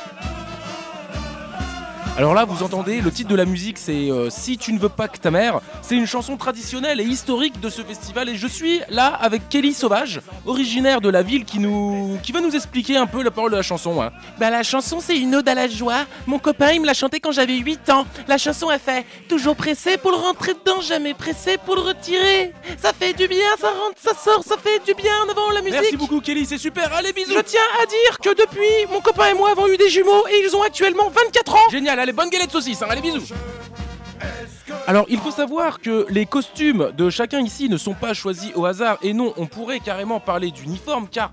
Alors 2.19 2.35
là, 2.35 2.45
vous 2.45 2.63
entendez, 2.63 3.01
le 3.01 3.11
titre 3.11 3.31
de 3.31 3.35
la 3.35 3.47
musique, 3.47 3.79
c'est 3.79 4.11
euh, 4.11 4.29
Si 4.29 4.59
tu 4.59 4.75
ne 4.75 4.79
veux 4.79 4.91
pas 4.91 5.09
que 5.09 5.17
ta 5.17 5.31
mère. 5.31 5.61
C'est 5.81 5.97
une 5.97 6.07
chanson 6.07 6.37
traditionnelle 6.37 7.01
et 7.01 7.05
historique 7.05 7.59
de 7.59 7.71
ce 7.71 7.81
festival. 7.81 8.29
Et 8.29 8.37
je 8.37 8.47
suis 8.47 8.81
là 8.91 9.07
avec 9.07 9.49
Kelly 9.49 9.73
Sauvage, 9.73 10.21
originaire 10.45 11.01
de 11.01 11.09
la 11.09 11.23
ville, 11.23 11.47
qui 11.47 11.59
nous, 11.59 12.19
qui 12.23 12.33
va 12.33 12.43
nous 12.43 12.55
expliquer 12.55 12.99
un 12.99 13.07
peu 13.07 13.23
la 13.23 13.31
parole 13.31 13.51
de 13.53 13.57
la 13.57 13.63
chanson. 13.63 14.03
hein. 14.03 14.11
Bah, 14.39 14.51
la 14.51 14.63
chanson, 14.63 14.99
c'est 15.01 15.17
une 15.17 15.35
ode 15.37 15.49
à 15.49 15.55
la 15.55 15.69
joie. 15.69 16.05
Mon 16.27 16.39
copain, 16.39 16.73
il 16.73 16.83
me 16.83 16.87
l'a 16.87 16.93
chantée 16.93 17.19
quand 17.19 17.33
j'avais 17.33 17.57
8 17.57 17.89
ans. 17.89 18.07
La 18.29 18.37
chanson, 18.37 18.71
elle 18.71 18.79
fait 18.79 19.07
Toujours 19.29 19.57
pressé 19.57 19.97
pour 19.97 20.11
le 20.11 20.19
rentrer 20.19 20.53
dedans, 20.53 20.83
jamais 20.83 21.15
pressé 21.15 21.57
pour 21.65 21.77
le 21.77 21.81
retirer. 21.81 22.53
Ça 22.77 22.93
fait 22.93 23.15
du 23.15 23.27
bien, 23.27 23.39
ça 23.59 23.69
rentre, 23.69 23.97
ça 23.97 24.13
sort, 24.15 24.45
ça 24.45 24.57
fait 24.63 24.85
du 24.85 24.93
bien 25.01 25.13
en 25.27 25.31
avant 25.31 25.51
la 25.51 25.63
musique. 25.63 25.81
Merci 25.81 25.97
beaucoup, 25.97 26.21
Kelly, 26.21 26.45
c'est 26.45 26.59
super. 26.59 26.93
Allez, 26.93 27.15
bisous. 27.15 27.33
Je 27.35 27.41
tiens 27.41 27.61
à 27.83 27.87
dire 27.87 28.19
que 28.23 28.39
depuis, 28.39 28.93
mon 28.93 29.01
copain 29.01 29.29
et 29.31 29.35
moi 29.35 29.51
avons 29.53 29.67
eu 29.67 29.79
des 29.79 29.89
jumeaux 29.89 30.27
et 30.29 30.45
ils 30.47 30.55
ont 30.55 30.63
actuellement 30.63 31.09
24 31.09 31.55
ans. 31.55 31.59
Génial, 31.71 31.99
allez, 32.03 32.13
bonne 32.13 32.31
galette 32.31 32.51
saucisse, 32.51 32.83
hein. 32.83 32.87
allez, 32.91 33.01
bisous. 33.01 33.33
Alors, 34.87 35.07
il 35.09 35.19
faut 35.19 35.31
savoir 35.31 35.81
que 35.81 36.07
les 36.11 36.27
costumes 36.27 36.93
de 36.97 37.11
chacun 37.11 37.41
ici 37.41 37.69
ne 37.69 37.77
sont 37.77 37.95
pas 37.95 38.15
choisis 38.15 38.53
au 38.55 38.67
hasard. 38.67 38.99
Et 39.03 39.13
non, 39.13 39.33
on 39.37 39.47
pourrait 39.47 39.81
carrément 39.81 40.21
parler 40.21 40.51
d'uniforme, 40.51 41.09
car 41.09 41.33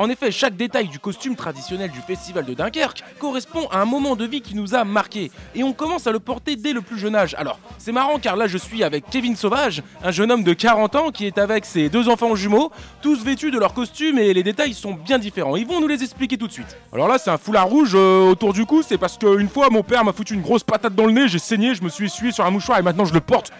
en 0.00 0.08
effet, 0.08 0.30
chaque 0.30 0.56
détail 0.56 0.88
du 0.88 0.98
costume 0.98 1.36
traditionnel 1.36 1.90
du 1.90 2.00
festival 2.00 2.46
de 2.46 2.54
Dunkerque 2.54 3.04
correspond 3.18 3.68
à 3.70 3.82
un 3.82 3.84
moment 3.84 4.16
de 4.16 4.24
vie 4.24 4.40
qui 4.40 4.54
nous 4.54 4.74
a 4.74 4.82
marqué. 4.82 5.30
Et 5.54 5.62
on 5.62 5.74
commence 5.74 6.06
à 6.06 6.10
le 6.10 6.18
porter 6.18 6.56
dès 6.56 6.72
le 6.72 6.80
plus 6.80 6.98
jeune 6.98 7.14
âge. 7.14 7.34
Alors, 7.36 7.60
c'est 7.76 7.92
marrant 7.92 8.18
car 8.18 8.34
là, 8.34 8.46
je 8.46 8.56
suis 8.56 8.82
avec 8.82 9.04
Kevin 9.10 9.36
Sauvage, 9.36 9.82
un 10.02 10.10
jeune 10.10 10.32
homme 10.32 10.42
de 10.42 10.54
40 10.54 10.96
ans 10.96 11.10
qui 11.10 11.26
est 11.26 11.36
avec 11.36 11.66
ses 11.66 11.90
deux 11.90 12.08
enfants 12.08 12.34
jumeaux, 12.34 12.72
tous 13.02 13.22
vêtus 13.22 13.50
de 13.50 13.58
leur 13.58 13.74
costume 13.74 14.18
et 14.18 14.32
les 14.32 14.42
détails 14.42 14.72
sont 14.72 14.94
bien 14.94 15.18
différents. 15.18 15.54
Ils 15.56 15.66
vont 15.66 15.82
nous 15.82 15.88
les 15.88 16.02
expliquer 16.02 16.38
tout 16.38 16.46
de 16.46 16.52
suite. 16.52 16.78
Alors 16.94 17.06
là, 17.06 17.18
c'est 17.18 17.30
un 17.30 17.36
foulard 17.36 17.66
rouge 17.66 17.92
euh, 17.94 18.30
autour 18.30 18.54
du 18.54 18.64
cou, 18.64 18.82
c'est 18.82 18.96
parce 18.96 19.18
qu'une 19.18 19.50
fois, 19.50 19.68
mon 19.68 19.82
père 19.82 20.02
m'a 20.02 20.14
foutu 20.14 20.32
une 20.32 20.40
grosse 20.40 20.64
patate 20.64 20.94
dans 20.94 21.04
le 21.04 21.12
nez, 21.12 21.28
j'ai 21.28 21.38
saigné, 21.38 21.74
je 21.74 21.84
me 21.84 21.90
suis 21.90 22.06
essuyé 22.06 22.32
sur 22.32 22.46
un 22.46 22.50
mouchoir 22.50 22.78
et 22.78 22.82
maintenant 22.82 23.04
je 23.04 23.12
le 23.12 23.20
porte. 23.20 23.52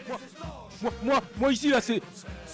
Moi, 0.81 0.93
moi, 1.05 1.21
moi 1.39 1.53
ici 1.53 1.69
là 1.69 1.83
c'est. 1.83 2.01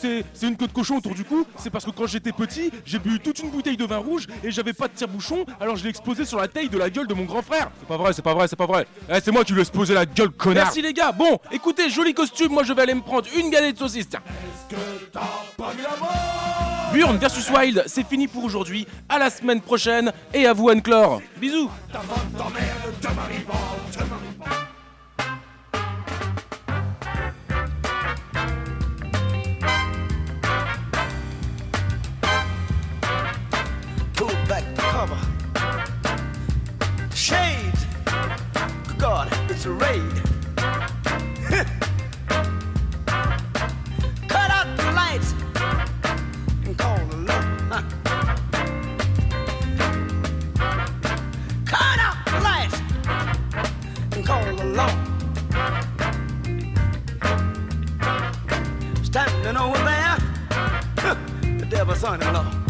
C'est, 0.01 0.25
une 0.43 0.57
queue 0.57 0.67
de 0.67 0.73
cochon 0.73 0.97
autour 0.97 1.15
du 1.15 1.25
cou, 1.25 1.47
c'est 1.57 1.71
parce 1.71 1.85
que 1.85 1.91
quand 1.91 2.07
j'étais 2.07 2.33
petit, 2.33 2.71
j'ai 2.85 2.99
bu 2.99 3.19
toute 3.19 3.39
une 3.39 3.51
bouteille 3.51 3.77
de 3.77 3.85
vin 3.85 3.97
rouge 3.97 4.27
et 4.45 4.51
j'avais 4.51 4.73
pas 4.73 4.89
de 4.89 4.93
tire-bouchon, 4.93 5.47
alors 5.59 5.77
je 5.77 5.85
l'ai 5.85 5.91
exposé 5.91 6.25
sur 6.25 6.39
la 6.39 6.49
taille 6.49 6.69
de 6.69 6.79
la 6.79 6.91
gueule 6.91 7.07
de 7.07 7.15
mon 7.15 7.25
grand 7.25 7.43
frère. 7.43 7.71
C'est 7.79 7.89
pas 7.89 7.97
vrai, 7.97 8.13
c'est 8.13 8.23
pas 8.23 8.35
vrai, 8.35 8.49
c'est 8.49 8.57
pas 8.57 8.67
vrai. 8.67 8.87
Eh, 9.09 9.21
c'est 9.23 9.33
moi 9.33 9.45
qui 9.45 9.53
lui 9.53 9.61
ai 9.61 9.63
exposé 9.63 9.95
la 9.95 10.05
gueule, 10.05 10.31
connard. 10.31 10.65
Merci 10.65 10.83
les 10.83 10.93
gars. 10.93 11.13
Bon, 11.13 11.39
écoutez, 11.51 11.89
joli 11.89 12.15
costume, 12.15 12.53
moi 12.53 12.63
je 12.63 12.73
vais 12.73 12.83
aller 12.83 12.95
me 12.95 13.01
prendre 13.01 13.27
une 13.37 13.51
galette 13.51 13.75
de 13.75 13.79
saucisse, 13.79 14.09
tiens. 14.09 14.23
Burn 16.93 17.17
versus 17.17 17.51
Wild, 17.51 17.85
c'est 17.87 18.07
fini 18.07 18.29
pour 18.29 18.45
aujourd'hui. 18.45 18.87
À 19.09 19.19
la 19.19 19.31
semaine 19.31 19.61
prochaine 19.61 20.13
et 20.33 20.47
à 20.47 20.53
vous 20.53 20.69
Anne-Clore. 20.69 21.21
Bisous. 21.39 21.71
Masquerade. 39.67 40.23
Cut 44.29 44.51
out 44.51 44.77
the 44.77 44.93
lights 44.93 45.35
and 46.65 46.79
call 46.79 46.99
the 47.07 47.17
law. 47.17 47.43
Cut 51.65 51.99
out 51.99 52.17
the 52.27 52.41
lights 52.43 52.81
and 54.13 54.27
call 54.27 54.55
the 54.55 54.65
law. 54.65 54.95
Standing 59.03 59.57
over 59.57 59.79
there, 59.79 60.19
the 61.59 61.67
devil's 61.69 61.99
son-in-law. 62.01 62.66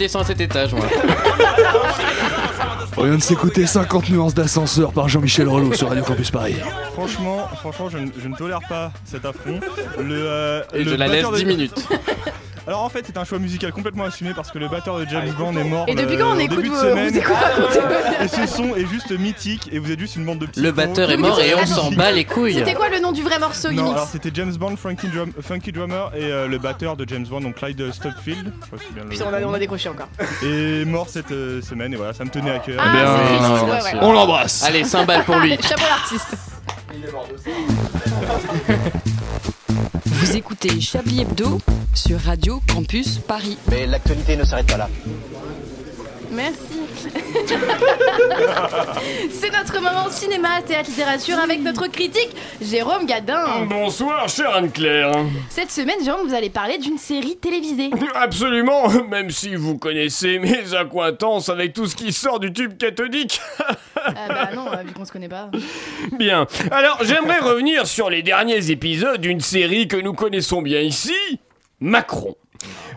Descends 0.00 0.20
à 0.20 0.24
cet 0.24 0.40
étage, 0.40 0.72
moi. 0.74 0.84
On 2.96 3.04
vient 3.04 3.14
de 3.16 3.22
s'écouter 3.22 3.66
50 3.66 4.10
nuances 4.10 4.34
d'ascenseur 4.34 4.92
par 4.92 5.08
Jean-Michel 5.08 5.48
Relot 5.48 5.72
sur 5.74 5.88
Radio 5.88 6.02
Campus 6.04 6.30
Paris. 6.30 6.56
Franchement, 6.92 7.48
franchement, 7.60 7.88
je, 7.88 7.98
ne- 7.98 8.10
je 8.22 8.28
ne 8.28 8.36
tolère 8.36 8.60
pas 8.68 8.92
cet 9.04 9.24
affront. 9.24 9.60
Le, 9.98 10.14
euh, 10.14 10.62
Et 10.74 10.84
le 10.84 10.90
je 10.90 10.96
la 10.96 11.06
laisse 11.06 11.16
batteur 11.22 11.32
de- 11.32 11.36
10 11.38 11.44
minutes. 11.46 11.88
Alors 12.70 12.84
en 12.84 12.88
fait, 12.88 13.02
c'est 13.04 13.16
un 13.16 13.24
choix 13.24 13.40
musical 13.40 13.72
complètement 13.72 14.04
assumé 14.04 14.32
parce 14.32 14.52
que 14.52 14.58
le 14.60 14.68
batteur 14.68 14.96
de 15.00 15.04
James 15.06 15.34
Bond 15.36 15.56
est 15.56 15.64
mort 15.64 15.86
Et 15.88 15.96
depuis 15.96 16.16
quand 16.16 16.28
on 16.28 16.34
en 16.34 16.38
écoute 16.38 16.64
vous 16.64 16.84
et 18.22 18.28
ce 18.28 18.46
son 18.46 18.76
est 18.76 18.86
juste 18.86 19.10
mythique 19.10 19.68
et 19.72 19.80
vous 19.80 19.90
êtes 19.90 19.98
juste 19.98 20.14
une 20.14 20.24
bande 20.24 20.38
de 20.38 20.46
petits. 20.46 20.60
Le 20.60 20.70
batteur 20.70 21.10
est 21.10 21.16
mort 21.16 21.40
et 21.40 21.52
on 21.52 21.66
s'en 21.66 21.90
bat 21.90 22.12
les 22.12 22.24
couilles. 22.24 22.54
C'était 22.54 22.74
quoi 22.74 22.88
le 22.88 23.00
nom 23.00 23.10
du 23.10 23.24
vrai 23.24 23.40
morceau, 23.40 23.72
Non, 23.72 23.82
Unix 23.82 23.90
alors 23.96 24.06
c'était 24.06 24.30
James 24.34 24.52
Bond, 24.52 24.76
Funky, 24.76 25.08
Drum- 25.08 25.32
Funky 25.42 25.72
Drummer 25.72 26.12
et 26.14 26.22
euh, 26.22 26.46
le 26.46 26.58
batteur 26.58 26.96
de 26.96 27.04
James 27.08 27.26
Bond, 27.26 27.40
donc 27.40 27.56
Clyde 27.56 27.90
Putain, 27.90 29.24
on 29.28 29.34
a, 29.34 29.40
on 29.46 29.52
a 29.54 29.58
décroché 29.58 29.88
encore. 29.88 30.08
Et 30.44 30.84
mort 30.84 31.08
cette 31.08 31.32
euh, 31.32 31.60
semaine 31.62 31.92
et 31.92 31.96
voilà, 31.96 32.12
ça 32.12 32.24
me 32.24 32.30
tenait 32.30 32.52
à 32.52 32.60
cœur. 32.60 32.80
Ah, 32.80 33.80
sûr. 33.90 33.98
On 34.00 34.12
l'embrasse. 34.12 34.62
Allez, 34.62 34.84
5 34.84 35.06
balles 35.06 35.24
pour 35.24 35.38
lui. 35.38 35.58
Chapeau 35.60 35.82
l'artiste. 35.90 36.36
Écoutez 40.62 40.80
Chablis 40.80 41.22
Hebdo 41.22 41.58
sur 41.94 42.20
Radio 42.20 42.60
Campus 42.72 43.18
Paris. 43.18 43.56
Mais 43.70 43.86
l'actualité 43.86 44.36
ne 44.36 44.44
s'arrête 44.44 44.66
pas 44.66 44.76
là. 44.76 44.88
Merci. 46.30 46.60
C'est 49.32 49.50
notre 49.50 49.80
moment 49.80 50.10
cinéma, 50.10 50.60
théâtre, 50.62 50.90
littérature 50.90 51.38
avec 51.38 51.60
notre 51.60 51.86
critique 51.88 52.28
Jérôme 52.60 53.06
Gadin. 53.06 53.64
Bonsoir, 53.68 54.28
chère 54.28 54.54
Anne-Claire. 54.54 55.12
Cette 55.48 55.70
semaine, 55.70 55.96
Jérôme, 56.04 56.28
vous 56.28 56.34
allez 56.34 56.50
parler 56.50 56.78
d'une 56.78 56.98
série 56.98 57.36
télévisée. 57.36 57.90
Absolument, 58.14 58.88
même 59.08 59.30
si 59.30 59.54
vous 59.56 59.78
connaissez 59.78 60.38
mes 60.38 60.74
accointances 60.74 61.48
avec 61.48 61.72
tout 61.72 61.86
ce 61.86 61.96
qui 61.96 62.12
sort 62.12 62.38
du 62.38 62.52
tube 62.52 62.76
cathodique. 62.76 63.40
Ah 63.96 64.28
bah 64.28 64.50
non, 64.54 64.59
vu 64.82 64.92
qu'on 64.92 65.04
se 65.04 65.12
connaît 65.12 65.28
pas. 65.28 65.50
Bien. 66.18 66.46
Alors, 66.70 66.98
j'aimerais 67.02 67.40
revenir 67.40 67.86
sur 67.86 68.10
les 68.10 68.22
derniers 68.22 68.70
épisodes 68.70 69.20
d'une 69.20 69.40
série 69.40 69.88
que 69.88 69.96
nous 69.96 70.12
connaissons 70.12 70.62
bien 70.62 70.80
ici, 70.80 71.14
Macron. 71.80 72.36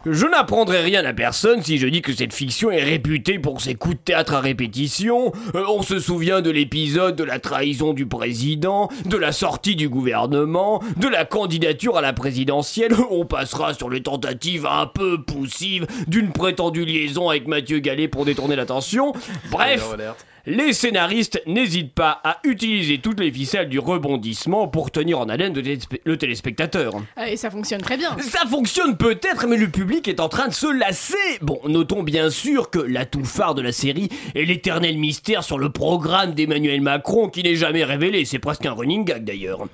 Je 0.05 0.25
n'apprendrai 0.27 0.81
rien 0.81 1.05
à 1.05 1.13
personne 1.13 1.63
si 1.63 1.77
je 1.77 1.87
dis 1.87 2.01
que 2.01 2.11
cette 2.11 2.33
fiction 2.33 2.69
est 2.71 2.83
réputée 2.83 3.39
pour 3.39 3.61
ses 3.61 3.75
coups 3.75 3.95
de 3.95 4.01
théâtre 4.01 4.33
à 4.33 4.41
répétition. 4.41 5.31
Euh, 5.55 5.63
on 5.69 5.81
se 5.81 5.97
souvient 5.99 6.41
de 6.41 6.49
l'épisode 6.49 7.15
de 7.15 7.23
la 7.23 7.39
trahison 7.39 7.93
du 7.93 8.05
président, 8.05 8.89
de 9.05 9.15
la 9.15 9.31
sortie 9.31 9.77
du 9.77 9.87
gouvernement, 9.87 10.83
de 10.97 11.07
la 11.07 11.23
candidature 11.23 11.95
à 11.97 12.01
la 12.01 12.11
présidentielle. 12.11 12.93
On 13.11 13.25
passera 13.25 13.73
sur 13.73 13.89
les 13.89 14.03
tentatives 14.03 14.65
un 14.65 14.87
peu 14.87 15.21
poussives 15.23 15.87
d'une 16.07 16.33
prétendue 16.33 16.83
liaison 16.83 17.29
avec 17.29 17.47
Mathieu 17.47 17.79
Gallet 17.79 18.09
pour 18.09 18.25
détourner 18.25 18.57
l'attention. 18.57 19.13
Bref. 19.51 19.85
Les 20.45 20.73
scénaristes 20.73 21.41
n'hésitent 21.47 21.93
pas 21.93 22.19
à 22.25 22.39
utiliser 22.43 22.97
toutes 22.97 23.21
les 23.21 23.31
ficelles 23.31 23.69
du 23.69 23.79
rebondissement 23.79 24.67
pour 24.67 24.91
tenir 24.91 25.19
en 25.21 25.29
haleine 25.29 25.53
le 25.53 25.61
téléspe- 25.61 26.01
le 26.03 26.17
téléspectateur. 26.17 26.95
Euh, 27.17 27.23
Et 27.27 27.37
ça 27.37 27.49
fonctionne 27.49 27.79
très 27.79 27.95
bien. 27.95 28.09
Ça 28.19 28.41
fonctionne 28.45 28.97
peut-être, 28.97 29.47
mais 29.47 29.55
le 29.55 29.69
public 29.69 29.92
est 29.93 30.19
en 30.19 30.29
train 30.29 30.47
de 30.47 30.53
se 30.53 30.67
lasser. 30.67 31.15
Bon, 31.41 31.59
notons 31.67 32.03
bien 32.03 32.29
sûr 32.29 32.69
que 32.69 32.79
l'atout 32.79 33.23
phare 33.23 33.55
de 33.55 33.61
la 33.61 33.71
série 33.71 34.09
est 34.35 34.45
l'éternel 34.45 34.97
mystère 34.97 35.43
sur 35.43 35.59
le 35.59 35.69
programme 35.69 36.33
d'Emmanuel 36.33 36.81
Macron 36.81 37.29
qui 37.29 37.43
n'est 37.43 37.55
jamais 37.55 37.83
révélé. 37.83 38.25
C'est 38.25 38.39
presque 38.39 38.65
un 38.65 38.73
running 38.73 39.05
gag 39.05 39.23
d'ailleurs. 39.23 39.67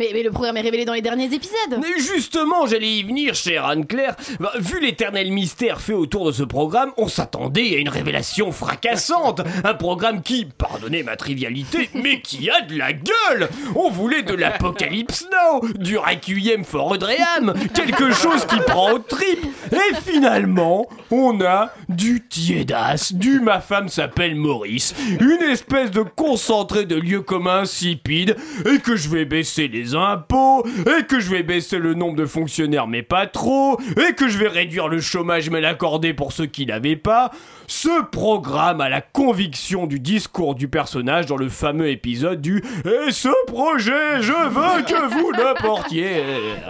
Mais, 0.00 0.22
le 0.22 0.30
programme 0.30 0.56
est 0.56 0.62
révélé 0.62 0.86
dans 0.86 0.94
les 0.94 1.02
derniers 1.02 1.26
épisodes. 1.26 1.78
Mais 1.78 1.98
justement, 1.98 2.66
j'allais 2.66 2.90
y 2.90 3.02
venir, 3.02 3.34
chère 3.34 3.66
Anne-Claire. 3.66 4.16
Bah, 4.38 4.50
vu 4.58 4.80
l'éternel 4.80 5.30
mystère 5.30 5.78
fait 5.78 5.92
autour 5.92 6.24
de 6.24 6.32
ce 6.32 6.42
programme, 6.42 6.90
on 6.96 7.06
s'attendait 7.06 7.74
à 7.74 7.78
une 7.78 7.90
révélation 7.90 8.50
fracassante. 8.50 9.42
Un 9.62 9.74
programme 9.74 10.22
qui, 10.22 10.46
pardonnez 10.46 11.02
ma 11.02 11.16
trivialité, 11.16 11.90
mais 11.94 12.22
qui 12.22 12.48
a 12.48 12.62
de 12.62 12.78
la 12.78 12.94
gueule. 12.94 13.50
On 13.74 13.90
voulait 13.90 14.22
de 14.22 14.32
l'Apocalypse 14.32 15.26
Now, 15.30 15.68
du 15.74 15.98
Requiem 15.98 16.64
for 16.64 16.96
quelque 17.74 18.10
chose 18.10 18.46
qui 18.46 18.58
prend 18.66 18.92
aux 18.92 19.00
tripes. 19.00 19.46
Et 19.70 19.94
finalement, 20.10 20.88
on 21.10 21.42
a 21.42 21.74
du 21.90 22.26
tiédas, 22.26 23.12
du 23.14 23.40
ma 23.40 23.60
femme 23.60 23.90
s'appelle 23.90 24.34
Maurice, 24.34 24.94
une 25.20 25.42
espèce 25.50 25.90
de 25.90 26.00
concentré 26.02 26.86
de 26.86 26.96
lieux 26.96 27.20
communs 27.20 27.60
insipide, 27.60 28.36
et 28.64 28.78
que 28.78 28.96
je 28.96 29.10
vais 29.10 29.26
baisser 29.26 29.68
les 29.68 29.89
impôts, 29.94 30.66
et 30.66 31.04
que 31.04 31.20
je 31.20 31.30
vais 31.30 31.42
baisser 31.42 31.78
le 31.78 31.94
nombre 31.94 32.16
de 32.16 32.26
fonctionnaires 32.26 32.86
mais 32.86 33.02
pas 33.02 33.26
trop, 33.26 33.78
et 34.08 34.14
que 34.14 34.28
je 34.28 34.38
vais 34.38 34.48
réduire 34.48 34.88
le 34.88 35.00
chômage 35.00 35.50
mais 35.50 35.60
l'accorder 35.60 36.14
pour 36.14 36.32
ceux 36.32 36.46
qui 36.46 36.64
l'avaient 36.64 36.96
pas. 36.96 37.30
Ce 37.70 38.02
programme 38.02 38.80
a 38.80 38.88
la 38.88 39.00
conviction 39.00 39.86
du 39.86 40.00
discours 40.00 40.56
du 40.56 40.66
personnage 40.66 41.26
dans 41.26 41.36
le 41.36 41.48
fameux 41.48 41.88
épisode 41.88 42.40
du 42.40 42.64
Et 42.84 43.12
ce 43.12 43.28
projet, 43.46 44.20
je 44.20 44.32
veux 44.32 44.82
que 44.82 45.14
vous 45.14 45.30
le 45.30 45.54
portiez. 45.62 46.24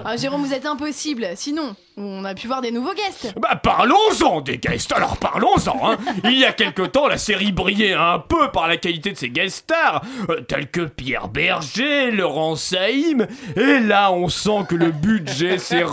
Ah, 0.04 0.18
Jérôme, 0.18 0.44
vous 0.44 0.52
êtes 0.52 0.66
impossible. 0.66 1.28
Sinon, 1.36 1.74
on 1.96 2.22
a 2.26 2.34
pu 2.34 2.48
voir 2.48 2.60
des 2.60 2.70
nouveaux 2.70 2.92
guests. 2.92 3.32
Bah 3.40 3.56
parlons-en 3.56 4.42
des 4.42 4.58
guests, 4.58 4.92
alors 4.92 5.16
parlons-en 5.16 5.90
hein. 5.90 5.96
Il 6.24 6.38
y 6.38 6.44
a 6.44 6.52
quelque 6.52 6.82
temps, 6.82 7.08
la 7.08 7.16
série 7.16 7.52
brillait 7.52 7.94
un 7.94 8.18
peu 8.18 8.50
par 8.50 8.68
la 8.68 8.76
qualité 8.76 9.12
de 9.12 9.16
ses 9.16 9.30
guest 9.30 9.56
stars, 9.56 10.02
euh, 10.28 10.42
tels 10.42 10.70
que 10.70 10.82
Pierre 10.82 11.28
Berger, 11.28 12.10
Laurent 12.10 12.56
Saïm, 12.56 13.26
et 13.56 13.80
là 13.80 14.12
on 14.12 14.28
sent 14.28 14.66
que 14.68 14.74
le 14.74 14.90
budget 14.90 15.56
s'est 15.58 15.84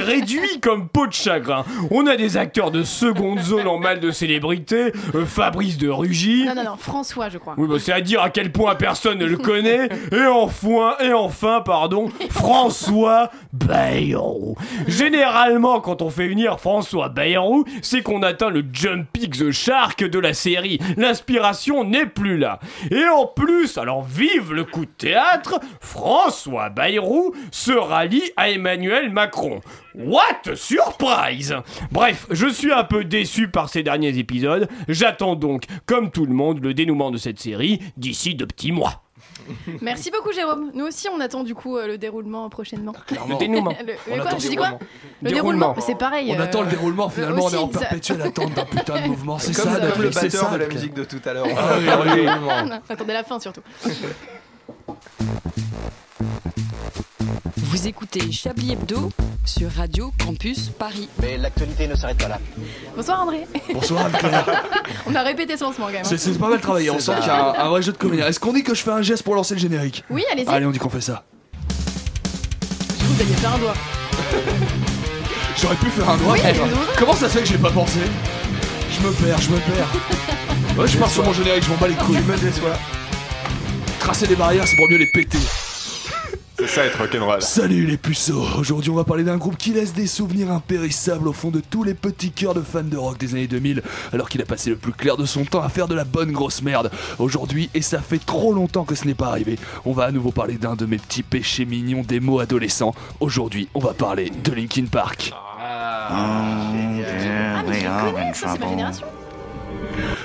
réduit 0.00 0.60
comme 0.60 0.88
peau 0.88 1.06
de 1.06 1.12
chagrin. 1.12 1.64
On 1.90 2.06
a 2.06 2.16
des 2.16 2.36
acteurs 2.36 2.70
de 2.70 2.82
seconde 2.82 3.21
zone 3.38 3.66
en 3.66 3.78
mal 3.78 4.00
de 4.00 4.10
célébrité, 4.10 4.92
euh, 5.14 5.24
Fabrice 5.24 5.78
de 5.78 5.88
Rugy... 5.88 6.44
Non, 6.46 6.54
non, 6.54 6.64
non, 6.64 6.76
François, 6.76 7.28
je 7.28 7.38
crois. 7.38 7.54
Oui, 7.56 7.68
bah, 7.68 7.76
c'est 7.78 7.92
à 7.92 8.00
dire 8.00 8.22
à 8.22 8.30
quel 8.30 8.52
point 8.52 8.74
personne 8.74 9.18
ne 9.18 9.26
le 9.26 9.36
connaît. 9.36 9.88
Et 10.12 10.26
enfin, 10.26 10.94
et 11.00 11.12
enfin, 11.12 11.62
pardon, 11.64 12.10
François 12.30 13.30
Bayrou. 13.52 14.56
Généralement, 14.86 15.80
quand 15.80 16.02
on 16.02 16.10
fait 16.10 16.28
venir 16.28 16.60
François 16.60 17.08
Bayrou, 17.08 17.64
c'est 17.82 18.02
qu'on 18.02 18.22
atteint 18.22 18.50
le 18.50 18.64
Jumping 18.72 19.30
the 19.30 19.50
Shark 19.50 20.04
de 20.04 20.18
la 20.18 20.34
série. 20.34 20.78
L'inspiration 20.96 21.84
n'est 21.84 22.06
plus 22.06 22.38
là. 22.38 22.58
Et 22.90 23.04
en 23.06 23.26
plus, 23.26 23.78
alors 23.78 24.02
vive 24.02 24.52
le 24.52 24.64
coup 24.64 24.84
de 24.84 24.90
théâtre, 24.90 25.60
François 25.80 26.70
Bayrou 26.70 27.34
se 27.50 27.72
rallie 27.72 28.30
à 28.36 28.50
Emmanuel 28.50 29.10
Macron. 29.10 29.60
What? 29.94 30.54
Surprise 30.54 31.54
Bref, 31.90 32.26
je 32.30 32.46
suis 32.48 32.72
un 32.72 32.84
peu 32.84 33.04
déçu 33.04 33.48
par 33.48 33.68
ces 33.68 33.82
derniers 33.82 34.16
épisodes. 34.18 34.68
J'attends 34.88 35.36
donc, 35.36 35.64
comme 35.86 36.10
tout 36.10 36.24
le 36.26 36.32
monde, 36.34 36.62
le 36.62 36.74
dénouement 36.74 37.10
de 37.10 37.18
cette 37.18 37.38
série 37.40 37.80
d'ici 37.96 38.34
de 38.34 38.44
petits 38.44 38.72
mois. 38.72 39.02
Merci 39.80 40.10
beaucoup, 40.10 40.32
Jérôme. 40.32 40.70
Nous 40.74 40.84
aussi, 40.86 41.08
on 41.12 41.18
attend 41.20 41.42
du 41.42 41.54
coup 41.54 41.76
euh, 41.76 41.86
le 41.88 41.98
déroulement 41.98 42.48
prochainement. 42.48 42.92
Le 43.28 43.38
dénouement. 43.38 43.72
Le, 43.86 43.94
On 44.10 44.16
le 44.16 44.22
quoi 44.22 44.30
attend 44.30 44.36
dit 44.38 44.54
quoi 44.56 44.66
déroulement. 44.66 44.78
Le 45.22 45.30
Déroulement. 45.30 45.58
déroulement, 45.68 45.74
c'est 45.86 45.98
pareil. 45.98 46.32
On 46.36 46.40
euh, 46.40 46.44
attend 46.44 46.62
le 46.62 46.68
déroulement, 46.70 47.08
finalement, 47.08 47.44
on 47.46 47.50
est 47.50 47.56
en 47.56 47.72
ça- 47.72 47.80
perpétuelle 47.80 48.22
attente 48.22 48.54
d'un 48.54 48.64
putain 48.64 49.00
de 49.02 49.06
mouvement. 49.08 49.38
C'est 49.38 49.52
Comme, 49.54 49.72
ça, 49.72 49.80
comme 49.80 50.02
le 50.02 50.12
c'est 50.12 50.22
batteur 50.26 50.48
ça, 50.48 50.54
de 50.56 50.62
la 50.62 50.68
musique 50.68 50.94
de 50.94 51.04
tout 51.04 51.20
à 51.24 51.32
l'heure. 51.32 51.46
Ah 51.56 51.74
oui, 51.78 52.10
oui, 52.14 52.20
oui. 52.66 52.70
Attendez 52.88 53.12
la 53.12 53.24
fin 53.24 53.40
surtout. 53.40 53.62
Vous 57.56 57.86
écoutez 57.86 58.30
Chablis 58.30 58.72
Hebdo 58.72 59.10
sur 59.44 59.70
Radio 59.72 60.12
Campus 60.24 60.68
Paris. 60.78 61.08
Mais 61.20 61.36
l'actualité 61.38 61.86
ne 61.88 61.94
s'arrête 61.94 62.18
pas 62.18 62.28
là. 62.28 62.38
Bonsoir 62.96 63.22
André. 63.22 63.46
Bonsoir 63.72 64.06
Anne-Claire. 64.06 64.44
On 65.06 65.14
a 65.14 65.22
répété 65.22 65.56
ce 65.56 65.64
lancement 65.64 65.86
quand 65.86 65.92
même. 65.92 66.04
C'est 66.04 66.18
c'est 66.18 66.38
pas 66.38 66.48
mal 66.48 66.60
travaillé, 66.60 66.90
on 66.90 66.98
sent 66.98 67.12
qu'il 67.18 67.26
y 67.26 67.30
a 67.30 67.50
un, 67.60 67.66
un 67.66 67.68
vrai 67.70 67.82
jeu 67.82 67.92
de 67.92 67.96
comédien. 67.98 68.26
Est-ce 68.26 68.38
qu'on 68.40 68.52
dit 68.52 68.62
que 68.62 68.74
je 68.74 68.82
fais 68.82 68.90
un 68.90 69.02
geste 69.02 69.22
pour 69.24 69.34
lancer 69.34 69.54
le 69.54 69.60
générique 69.60 70.04
Oui, 70.10 70.24
allez-y. 70.30 70.48
Allez, 70.48 70.66
on 70.66 70.70
dit 70.70 70.78
qu'on 70.78 70.90
fait 70.90 71.00
ça. 71.00 71.24
Vous 73.00 73.20
aviez 73.20 73.34
fait 73.34 73.46
un 73.46 73.58
doigt. 73.58 73.74
J'aurais 75.60 75.76
pu 75.76 75.86
faire 75.86 76.08
un 76.10 76.16
doigt. 76.18 76.32
Oui. 76.34 76.40
Comment 76.98 77.14
ça 77.14 77.28
se 77.28 77.34
fait 77.38 77.40
que 77.42 77.48
j'ai 77.48 77.58
pas 77.58 77.70
pensé? 77.70 77.98
Je 78.90 79.06
me 79.06 79.12
perds, 79.12 79.40
je 79.40 79.50
me 79.50 79.56
perds. 79.58 79.92
Ouais, 80.78 80.86
je 80.88 80.96
pars 80.96 81.10
sur 81.10 81.22
mon 81.22 81.34
générique, 81.34 81.64
je 81.64 81.68
m'en 81.68 81.76
bats 81.76 81.86
les 81.88 81.94
couilles. 81.94 82.16
Je 82.16 82.32
me 82.32 82.38
déçois. 82.38 82.70
Tracer 84.02 84.26
des 84.26 84.34
barrières, 84.34 84.66
c'est 84.66 84.74
pour 84.74 84.90
mieux 84.90 84.96
les 84.96 85.06
péter. 85.06 85.38
C'est 86.58 86.66
ça 86.66 86.84
être 86.84 86.98
rock'n'roll. 86.98 87.40
Salut 87.40 87.86
les 87.86 87.96
puceaux 87.96 88.44
Aujourd'hui 88.58 88.90
on 88.90 88.94
va 88.94 89.04
parler 89.04 89.22
d'un 89.22 89.36
groupe 89.36 89.56
qui 89.56 89.72
laisse 89.72 89.92
des 89.94 90.08
souvenirs 90.08 90.50
impérissables 90.50 91.28
au 91.28 91.32
fond 91.32 91.50
de 91.50 91.60
tous 91.60 91.84
les 91.84 91.94
petits 91.94 92.30
cœurs 92.32 92.54
de 92.54 92.62
fans 92.62 92.82
de 92.82 92.96
rock 92.96 93.16
des 93.18 93.34
années 93.34 93.46
2000 93.46 93.80
alors 94.12 94.28
qu'il 94.28 94.42
a 94.42 94.44
passé 94.44 94.70
le 94.70 94.76
plus 94.76 94.92
clair 94.92 95.16
de 95.16 95.24
son 95.24 95.44
temps 95.44 95.62
à 95.62 95.68
faire 95.68 95.86
de 95.86 95.94
la 95.94 96.04
bonne 96.04 96.32
grosse 96.32 96.62
merde. 96.62 96.90
Aujourd'hui, 97.20 97.70
et 97.74 97.82
ça 97.82 98.00
fait 98.00 98.24
trop 98.24 98.52
longtemps 98.52 98.84
que 98.84 98.96
ce 98.96 99.06
n'est 99.06 99.14
pas 99.14 99.28
arrivé, 99.28 99.56
on 99.84 99.92
va 99.92 100.04
à 100.04 100.10
nouveau 100.10 100.32
parler 100.32 100.54
d'un 100.54 100.74
de 100.74 100.84
mes 100.84 100.98
petits 100.98 101.22
péchés 101.22 101.64
mignons 101.64 102.02
des 102.02 102.18
mots 102.18 102.40
adolescents. 102.40 102.94
Aujourd'hui, 103.20 103.68
on 103.74 103.80
va 103.80 103.94
parler 103.94 104.30
de 104.42 104.52
Linkin 104.52 104.86
Park. 104.90 105.32
Ah, 105.34 106.70
mais 106.74 107.04
je 107.80 107.86
le 107.86 108.12
connais, 108.12 108.34
ça 108.34 108.48
c'est 108.52 108.58
ma 108.58 108.68
génération. 108.68 109.06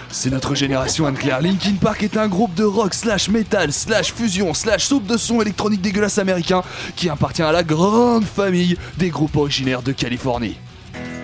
C'est 0.09 0.30
notre 0.30 0.55
génération 0.55 1.05
Anne-Claire. 1.05 1.41
Linkin 1.41 1.76
Park 1.80 2.03
est 2.03 2.18
un 2.18 2.28
groupe 2.28 2.53
de 2.53 2.63
rock 2.63 2.93
slash 2.93 3.30
metal 3.30 3.72
slash 3.72 4.13
fusion 4.13 4.53
slash 4.53 4.86
soupe 4.86 5.05
de 5.05 5.18
son 5.18 5.41
électronique 5.41 5.82
dégueulasse 5.82 6.18
américain 6.18 6.63
qui 6.95 7.09
appartient 7.09 7.41
à 7.41 7.51
la 7.51 7.63
grande 7.63 8.24
famille 8.24 8.78
des 8.97 9.09
groupes 9.09 9.36
originaires 9.36 9.82
de 9.82 9.91
Californie. 9.91 10.57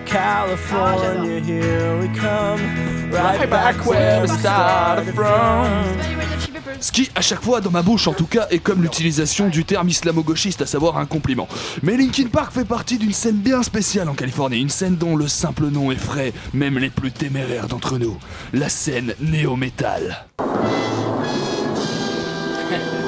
California, 0.06 1.40
here 1.40 1.98
we 2.00 2.08
come. 2.18 2.60
Right 3.10 3.48
back 3.48 3.84
where 3.86 4.22
we 4.22 4.28
started 4.28 5.14
from. 5.14 6.33
Ce 6.84 6.92
qui, 6.92 7.10
à 7.14 7.22
chaque 7.22 7.42
fois, 7.42 7.62
dans 7.62 7.70
ma 7.70 7.80
bouche 7.80 8.08
en 8.08 8.12
tout 8.12 8.26
cas, 8.26 8.46
est 8.50 8.58
comme 8.58 8.82
l'utilisation 8.82 9.48
du 9.48 9.64
terme 9.64 9.88
islamo-gauchiste, 9.88 10.60
à 10.60 10.66
savoir 10.66 10.98
un 10.98 11.06
compliment. 11.06 11.48
Mais 11.82 11.96
Linkin 11.96 12.26
Park 12.26 12.52
fait 12.52 12.66
partie 12.66 12.98
d'une 12.98 13.14
scène 13.14 13.36
bien 13.36 13.62
spéciale 13.62 14.10
en 14.10 14.14
Californie, 14.14 14.60
une 14.60 14.68
scène 14.68 14.96
dont 14.96 15.16
le 15.16 15.26
simple 15.26 15.68
nom 15.68 15.90
effraie 15.90 16.34
même 16.52 16.78
les 16.78 16.90
plus 16.90 17.10
téméraires 17.10 17.68
d'entre 17.68 17.96
nous. 17.96 18.18
La 18.52 18.68
scène 18.68 19.14
néo-metal. 19.18 20.26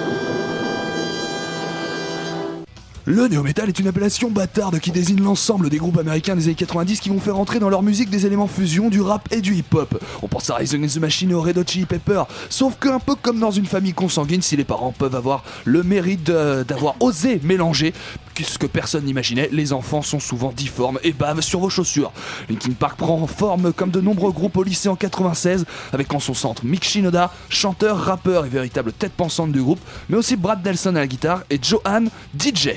Le 3.08 3.28
néo-metal 3.28 3.68
est 3.68 3.78
une 3.78 3.86
appellation 3.86 4.32
bâtarde 4.32 4.80
qui 4.80 4.90
désigne 4.90 5.22
l'ensemble 5.22 5.70
des 5.70 5.76
groupes 5.76 5.96
américains 5.96 6.34
des 6.34 6.46
années 6.46 6.56
90 6.56 6.98
qui 6.98 7.08
vont 7.08 7.20
faire 7.20 7.38
entrer 7.38 7.60
dans 7.60 7.68
leur 7.68 7.84
musique 7.84 8.10
des 8.10 8.26
éléments 8.26 8.48
fusion 8.48 8.90
du 8.90 9.00
rap 9.00 9.28
et 9.30 9.40
du 9.40 9.54
hip-hop. 9.54 10.02
On 10.22 10.26
pense 10.26 10.50
à 10.50 10.56
Rise 10.56 10.74
Against 10.74 10.96
the 10.96 11.00
Machine 11.00 11.30
et 11.30 11.34
au 11.34 11.40
Red 11.40 11.56
Hot 11.56 11.62
Chili 11.68 11.86
Pepper, 11.86 12.24
sauf 12.50 12.76
qu'un 12.80 12.98
peu 12.98 13.14
comme 13.14 13.38
dans 13.38 13.52
une 13.52 13.66
famille 13.66 13.92
consanguine, 13.92 14.42
si 14.42 14.56
les 14.56 14.64
parents 14.64 14.90
peuvent 14.90 15.14
avoir 15.14 15.44
le 15.64 15.84
mérite 15.84 16.24
d'avoir 16.24 16.96
osé 16.98 17.40
mélanger, 17.44 17.94
ce 18.42 18.58
que 18.58 18.66
personne 18.66 19.04
n'imaginait, 19.04 19.50
les 19.52 19.72
enfants 19.72 20.02
sont 20.02 20.18
souvent 20.18 20.50
difformes 20.50 20.98
et 21.04 21.12
bavent 21.12 21.42
sur 21.42 21.60
vos 21.60 21.70
chaussures. 21.70 22.10
Linkin 22.50 22.72
Park 22.72 22.98
prend 22.98 23.24
forme 23.28 23.72
comme 23.72 23.92
de 23.92 24.00
nombreux 24.00 24.32
groupes 24.32 24.56
au 24.56 24.64
lycée 24.64 24.88
en 24.88 24.96
96, 24.96 25.64
avec 25.92 26.12
en 26.12 26.18
son 26.18 26.34
centre 26.34 26.64
Mick 26.66 26.82
Shinoda, 26.82 27.32
chanteur, 27.50 27.98
rappeur 27.98 28.46
et 28.46 28.48
véritable 28.48 28.92
tête 28.92 29.12
pensante 29.12 29.52
du 29.52 29.62
groupe, 29.62 29.80
mais 30.08 30.16
aussi 30.16 30.34
Brad 30.34 30.60
Delson 30.60 30.96
à 30.96 31.00
la 31.00 31.06
guitare 31.06 31.44
et 31.50 31.60
Johan, 31.62 32.06
DJ. 32.36 32.70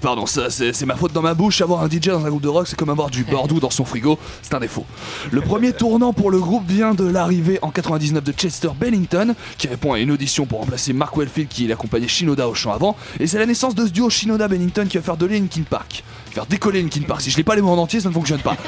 Pardon, 0.00 0.26
ça 0.26 0.50
c'est 0.50 0.72
c'est 0.72 0.86
ma 0.86 0.94
faute 0.94 1.12
dans 1.12 1.22
ma 1.22 1.34
bouche. 1.34 1.60
Avoir 1.60 1.82
un 1.82 1.88
DJ 1.88 2.08
dans 2.08 2.24
un 2.24 2.28
groupe 2.28 2.42
de 2.42 2.48
rock, 2.48 2.68
c'est 2.68 2.78
comme 2.78 2.90
avoir 2.90 3.10
du 3.10 3.24
Bordeaux 3.24 3.58
dans 3.58 3.70
son 3.70 3.84
frigo, 3.84 4.18
c'est 4.40 4.54
un 4.54 4.60
défaut. 4.60 4.84
Le 5.32 5.40
premier 5.40 5.72
tournant 5.72 6.12
pour 6.12 6.30
le 6.30 6.38
groupe 6.38 6.64
vient 6.68 6.94
de 6.94 7.04
l'arrivée 7.04 7.58
en 7.62 7.70
99 7.70 8.22
de 8.22 8.32
Chester 8.32 8.68
Bennington, 8.78 9.34
qui 9.58 9.66
répond 9.66 9.94
à 9.94 9.98
une 9.98 10.10
audition 10.12 10.46
pour 10.46 10.60
remplacer 10.60 10.92
Mark 10.92 11.16
Wellfield 11.16 11.48
qui 11.48 11.66
l'accompagnait 11.66 12.08
Shinoda 12.08 12.48
au 12.48 12.54
chant 12.54 12.72
avant, 12.72 12.94
et 13.18 13.26
c'est 13.26 13.38
la 13.38 13.46
naissance 13.46 13.74
de 13.74 13.86
ce 13.86 13.90
duo 13.90 14.08
Shinoda-Bennington 14.10 14.86
qui 14.86 14.96
va 14.96 15.02
faire 15.02 15.16
de 15.16 15.26
Linkin 15.26 15.62
Park. 15.68 16.04
Faire 16.36 16.44
décoller 16.44 16.82
Linkin 16.82 17.00
Park. 17.00 17.22
Si 17.22 17.30
je 17.30 17.38
l'ai 17.38 17.44
pas 17.44 17.56
les 17.56 17.62
mots 17.62 17.70
en 17.70 17.78
entier, 17.78 17.98
ça 17.98 18.10
ne 18.10 18.12
fonctionne 18.12 18.42
pas. 18.42 18.58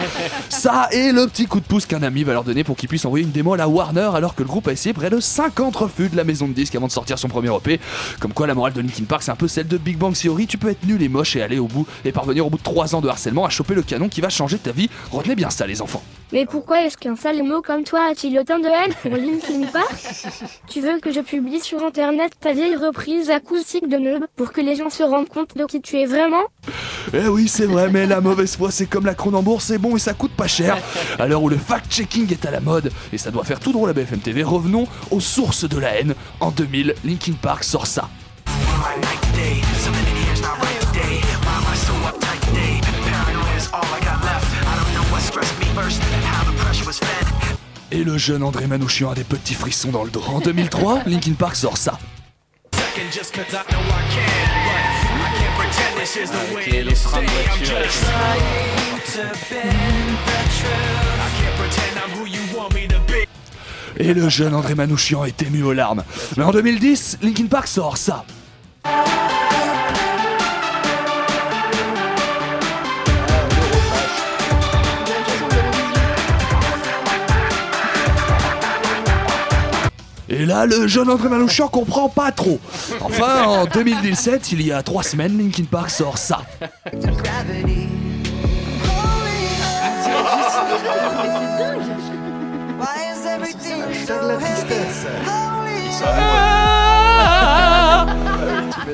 Ça 0.48 0.88
et 0.90 1.12
le 1.12 1.26
petit 1.26 1.44
coup 1.44 1.60
de 1.60 1.66
pouce 1.66 1.84
qu'un 1.84 2.02
ami 2.02 2.24
va 2.24 2.32
leur 2.32 2.42
donner 2.42 2.64
pour 2.64 2.78
qu'ils 2.78 2.88
puissent 2.88 3.04
envoyer 3.04 3.26
une 3.26 3.30
démo 3.30 3.52
à 3.60 3.68
Warner 3.68 4.08
alors 4.14 4.34
que 4.34 4.42
le 4.42 4.48
groupe 4.48 4.68
a 4.68 4.72
essayé 4.72 4.94
près 4.94 5.10
de 5.10 5.20
50 5.20 5.76
refus 5.76 6.08
de 6.08 6.16
la 6.16 6.24
maison 6.24 6.48
de 6.48 6.54
disques 6.54 6.74
avant 6.74 6.86
de 6.86 6.92
sortir 6.92 7.18
son 7.18 7.28
premier 7.28 7.54
EP. 7.54 7.78
Comme 8.20 8.32
quoi 8.32 8.46
la 8.46 8.54
morale 8.54 8.72
de 8.72 8.80
Linkin 8.80 9.04
Park 9.04 9.22
c'est 9.22 9.32
un 9.32 9.36
peu 9.36 9.48
celle 9.48 9.68
de 9.68 9.76
Big 9.76 9.98
Bang 9.98 10.14
Theory, 10.14 10.46
tu 10.46 10.56
peux 10.56 10.70
être 10.70 10.86
nul 10.86 11.02
et 11.02 11.10
moche 11.10 11.36
et 11.36 11.42
aller 11.42 11.58
au 11.58 11.66
bout 11.66 11.86
et 12.06 12.10
parvenir 12.10 12.46
au 12.46 12.48
bout 12.48 12.56
de 12.56 12.62
3 12.62 12.94
ans 12.94 13.02
de 13.02 13.08
harcèlement 13.08 13.44
à 13.44 13.50
choper 13.50 13.74
le 13.74 13.82
canon 13.82 14.08
qui 14.08 14.22
va 14.22 14.30
changer 14.30 14.56
ta 14.56 14.72
vie. 14.72 14.88
Retenez 15.10 15.34
bien 15.34 15.50
ça 15.50 15.66
les 15.66 15.82
enfants. 15.82 16.02
Mais 16.32 16.44
pourquoi 16.44 16.82
est-ce 16.82 16.98
qu'un 16.98 17.16
sale 17.16 17.42
mot 17.42 17.62
comme 17.62 17.84
toi 17.84 18.00
a-t-il 18.10 18.38
autant 18.38 18.58
de 18.58 18.66
haine 18.66 18.92
pour 19.02 19.12
Linkin 19.12 19.66
Park 19.72 19.94
Tu 20.68 20.80
veux 20.80 21.00
que 21.00 21.10
je 21.10 21.20
publie 21.20 21.60
sur 21.60 21.82
internet 21.82 22.32
ta 22.38 22.52
vieille 22.52 22.76
reprise 22.76 23.30
acoustique 23.30 23.88
de 23.88 23.96
Neub 23.96 24.24
pour 24.36 24.52
que 24.52 24.60
les 24.60 24.76
gens 24.76 24.90
se 24.90 25.02
rendent 25.02 25.28
compte 25.28 25.56
de 25.56 25.64
qui 25.64 25.80
tu 25.80 25.96
es 25.96 26.04
vraiment? 26.04 26.44
Eh 27.14 27.28
oui, 27.28 27.48
c'est 27.48 27.64
vrai, 27.64 27.88
mais 27.90 28.04
la 28.04 28.20
mauvaise 28.20 28.56
foi, 28.56 28.70
c'est 28.70 28.86
comme 28.86 29.06
la 29.06 29.14
Cronenbourg, 29.14 29.62
c'est 29.62 29.78
bon 29.78 29.96
et 29.96 29.98
ça 29.98 30.12
coûte 30.12 30.32
pas 30.32 30.46
cher. 30.46 30.76
À 31.18 31.26
l'heure 31.26 31.42
où 31.42 31.48
le 31.48 31.56
fact-checking 31.56 32.30
est 32.30 32.44
à 32.44 32.50
la 32.50 32.60
mode, 32.60 32.92
et 33.12 33.18
ça 33.18 33.30
doit 33.30 33.44
faire 33.44 33.60
tout 33.60 33.72
drôle 33.72 33.88
à 33.88 33.92
BFM 33.94 34.20
TV, 34.20 34.42
revenons 34.42 34.86
aux 35.10 35.20
sources 35.20 35.66
de 35.66 35.78
la 35.78 35.98
haine. 35.98 36.14
En 36.40 36.50
2000, 36.50 36.94
Linkin 37.04 37.34
Park 37.40 37.64
sort 37.64 37.86
ça. 37.86 38.08
Et 47.90 48.04
le 48.04 48.18
jeune 48.18 48.42
André 48.42 48.66
Manouchian 48.66 49.10
a 49.10 49.14
des 49.14 49.24
petits 49.24 49.54
frissons 49.54 49.90
dans 49.90 50.04
le 50.04 50.10
dos. 50.10 50.22
En 50.28 50.40
2003, 50.40 51.04
Linkin 51.06 51.32
Park 51.32 51.56
sort 51.56 51.78
ça. 51.78 51.98
Et 63.96 64.14
le 64.14 64.28
jeune 64.28 64.54
André 64.54 64.74
Manouchian 64.74 65.24
est 65.24 65.42
ému 65.42 65.62
aux 65.62 65.72
larmes. 65.72 66.04
Mais 66.36 66.44
en 66.44 66.50
2010, 66.50 67.18
Linkin 67.22 67.46
Park 67.46 67.68
sort 67.68 67.96
ça. 67.96 68.24
Et 80.28 80.44
là, 80.44 80.66
le 80.66 80.86
jeune 80.86 81.08
André 81.08 81.28
Manouchian 81.28 81.68
comprend 81.68 82.08
pas 82.08 82.32
trop. 82.32 82.60
Enfin, 83.00 83.44
en 83.44 83.64
2017, 83.66 84.52
il 84.52 84.66
y 84.66 84.72
a 84.72 84.82
trois 84.82 85.02
semaines, 85.02 85.38
Linkin 85.38 85.64
Park 85.64 85.90
sort 85.90 86.18
ça. 86.18 86.42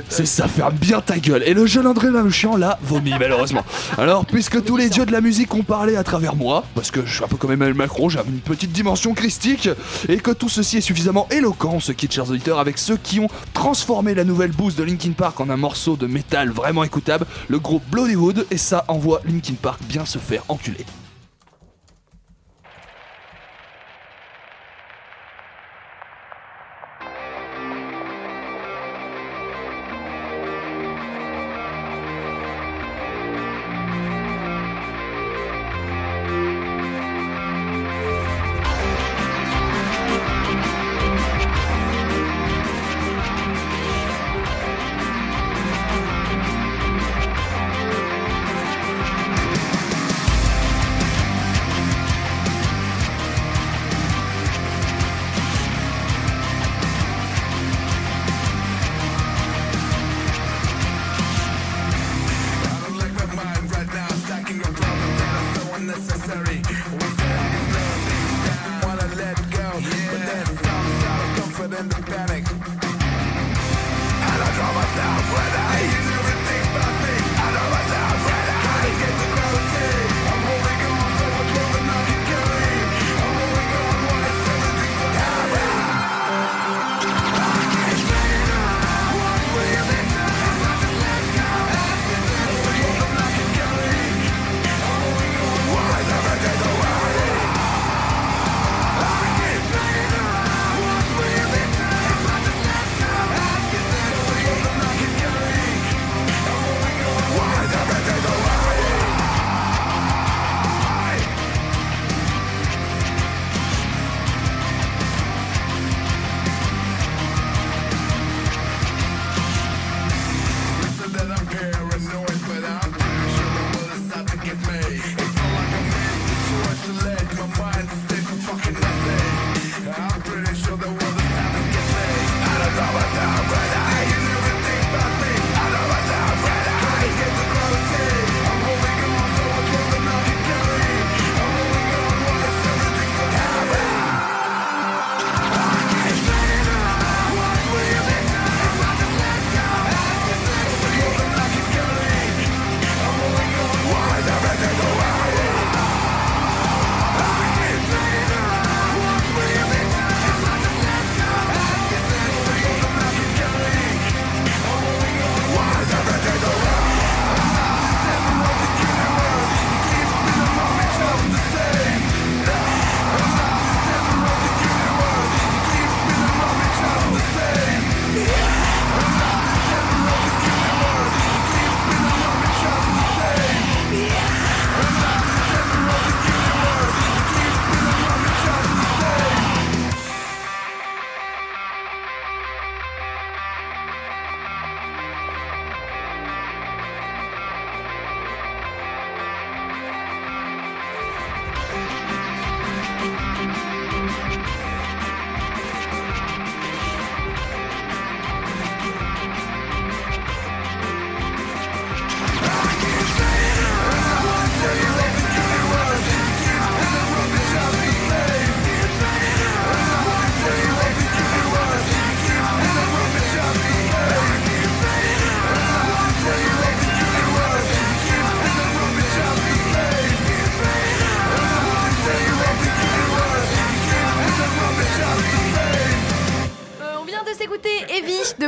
C'est 0.09 0.26
ça, 0.26 0.49
ferme 0.49 0.74
bien 0.74 1.01
ta 1.01 1.18
gueule. 1.18 1.42
Et 1.47 1.55
le 1.55 1.66
jeune 1.66 1.86
André 1.86 2.11
Manouchian, 2.11 2.57
là, 2.57 2.78
vomit 2.82 3.14
malheureusement. 3.18 3.64
Alors, 3.99 4.24
puisque 4.26 4.62
tous 4.64 4.76
les 4.76 4.88
dieux 4.88 5.07
de 5.07 5.12
la 5.12 5.20
musique 5.20 5.55
ont 5.55 5.62
parlé 5.62 5.97
à 5.97 6.05
travers 6.05 6.36
moi, 6.36 6.64
parce 6.74 6.90
que 6.90 7.05
je 7.07 7.14
suis 7.14 7.24
un 7.24 7.28
peu 7.28 7.36
comme 7.36 7.53
Emmanuel 7.53 7.74
Macron, 7.74 8.09
j'ai 8.09 8.18
une 8.26 8.40
petite 8.40 8.72
dimension 8.72 9.14
christique, 9.14 9.68
et 10.09 10.18
que 10.18 10.30
tout 10.30 10.49
ceci 10.49 10.78
est 10.78 10.82
suffisamment 10.82 11.28
éloquent, 11.30 11.80
se 11.80 11.92
quitte, 11.92 12.12
chers 12.12 12.30
auditeurs, 12.30 12.59
avec 12.59 12.78
ceux 12.78 12.97
qui 12.97 13.20
ont 13.20 13.28
transformé 13.53 14.14
la 14.14 14.24
nouvelle 14.24 14.53
boost 14.53 14.78
de 14.78 14.84
Linkin 14.84 15.12
Park 15.12 15.40
en 15.40 15.51
un 15.51 15.57
morceau 15.57 15.97
de 15.97 16.07
métal 16.07 16.51
vraiment 16.51 16.84
écoutable, 16.84 17.26
le 17.49 17.59
groupe 17.59 17.82
Bloodywood, 17.90 18.47
et 18.51 18.59
ça 18.59 18.84
envoie 18.88 19.20
Linkin 19.24 19.55
Park 19.61 19.80
bien 19.88 20.05
se 20.05 20.18
faire 20.18 20.42
enculer. 20.49 20.84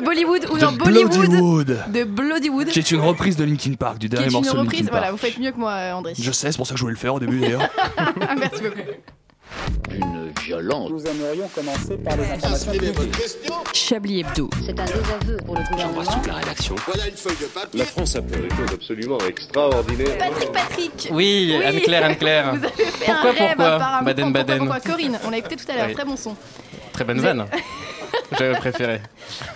Bollywood 0.07 0.47
ou 0.51 0.55
De 0.55 0.61
dans 0.61 0.73
Bollywood 0.73 1.13
Bloodywood. 1.13 1.79
de 1.93 2.05
Bloodywood. 2.05 2.69
Qui 2.69 2.79
est 2.79 2.91
une 2.91 3.01
reprise 3.01 3.37
de 3.37 3.45
Linkin 3.45 3.75
Park, 3.75 3.99
du 3.99 4.09
Qui 4.09 4.15
est 4.15 4.19
dernier 4.19 4.27
une 4.29 4.33
morceau 4.33 4.55
de 4.55 4.59
reprise. 4.61 4.81
Linkin 4.81 4.93
Voilà, 4.93 5.11
vous 5.11 5.17
faites 5.19 5.39
mieux 5.39 5.51
que 5.53 5.59
moi, 5.59 5.73
euh, 5.73 5.93
André. 5.93 6.13
Je 6.19 6.31
sais, 6.33 6.51
c'est 6.53 6.57
pour 6.57 6.67
ça 6.67 6.73
que 6.75 6.79
je 6.79 6.83
voulais 6.85 6.95
le 6.95 6.99
faire 6.99 7.15
au 7.15 7.21
début 7.21 7.41
d'ailleurs. 7.41 7.69
Merci 8.39 8.63
beaucoup. 8.63 8.81
Une 9.91 10.33
violence. 10.45 10.91
Nous 10.91 11.07
aimerions 11.07 11.49
commencer 11.55 11.97
par 12.05 12.17
les 12.17 12.25
informations. 12.25 12.73
Chablis 13.73 14.21
Hebdo. 14.21 14.51
C'est 14.65 14.79
un 14.79 14.85
désaveu 14.85 15.37
pour 15.47 15.55
le 15.57 15.63
gouvernement. 15.71 16.03
la 16.27 16.35
rédaction. 16.35 16.75
Voilà 16.87 17.07
une 17.09 17.17
feuille 17.17 17.37
de 17.41 17.47
papier. 17.47 17.79
La 17.79 17.85
France 17.87 18.17
a 18.17 18.23
fait 18.23 18.41
des 18.43 18.49
choses 18.51 18.73
absolument 18.75 19.19
extraordinaires. 19.29 20.19
Patrick, 20.19 20.53
Patrick. 20.53 21.09
Oui, 21.13 21.55
Anne-Claire, 21.65 22.05
Anne-Claire. 22.05 22.55
Vous 22.57 22.65
avez 22.65 22.73
fait 22.73 23.05
Pourquoi, 23.07 23.31
un 23.31 23.33
rêve 23.33 23.49
pourquoi 23.57 23.67
apparemment. 23.75 24.05
Baden, 24.05 24.25
Pourquoi, 24.33 24.45
Baden. 24.45 24.59
pourquoi, 24.59 24.81
Corinne, 24.81 25.19
on 25.25 25.31
l'a 25.31 25.39
écouté 25.39 25.57
tout 25.57 25.71
à 25.71 25.77
l'heure, 25.77 25.87
Oui. 25.89 25.95
très 25.95 26.05
bon 26.05 26.17
son. 26.17 26.37
Très 26.93 27.05
bonne 27.05 27.21
vanne. 27.21 27.47
J'avais 28.39 28.55
préféré. 28.55 29.01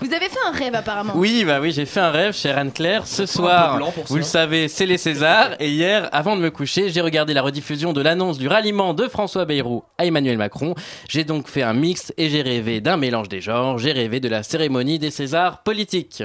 Vous 0.00 0.12
avez 0.12 0.28
fait 0.28 0.38
un 0.46 0.52
rêve 0.52 0.74
apparemment. 0.74 1.12
Oui, 1.16 1.44
bah 1.44 1.60
oui, 1.60 1.72
j'ai 1.72 1.86
fait 1.86 2.00
un 2.00 2.10
rêve, 2.10 2.34
chère 2.34 2.58
Anne-Claire. 2.58 3.06
Ce 3.06 3.26
soir, 3.26 3.80
vous 4.06 4.16
le 4.16 4.22
savez, 4.22 4.68
c'est 4.68 4.86
les 4.86 4.98
Césars. 4.98 5.50
Et 5.60 5.70
hier, 5.70 6.08
avant 6.12 6.36
de 6.36 6.40
me 6.40 6.50
coucher, 6.50 6.90
j'ai 6.90 7.00
regardé 7.00 7.34
la 7.34 7.42
rediffusion 7.42 7.92
de 7.92 8.00
l'annonce 8.00 8.38
du 8.38 8.48
ralliement 8.48 8.94
de 8.94 9.08
François 9.08 9.44
Bayrou 9.44 9.84
à 9.98 10.06
Emmanuel 10.06 10.38
Macron. 10.38 10.74
J'ai 11.08 11.24
donc 11.24 11.48
fait 11.48 11.62
un 11.62 11.72
mix 11.72 12.12
et 12.16 12.28
j'ai 12.28 12.42
rêvé 12.42 12.80
d'un 12.80 12.96
mélange 12.96 13.28
des 13.28 13.40
genres. 13.40 13.78
J'ai 13.78 13.92
rêvé 13.92 14.20
de 14.20 14.28
la 14.28 14.42
cérémonie 14.42 14.98
des 14.98 15.10
Césars 15.10 15.62
politiques. 15.62 16.24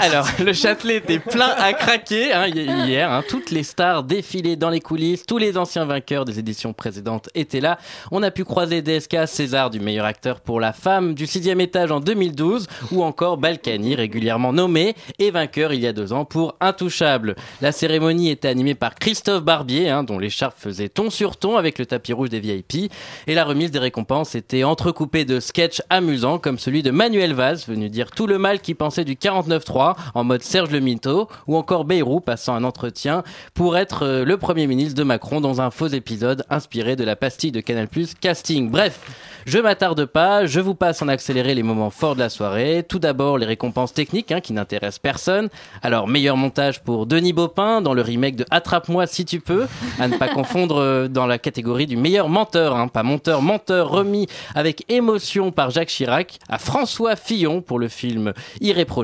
Alors, 0.00 0.26
le 0.44 0.52
Châtelet 0.52 0.96
était 0.96 1.18
plein 1.18 1.50
à 1.58 1.72
craquer 1.72 2.32
hein, 2.32 2.46
hi- 2.46 2.88
hier. 2.88 3.10
hein. 3.12 3.22
Toutes 3.28 3.50
les 3.50 3.62
stars 3.62 4.02
défilaient 4.02 4.56
dans 4.56 4.70
les 4.70 4.80
coulisses. 4.80 5.24
Tous 5.26 5.38
les 5.38 5.56
anciens 5.56 5.84
vainqueurs 5.84 6.24
des 6.24 6.38
éditions 6.38 6.72
précédentes 6.72 7.28
étaient 7.34 7.60
là. 7.60 7.78
On 8.10 8.22
a 8.22 8.30
pu 8.30 8.44
croiser 8.44 8.82
DSK 8.82 9.26
César 9.26 9.70
du 9.70 9.80
meilleur 9.80 10.06
acteur 10.06 10.40
pour 10.40 10.60
La 10.60 10.72
Femme 10.72 11.14
du 11.14 11.26
sixième 11.26 11.60
étage 11.60 11.90
en 11.92 12.00
2012 12.00 12.66
ou 12.92 13.02
encore 13.02 13.36
Balkany 13.36 13.94
régulièrement 13.94 14.52
nommé 14.52 14.94
et 15.18 15.30
vainqueur 15.30 15.72
il 15.72 15.80
y 15.80 15.86
a 15.86 15.92
deux 15.92 16.12
ans 16.12 16.24
pour 16.24 16.56
Intouchable. 16.60 17.36
La 17.60 17.72
cérémonie 17.72 18.30
était 18.30 18.48
animée 18.48 18.74
par 18.74 18.94
Christophe 18.94 19.42
Barbier 19.42 19.88
hein, 19.90 20.02
dont 20.02 20.18
l'écharpe 20.18 20.58
faisait 20.58 20.88
ton 20.88 21.10
sur 21.10 21.36
ton 21.36 21.56
avec 21.56 21.78
le 21.78 21.86
tapis 21.86 22.12
rouge 22.12 22.30
des 22.30 22.40
VIP 22.40 22.90
et 23.26 23.34
la 23.34 23.44
remise 23.44 23.70
des 23.70 23.78
récompenses 23.78 24.34
était 24.34 24.64
entrecoupée 24.64 25.24
de 25.24 25.40
sketchs 25.40 25.82
amusants 25.90 26.38
comme 26.38 26.58
celui 26.58 26.82
de 26.82 26.90
Manuel 26.90 27.32
Valls 27.34 27.58
venu 27.68 27.88
dire 27.88 28.10
tout 28.10 28.26
le 28.26 28.38
mal 28.38 28.60
qu'il 28.60 28.76
pensait 28.76 29.04
du 29.04 29.09
49-3 29.14 29.94
en 30.14 30.24
mode 30.24 30.42
Serge 30.42 30.70
le 30.70 30.80
Mito 30.80 31.28
ou 31.46 31.56
encore 31.56 31.84
Bayrou 31.84 32.20
passant 32.20 32.54
un 32.54 32.64
entretien 32.64 33.22
pour 33.54 33.76
être 33.76 34.04
euh, 34.04 34.24
le 34.24 34.36
premier 34.36 34.66
ministre 34.66 34.94
de 34.94 35.02
Macron 35.02 35.40
dans 35.40 35.60
un 35.60 35.70
faux 35.70 35.88
épisode 35.88 36.44
inspiré 36.50 36.96
de 36.96 37.04
la 37.04 37.16
pastille 37.16 37.52
de 37.52 37.60
Canal+ 37.60 37.88
Casting. 38.20 38.70
Bref, 38.70 39.00
je 39.46 39.58
m'attarde 39.58 40.04
pas, 40.04 40.46
je 40.46 40.60
vous 40.60 40.74
passe 40.74 41.00
en 41.02 41.08
accéléré 41.08 41.54
les 41.54 41.62
moments 41.62 41.90
forts 41.90 42.14
de 42.14 42.20
la 42.20 42.28
soirée. 42.28 42.84
Tout 42.86 42.98
d'abord 42.98 43.38
les 43.38 43.46
récompenses 43.46 43.94
techniques 43.94 44.32
hein, 44.32 44.40
qui 44.40 44.52
n'intéressent 44.52 44.98
personne. 44.98 45.48
Alors 45.82 46.08
meilleur 46.08 46.36
montage 46.36 46.82
pour 46.82 47.06
Denis 47.06 47.32
Baupin 47.32 47.80
dans 47.80 47.94
le 47.94 48.02
remake 48.02 48.36
de 48.36 48.44
Attrape-moi 48.50 49.06
si 49.06 49.24
tu 49.24 49.40
peux, 49.40 49.66
à 49.98 50.08
ne 50.08 50.16
pas 50.16 50.28
confondre 50.34 50.76
euh, 50.80 51.08
dans 51.08 51.26
la 51.26 51.38
catégorie 51.38 51.86
du 51.86 51.96
meilleur 51.96 52.28
menteur, 52.28 52.76
hein, 52.76 52.88
pas 52.88 53.02
monteur, 53.02 53.42
menteur 53.42 53.88
remis 53.88 54.26
avec 54.54 54.84
émotion 54.90 55.52
par 55.52 55.70
Jacques 55.70 55.88
Chirac 55.88 56.38
à 56.48 56.58
François 56.58 57.16
Fillon 57.16 57.62
pour 57.62 57.78
le 57.78 57.88
film 57.88 58.32
Irréprochable. 58.60 58.99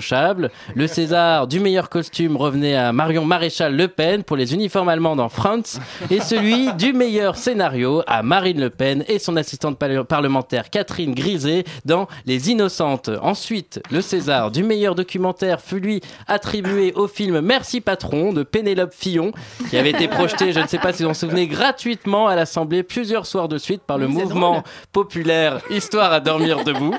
Le 0.74 0.86
César 0.86 1.46
du 1.46 1.60
meilleur 1.60 1.88
costume 1.88 2.36
revenait 2.36 2.76
à 2.76 2.92
Marion 2.92 3.24
Maréchal 3.24 3.74
Le 3.76 3.88
Pen 3.88 4.22
pour 4.24 4.36
les 4.36 4.54
uniformes 4.54 4.88
allemands 4.88 5.16
dans 5.16 5.28
France 5.28 5.78
et 6.10 6.20
celui 6.20 6.72
du 6.74 6.92
meilleur 6.92 7.36
scénario 7.36 8.02
à 8.06 8.22
Marine 8.22 8.60
Le 8.60 8.70
Pen 8.70 9.04
et 9.08 9.18
son 9.18 9.36
assistante 9.36 9.78
parle- 9.78 10.04
parlementaire 10.04 10.70
Catherine 10.70 11.14
Griset 11.14 11.64
dans 11.84 12.06
Les 12.26 12.50
Innocentes. 12.50 13.10
Ensuite, 13.22 13.80
le 13.90 14.00
César 14.00 14.50
du 14.50 14.62
meilleur 14.62 14.94
documentaire 14.94 15.60
fut 15.60 15.80
lui 15.80 16.00
attribué 16.26 16.92
au 16.94 17.06
film 17.08 17.40
Merci 17.40 17.80
Patron 17.80 18.32
de 18.32 18.42
Pénélope 18.42 18.94
Fillon 18.94 19.32
qui 19.70 19.76
avait 19.76 19.90
été 19.90 20.08
projeté, 20.08 20.52
je 20.52 20.60
ne 20.60 20.66
sais 20.66 20.78
pas 20.78 20.92
si 20.92 21.02
vous 21.02 21.08
en 21.10 21.14
souvenez, 21.14 21.46
gratuitement 21.46 22.26
à 22.28 22.36
l'Assemblée 22.36 22.82
plusieurs 22.82 23.26
soirs 23.26 23.48
de 23.48 23.58
suite 23.58 23.82
par 23.82 23.98
le 23.98 24.08
mouvement 24.08 24.52
drôle. 24.52 24.62
populaire 24.92 25.60
Histoire 25.70 26.12
à 26.12 26.20
dormir 26.20 26.64
debout. 26.64 26.94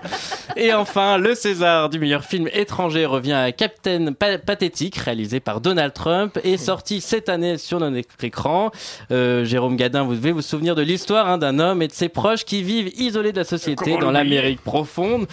Et 0.56 0.74
enfin, 0.74 1.18
le 1.18 1.36
César 1.36 1.89
du 1.89 2.00
meilleur 2.00 2.24
film 2.24 2.48
étranger 2.54 2.87
revient 2.88 3.34
à 3.34 3.52
Captain 3.52 4.14
Pa- 4.14 4.38
Pathétique, 4.38 4.96
réalisé 4.98 5.40
par 5.40 5.62
Donald 5.62 5.94
Trump 5.94 6.40
et 6.44 6.58
sorti 6.58 7.02
cette 7.02 7.30
année 7.30 7.58
sur 7.58 7.80
notre 7.80 8.24
écran. 8.24 8.72
Euh, 9.12 9.44
Jérôme 9.46 9.76
Gadin, 9.76 10.04
vous 10.04 10.16
devez 10.16 10.32
vous 10.32 10.42
souvenir 10.42 10.76
de 10.76 10.82
l'histoire 10.82 11.28
hein, 11.28 11.38
d'un 11.38 11.60
homme 11.60 11.82
et 11.82 11.88
de 11.88 11.94
ses 11.94 12.10
proches 12.10 12.46
qui 12.46 12.64
vivent 12.64 12.92
isolés 12.98 13.32
de 13.32 13.38
la 13.38 13.44
société 13.44 13.92
Comment 13.92 14.00
dans 14.00 14.12
l'Amérique 14.12 14.62
profonde, 14.62 15.28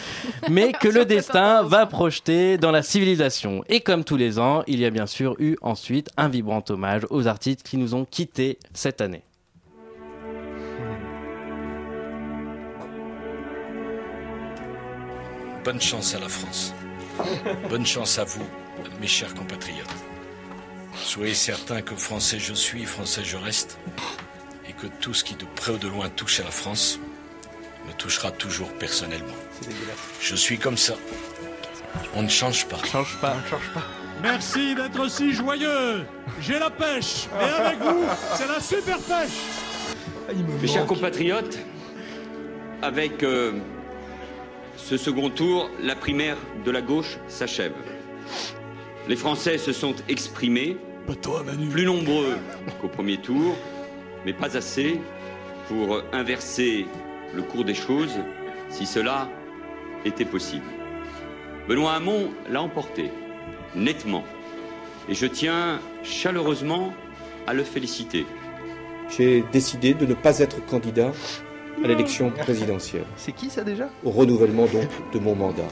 mais 0.50 0.72
que 0.80 0.88
le 0.88 1.04
destin 1.04 1.62
va 1.62 1.86
projeter 1.86 2.58
dans 2.58 2.70
la 2.70 2.82
civilisation. 2.82 3.62
Et 3.68 3.80
comme 3.80 4.04
tous 4.04 4.16
les 4.16 4.38
ans, 4.38 4.62
il 4.66 4.80
y 4.80 4.84
a 4.84 4.90
bien 4.90 5.06
sûr 5.06 5.36
eu 5.38 5.56
ensuite 5.62 6.08
un 6.16 6.28
vibrant 6.28 6.64
hommage 6.68 7.02
aux 7.10 7.26
artistes 7.26 7.62
qui 7.62 7.76
nous 7.76 7.94
ont 7.94 8.04
quittés 8.04 8.58
cette 8.72 9.00
année. 9.00 9.22
Bonne 15.64 15.80
chance 15.80 16.14
à 16.14 16.20
la 16.20 16.28
France. 16.28 16.74
Bonne 17.68 17.86
chance 17.86 18.18
à 18.18 18.24
vous, 18.24 18.46
mes 19.00 19.06
chers 19.06 19.34
compatriotes. 19.34 19.86
Soyez 20.96 21.34
certains 21.34 21.82
que 21.82 21.94
français 21.94 22.38
je 22.38 22.54
suis, 22.54 22.84
français 22.84 23.22
je 23.24 23.36
reste, 23.36 23.78
et 24.68 24.72
que 24.72 24.86
tout 25.00 25.14
ce 25.14 25.24
qui 25.24 25.34
de 25.34 25.44
près 25.56 25.72
ou 25.72 25.78
de 25.78 25.88
loin 25.88 26.08
touche 26.08 26.40
à 26.40 26.44
la 26.44 26.50
France 26.50 26.98
me 27.86 27.92
touchera 27.92 28.30
toujours 28.30 28.72
personnellement. 28.74 29.34
Je 30.20 30.34
suis 30.34 30.58
comme 30.58 30.76
ça. 30.76 30.94
On 32.14 32.22
ne 32.22 32.28
change 32.28 32.66
pas. 32.66 32.78
Change 32.84 33.18
pas. 33.20 33.36
change 33.48 33.70
pas. 33.72 33.82
Merci 34.22 34.74
d'être 34.74 35.08
si 35.10 35.32
joyeux. 35.32 36.06
J'ai 36.40 36.58
la 36.58 36.70
pêche. 36.70 37.26
Et 37.40 37.44
avec 37.44 37.78
vous, 37.80 38.04
c'est 38.34 38.46
la 38.46 38.60
super 38.60 38.98
pêche. 38.98 40.34
Mes 40.62 40.68
chers 40.68 40.86
compatriotes, 40.86 41.58
avec 42.80 43.22
euh, 43.22 43.60
ce 44.84 44.98
second 44.98 45.30
tour, 45.30 45.70
la 45.80 45.96
primaire 45.96 46.36
de 46.62 46.70
la 46.70 46.82
gauche 46.82 47.16
s'achève. 47.26 47.72
Les 49.08 49.16
Français 49.16 49.56
se 49.56 49.72
sont 49.72 49.94
exprimés, 50.10 50.76
plus 51.70 51.86
nombreux 51.86 52.36
qu'au 52.82 52.88
premier 52.88 53.16
tour, 53.16 53.56
mais 54.26 54.34
pas 54.34 54.58
assez 54.58 55.00
pour 55.68 56.02
inverser 56.12 56.86
le 57.32 57.42
cours 57.42 57.64
des 57.64 57.74
choses 57.74 58.18
si 58.68 58.84
cela 58.84 59.30
était 60.04 60.26
possible. 60.26 60.66
Benoît 61.66 61.94
Hamon 61.94 62.30
l'a 62.50 62.60
emporté, 62.60 63.10
nettement, 63.74 64.24
et 65.08 65.14
je 65.14 65.26
tiens 65.26 65.80
chaleureusement 66.02 66.92
à 67.46 67.54
le 67.54 67.64
féliciter. 67.64 68.26
J'ai 69.08 69.44
décidé 69.50 69.94
de 69.94 70.04
ne 70.04 70.14
pas 70.14 70.40
être 70.40 70.64
candidat 70.66 71.12
à 71.82 71.86
l'élection 71.86 72.30
présidentielle. 72.30 73.04
C'est 73.16 73.32
qui 73.32 73.50
ça 73.50 73.64
déjà? 73.64 73.88
Au 74.04 74.10
renouvellement 74.10 74.66
donc 74.66 74.88
de 75.12 75.18
mon 75.18 75.34
mandat. 75.34 75.62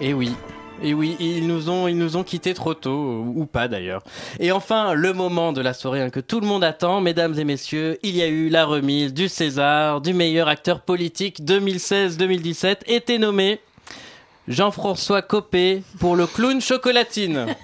Et 0.00 0.12
oui. 0.12 0.34
Et 0.82 0.92
oui, 0.92 1.16
ils 1.18 1.46
nous 1.46 1.70
ont, 1.70 1.88
ils 1.88 1.96
nous 1.96 2.18
ont 2.18 2.22
quittés 2.22 2.52
trop 2.52 2.74
tôt, 2.74 2.90
ou 2.90 3.32
ou 3.36 3.46
pas 3.46 3.66
d'ailleurs. 3.66 4.02
Et 4.38 4.52
enfin, 4.52 4.92
le 4.92 5.14
moment 5.14 5.54
de 5.54 5.62
la 5.62 5.72
soirée 5.72 6.02
hein, 6.02 6.10
que 6.10 6.20
tout 6.20 6.38
le 6.38 6.46
monde 6.46 6.64
attend, 6.64 7.00
mesdames 7.00 7.38
et 7.38 7.44
messieurs, 7.44 7.98
il 8.02 8.14
y 8.14 8.22
a 8.22 8.26
eu 8.26 8.50
la 8.50 8.66
remise 8.66 9.14
du 9.14 9.28
César, 9.28 10.02
du 10.02 10.12
meilleur 10.12 10.48
acteur 10.48 10.82
politique 10.82 11.40
2016-2017, 11.40 12.80
était 12.88 13.16
nommé 13.16 13.60
Jean-François 14.48 15.22
Copé 15.22 15.82
pour 15.98 16.14
le 16.14 16.26
clown 16.26 16.60
chocolatine. 16.60 17.46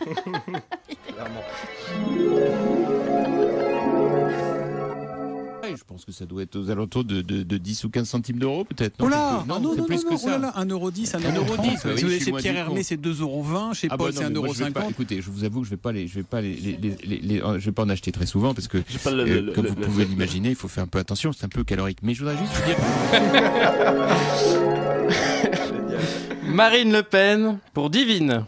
Je 5.76 5.84
pense 5.84 6.04
que 6.04 6.12
ça 6.12 6.26
doit 6.26 6.42
être 6.42 6.56
aux 6.56 6.70
alentours 6.70 7.04
de, 7.04 7.22
de, 7.22 7.42
de 7.42 7.56
10 7.58 7.84
ou 7.84 7.90
15 7.90 8.08
centimes 8.08 8.38
d'euros, 8.38 8.64
peut-être. 8.64 8.94
Oh 9.00 9.08
là 9.08 9.44
non, 9.46 9.60
non, 9.60 9.72
c'est 9.74 9.80
non, 9.80 9.86
plus 9.86 9.96
non, 9.96 10.02
que 10.02 10.10
non, 10.10 10.16
ça. 10.18 10.26
oh 10.26 10.30
là 10.30 10.38
là, 10.38 10.52
1,10€, 10.64 11.12
1,30€. 11.12 11.20
1,10€, 11.20 11.22
bah 11.22 11.30
oui, 11.62 11.70
si 11.76 11.86
vous 11.86 11.90
allez 12.06 12.20
chez 12.20 12.32
Pierre 12.32 12.56
Hermé, 12.56 12.82
c'est 12.82 13.00
2,20€. 13.00 13.74
Chez 13.74 13.88
Ah 13.90 13.96
Paul, 13.96 14.10
bah 14.12 14.16
c'est 14.18 14.24
non, 14.30 14.40
mais 14.42 14.46
moi, 14.46 14.54
je 14.56 14.64
vais 14.64 14.70
pas- 14.70 14.80
1,50€. 14.82 14.90
Écoutez, 14.90 15.20
je 15.22 15.30
vous 15.30 15.44
avoue 15.44 15.60
que 15.60 15.66
je 15.66 15.70
vais 15.70 15.76
pas 15.76 15.92
les, 15.92 16.06
je 16.08 16.14
vais 16.14 16.22
pas 16.22 16.40
les, 16.40 16.54
les, 16.54 16.76
les, 16.76 16.96
les- 17.04 17.18
les- 17.20 17.38
je 17.38 17.64
vais 17.64 17.72
pas 17.72 17.82
en 17.84 17.88
acheter 17.88 18.12
très 18.12 18.26
souvent 18.26 18.54
parce 18.54 18.68
que, 18.68 18.78
pas 19.02 19.10
le- 19.10 19.22
euh, 19.22 19.40
le- 19.42 19.52
comme 19.52 19.64
le- 19.64 19.70
vous 19.70 19.76
le- 19.76 19.82
pouvez 19.86 20.04
l'imaginer, 20.04 20.50
il 20.50 20.54
faut 20.56 20.68
faire 20.68 20.84
un 20.84 20.88
peu 20.88 20.98
attention. 20.98 21.32
C'est 21.32 21.44
un 21.44 21.48
peu 21.48 21.64
calorique. 21.64 21.98
Mais 22.02 22.14
je 22.14 22.20
voudrais 22.24 22.36
juste 22.38 22.52
vous 22.54 22.66
dire. 22.66 22.76
Marine 26.44 26.92
Le 26.92 27.02
Pen 27.02 27.58
pour 27.72 27.88
Divine. 27.90 28.44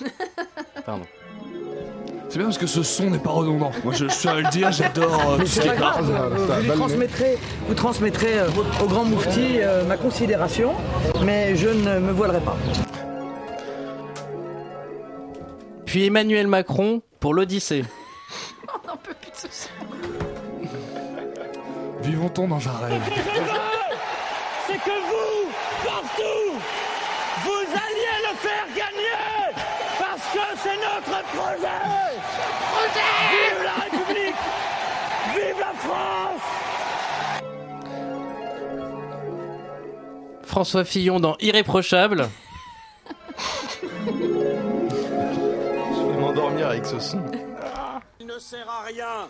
Pardon. 0.86 1.04
C'est 2.30 2.38
bien 2.38 2.46
parce 2.46 2.58
que 2.58 2.68
ce 2.68 2.84
son 2.84 3.10
n'est 3.10 3.18
pas 3.18 3.30
redondant. 3.30 3.72
Moi 3.82 3.92
je, 3.92 4.08
je 4.08 4.14
tiens 4.16 4.34
à 4.34 4.40
le 4.40 4.48
dire, 4.50 4.70
j'adore 4.70 5.32
euh, 5.32 5.38
tout 5.38 5.46
ce 5.46 5.60
qui 5.60 5.66
est 5.66 5.74
Vous, 5.74 6.46
vous 6.46 6.62
lui 6.62 6.68
transmettrez, 6.68 7.38
vous 7.66 7.74
transmettrez 7.74 8.38
euh, 8.38 8.48
au 8.80 8.86
grand 8.86 9.04
moufti 9.04 9.60
euh, 9.60 9.84
ma 9.84 9.96
considération, 9.96 10.72
mais 11.24 11.56
je 11.56 11.68
ne 11.68 11.98
me 11.98 12.12
voilerai 12.12 12.38
pas. 12.40 12.56
Puis 15.86 16.06
Emmanuel 16.06 16.46
Macron 16.46 17.02
pour 17.18 17.34
l'Odyssée. 17.34 17.84
On 18.84 18.86
n'en 18.86 18.96
peut 18.96 19.14
plus 19.20 19.32
de 19.32 19.36
ce 19.36 19.48
son. 19.50 19.68
Vivons-on 22.02 22.46
dans 22.46 22.68
un 22.68 22.86
rêve 22.86 23.02
C'est 24.68 24.74
que 24.74 25.00
vous, 25.10 25.50
partout, 25.84 26.60
vous 27.44 27.70
alliez 27.72 28.18
le 28.22 28.36
faire 28.36 28.66
gagner 28.76 29.49
notre 31.08 31.22
projet 31.28 31.68
Vive 33.30 33.62
la 33.64 33.74
République 33.84 34.34
Vive 35.34 35.58
la 35.58 35.72
France 35.78 36.42
François 40.44 40.84
Fillon 40.84 41.20
dans 41.20 41.36
Irréprochable. 41.38 42.28
Je 43.80 44.16
vais 46.12 46.18
m'endormir 46.18 46.68
avec 46.70 46.84
ce 46.84 46.98
son. 46.98 47.22
Il 48.18 48.26
ne 48.26 48.38
sert 48.38 48.68
à 48.68 48.82
rien 48.82 49.28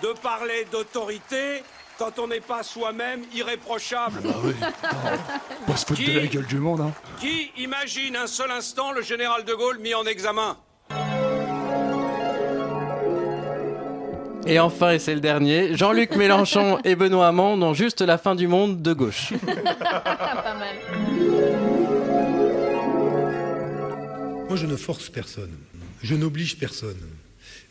de 0.00 0.12
parler 0.22 0.66
d'autorité 0.70 1.64
quand 1.98 2.20
on 2.20 2.28
n'est 2.28 2.40
pas 2.40 2.62
soi-même 2.62 3.24
irréprochable. 3.34 4.22
Pas 5.66 5.76
se 5.76 5.86
foutre 5.86 6.02
de 6.02 6.20
la 6.20 6.26
gueule 6.28 6.46
du 6.46 6.58
monde, 6.58 6.80
hein. 6.82 6.92
Qui 7.18 7.50
imagine 7.56 8.14
un 8.16 8.28
seul 8.28 8.52
instant 8.52 8.92
le 8.92 9.02
général 9.02 9.44
de 9.44 9.52
Gaulle 9.52 9.80
mis 9.80 9.94
en 9.94 10.06
examen? 10.06 10.56
Et 14.46 14.58
enfin, 14.58 14.92
et 14.92 14.98
c'est 14.98 15.14
le 15.14 15.20
dernier, 15.20 15.76
Jean-Luc 15.76 16.16
Mélenchon 16.16 16.78
et 16.84 16.96
Benoît 16.96 17.28
Hamon 17.28 17.56
dans 17.56 17.74
juste 17.74 18.00
la 18.00 18.18
fin 18.18 18.34
du 18.34 18.48
monde 18.48 18.82
de 18.82 18.92
gauche. 18.92 19.32
Pas 19.46 20.56
mal. 20.58 20.76
Moi, 24.48 24.56
je 24.56 24.66
ne 24.66 24.76
force 24.76 25.08
personne. 25.10 25.50
Je 26.02 26.14
n'oblige 26.14 26.56
personne. 26.56 26.96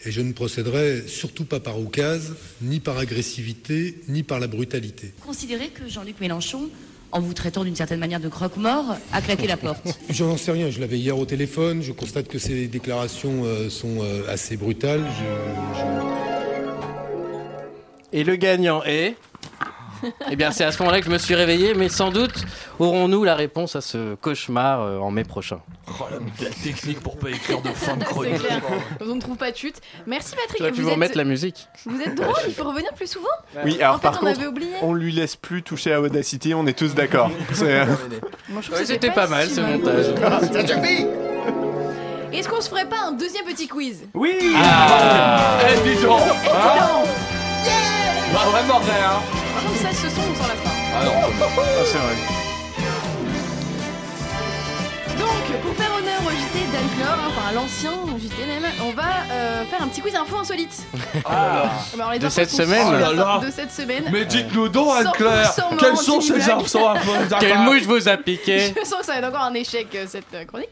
Et 0.06 0.12
je 0.12 0.22
ne 0.22 0.32
procéderai 0.32 1.04
surtout 1.08 1.44
pas 1.44 1.60
par 1.60 1.78
oukase, 1.78 2.36
ni 2.62 2.80
par 2.80 2.98
agressivité, 2.98 4.00
ni 4.08 4.24
par 4.24 4.40
la 4.40 4.48
brutalité. 4.48 5.14
Considérez 5.26 5.68
que 5.70 5.90
Jean-Luc 5.90 6.22
Mélenchon, 6.22 6.70
en 7.12 7.20
vous 7.20 7.34
traitant 7.34 7.66
d'une 7.66 7.76
certaine 7.76 8.00
manière 8.00 8.22
de 8.22 8.30
croque-mort, 8.30 8.96
a 9.12 9.22
claqué 9.22 9.46
la 9.48 9.58
porte. 9.58 10.00
Je 10.10 10.24
n'en 10.24 10.38
sais 10.38 10.52
rien. 10.54 10.70
Je 10.70 10.80
l'avais 10.80 10.98
hier 10.98 11.18
au 11.18 11.26
téléphone. 11.26 11.82
Je 11.84 11.92
constate 11.92 12.30
que 12.30 12.40
ces 12.40 12.68
déclarations 12.68 13.42
euh, 13.44 13.70
sont 13.70 13.98
euh, 14.02 14.24
assez 14.32 14.56
brutales. 14.56 15.02
Je- 15.20 15.80
je- 15.82 16.29
Et 18.12 18.24
le 18.24 18.36
gagnant 18.36 18.82
est. 18.86 19.16
Eh 20.32 20.38
bien, 20.38 20.52
c'est 20.52 20.64
à 20.64 20.72
ce 20.72 20.80
moment-là 20.82 21.02
que 21.02 21.06
je 21.08 21.12
me 21.12 21.18
suis 21.18 21.36
réveillé, 21.36 21.74
mais 21.74 21.90
sans 21.90 22.10
doute 22.10 22.46
aurons-nous 22.80 23.26
la 23.26 23.36
réponse 23.36 23.76
à 23.76 23.82
ce 23.82 24.16
cauchemar 24.16 24.80
euh, 24.82 24.98
en 25.00 25.12
mai 25.12 25.26
prochain. 25.26 25.60
Oh, 25.90 26.06
la, 26.10 26.20
la 26.48 26.52
technique 26.56 27.02
pour 27.02 27.18
pas 27.18 27.30
écrire 27.32 27.62
de 27.62 27.68
fin 27.68 27.98
de 27.98 28.04
chronique. 28.06 28.40
clair. 28.40 28.62
On 29.02 29.16
ne 29.16 29.20
trouve 29.20 29.36
pas 29.36 29.52
de 29.52 29.58
chute. 29.58 29.76
Merci 30.08 30.36
Patrick. 30.38 30.68
Pu 30.68 30.78
vous 30.80 30.84
vous 30.84 30.88
êtes- 30.88 30.94
remettre 30.96 31.18
la 31.18 31.26
musique. 31.26 31.68
Vous 31.86 32.00
êtes 32.00 32.16
drôle, 32.16 32.34
il 32.48 32.54
faut 32.54 32.64
revenir 32.64 32.94
plus 32.94 33.08
souvent. 33.12 33.28
Oui, 33.66 33.76
En 33.76 33.82
alors 33.82 33.96
fait, 33.98 34.02
par 34.04 34.14
on 34.14 34.26
contre, 34.28 34.40
avait 34.40 34.48
oublié. 34.48 34.72
on 34.82 34.94
lui 34.94 35.12
laisse 35.12 35.36
plus 35.36 35.64
toucher 35.64 35.92
à 35.92 36.00
Audacity, 36.00 36.54
on 36.54 36.66
est 36.66 36.78
tous 36.80 36.96
d'accord. 36.96 37.30
C'est- 37.54 37.86
Moi, 37.86 38.62
je 38.62 38.68
trouve 38.68 38.76
Ouais, 38.76 38.80
que 38.84 38.86
c'était 38.86 39.12
pas 39.12 39.28
mal, 39.28 39.50
si 39.50 39.56
ce 39.56 39.62
montage. 39.62 40.06
Est-ce 42.32 42.48
qu'on 42.48 42.62
se 42.62 42.70
ferait 42.70 42.88
pas 42.88 43.02
un 43.08 43.12
deuxième 43.12 43.44
petit 43.44 43.68
quiz? 43.68 44.04
Oui 44.14 44.54
Ah. 44.56 45.58
Eh, 45.68 45.90
Évidemment. 45.90 46.20
Bah, 48.34 48.46
vraiment 48.52 48.80
rien 48.80 49.22
Par 49.54 49.64
contre, 49.64 49.82
ça, 49.82 49.90
ce 49.92 50.10
son, 50.10 50.22
on 50.22 50.36
s'en 50.36 50.48
lasse 50.48 50.64
pas. 50.64 50.70
Ah 50.96 51.04
non, 51.06 51.12
Ah, 51.42 51.84
c'est 51.86 51.98
vrai. 51.98 52.16
Donc, 55.18 55.62
pour 55.62 55.74
faire 55.76 55.92
hein, 56.76 57.18
enfin 57.28 57.52
l'ancien 57.54 57.92
JT 58.18 58.46
même, 58.46 58.64
on 58.84 58.92
va 58.92 59.04
euh, 59.32 59.64
faire 59.66 59.82
un 59.82 59.88
petit 59.88 60.02
quiz 60.02 60.16
info 60.16 60.38
insolite. 60.38 60.84
Ah. 61.26 61.72
Bah, 61.98 62.10
les 62.14 62.20
De 62.20 62.30
cette 62.30 62.52
semaine 62.52 62.86
super 62.86 63.10
Oh 63.10 63.14
là 63.16 63.24
là. 63.40 63.40
De 63.44 63.50
cette 63.52 63.72
semaine. 63.72 64.04
Mais 64.12 64.26
dites-nous 64.26 64.70
donc, 64.70 64.90
Anne-Claire, 64.96 65.52
100% 65.52 65.78
quels 65.78 65.98
sont 65.98 66.22
ces 66.22 66.48
infos 66.50 66.80
Quelle 67.40 67.58
mouche 67.60 67.82
vous 67.84 68.08
a 68.08 68.16
piqué 68.18 68.74
Je 68.80 68.86
sens 68.86 69.00
que 69.00 69.06
ça 69.06 69.14
va 69.14 69.20
être 69.20 69.28
encore 69.30 69.42
un 69.44 69.54
échec 69.56 69.88
euh, 69.96 70.06
cette 70.08 70.32
euh, 70.36 70.46
chronique. 70.46 70.70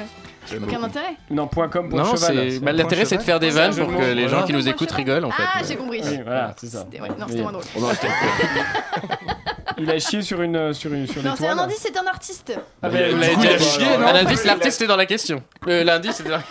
Aucun 0.63 0.83
intérêt. 0.83 1.15
Non, 1.29 1.47
point 1.47 1.67
.com, 1.69 1.89
point 1.89 2.03
Non, 2.03 2.15
cheval. 2.15 2.51
c'est 2.51 2.59
bah, 2.59 2.71
l'intérêt 2.71 3.05
c'est 3.05 3.17
de 3.17 3.21
faire 3.23 3.39
des 3.39 3.49
vannes 3.49 3.75
pour 3.75 3.87
que 3.95 4.11
les 4.13 4.27
gens 4.27 4.43
qui 4.45 4.53
nous 4.53 4.67
écoutent 4.67 4.91
rigolent 4.91 5.25
en 5.25 5.31
fait. 5.31 5.43
Ah, 5.45 5.59
j'ai 5.67 5.75
compris. 5.75 6.01
Oui, 6.03 6.19
voilà, 6.23 6.53
c'est 6.57 6.67
ça. 6.67 6.85
Ouais, 6.91 7.09
non, 7.19 7.25
c'était 7.27 7.41
moins 7.41 7.51
drôle. 7.51 7.63
On 7.75 7.83
aurait 7.83 7.95
peut-être- 8.01 9.17
Il 9.79 9.91
a 9.91 9.99
chié 9.99 10.21
sur 10.21 10.41
une 10.41 10.73
sur 10.73 10.91
une 10.93 11.05
sur 11.07 11.21
Non, 11.23 11.33
c'est 11.37 11.47
un 11.47 11.57
indice, 11.59 11.79
c'est 11.81 11.97
un 11.97 12.07
artiste. 12.07 12.53
Ah, 12.81 12.89
Vous 12.89 12.95
mais 12.95 13.11
il 13.11 13.47
a 13.47 13.57
chié, 13.59 13.85
non 13.99 14.11
L'indice, 14.11 14.43
l'artiste 14.45 14.81
est 14.81 14.87
dans 14.87 14.95
la 14.95 15.05
question. 15.05 15.43
Euh, 15.67 15.83
L'indice, 15.83 16.13
c'est 16.15 16.23
dans 16.23 16.31
la 16.37 16.43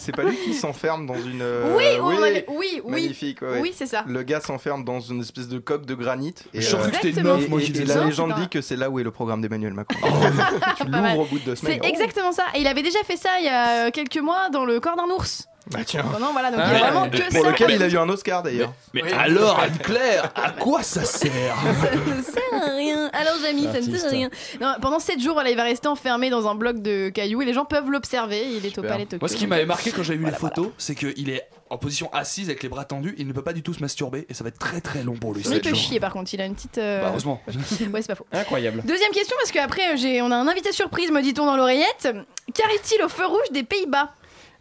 C'est 0.00 0.12
pas 0.16 0.22
lui 0.22 0.36
qui 0.36 0.54
s'enferme 0.54 1.06
dans 1.06 1.14
une. 1.14 1.42
Oui, 1.42 1.84
euh, 1.84 2.00
on 2.00 2.22
avait- 2.22 2.46
oui, 2.48 2.80
oui. 2.84 2.90
Magnifique, 3.02 3.42
ouais. 3.42 3.60
Oui, 3.60 3.72
c'est 3.76 3.86
ça. 3.86 4.02
Le 4.06 4.22
gars 4.22 4.40
s'enferme 4.40 4.82
dans 4.84 4.98
une 5.00 5.20
espèce 5.20 5.46
de 5.48 5.58
coque 5.58 5.84
de 5.84 5.94
granit. 5.94 6.34
Et, 6.54 6.60
Je 6.62 6.74
pensais 6.74 6.90
que 6.90 6.96
c'était 6.96 7.20
une 7.20 7.26
meuf, 7.26 7.44
et- 7.44 7.48
moi, 7.48 7.60
et- 7.60 7.64
qui 7.64 7.78
et 7.80 7.84
la 7.84 8.04
légende 8.04 8.34
dit 8.36 8.48
que 8.48 8.60
c'est 8.62 8.76
là 8.76 8.88
où 8.88 8.98
est 8.98 9.02
le 9.02 9.10
programme 9.10 9.42
d'Emmanuel 9.42 9.74
Macron. 9.74 9.94
tu 10.78 10.84
Pas 10.84 10.88
mal. 10.88 11.10
l'ouvres 11.16 11.22
au 11.22 11.26
bout 11.26 11.38
de 11.38 11.44
deux 11.44 11.54
semaines. 11.56 11.78
C'est 11.82 11.88
exactement 11.88 12.32
ça. 12.32 12.44
Et 12.54 12.60
il 12.60 12.66
avait 12.66 12.82
déjà 12.82 12.98
fait 13.04 13.16
ça 13.16 13.28
il 13.40 13.44
y 13.44 13.48
a 13.48 13.86
euh, 13.86 13.90
quelques 13.90 14.18
mois 14.18 14.48
dans 14.50 14.64
le 14.64 14.80
corps 14.80 14.96
d'un 14.96 15.12
ours. 15.14 15.46
Bah 15.70 15.80
tiens. 15.86 16.04
Non, 16.20 16.32
voilà, 16.32 16.50
donc 16.50 16.60
Ah 16.62 16.68
il 16.68 16.72
y 16.72 16.76
a 16.76 16.84
ouais. 16.84 16.90
vraiment 16.90 17.10
que 17.10 17.32
Pour 17.32 17.44
ça. 17.44 17.50
lequel 17.50 17.70
il 17.70 17.82
a 17.82 17.88
eu 17.88 17.96
un 17.96 18.08
Oscar 18.08 18.42
d'ailleurs. 18.42 18.72
Mais 18.92 19.12
alors, 19.12 19.58
Anne-Claire, 19.60 20.32
à 20.34 20.50
quoi 20.50 20.82
ça 20.82 21.04
sert 21.04 21.30
Ça 21.80 21.90
ne 22.16 22.22
sert 22.22 22.62
à 22.62 22.74
rien. 22.76 23.10
Alors, 23.12 23.34
Jamy, 23.42 23.64
ça 23.72 23.80
ne 23.80 23.96
sert 23.96 24.06
à 24.06 24.10
rien. 24.10 24.30
Non, 24.60 24.74
pendant 24.80 24.98
7 24.98 25.20
jours, 25.20 25.34
voilà, 25.34 25.50
il 25.50 25.56
va 25.56 25.62
rester 25.62 25.88
enfermé 25.88 26.28
dans 26.30 26.48
un 26.48 26.54
bloc 26.54 26.80
de 26.82 27.08
cailloux 27.10 27.42
et 27.42 27.44
les 27.44 27.52
gens 27.52 27.64
peuvent 27.64 27.88
l'observer. 27.90 28.44
Il 28.56 28.66
est 28.66 28.76
au 28.78 28.82
palais 28.82 29.04
Tokyo. 29.06 29.18
Moi, 29.20 29.28
ce 29.28 29.36
qui 29.36 29.46
m'avait 29.46 29.66
marqué 29.66 29.90
quand 29.92 30.02
j'avais 30.02 30.18
vu 30.18 30.26
les 30.26 30.32
photos, 30.32 30.68
c'est 30.78 30.94
qu'il 30.94 31.30
est 31.30 31.46
en 31.72 31.78
position 31.78 32.10
assise 32.12 32.48
avec 32.48 32.64
les 32.64 32.68
bras 32.68 32.84
tendus, 32.84 33.14
il 33.16 33.28
ne 33.28 33.32
peut 33.32 33.42
pas 33.42 33.52
du 33.52 33.62
tout 33.62 33.72
se 33.72 33.78
masturber 33.78 34.26
et 34.28 34.34
ça 34.34 34.42
va 34.42 34.48
être 34.48 34.58
très 34.58 34.80
très 34.80 35.04
long 35.04 35.14
pour 35.14 35.32
lui. 35.34 35.42
Il 35.42 35.46
sept 35.46 35.62
peut 35.62 35.72
chier 35.72 36.00
par 36.00 36.12
contre, 36.12 36.34
il 36.34 36.40
a 36.40 36.44
une 36.46 36.56
petite. 36.56 36.78
euh, 36.78 37.00
Bah, 37.00 37.10
heureusement. 37.10 37.40
ouais, 37.46 38.02
c'est 38.02 38.08
pas 38.08 38.16
faux. 38.16 38.26
Incroyable. 38.32 38.82
Deuxième 38.84 39.12
question, 39.12 39.36
parce 39.38 39.52
qu'après, 39.52 39.96
j'ai, 39.96 40.20
on 40.20 40.32
a 40.32 40.36
un 40.36 40.48
invité 40.48 40.72
surprise, 40.72 41.12
me 41.12 41.22
dit-on 41.22 41.46
dans 41.46 41.56
l'oreillette. 41.56 42.08
Qu'arrive-t-il 42.54 43.00
au 43.04 43.08
feu 43.08 43.24
rouge 43.24 43.52
des 43.52 43.62
Pays-Bas? 43.62 44.10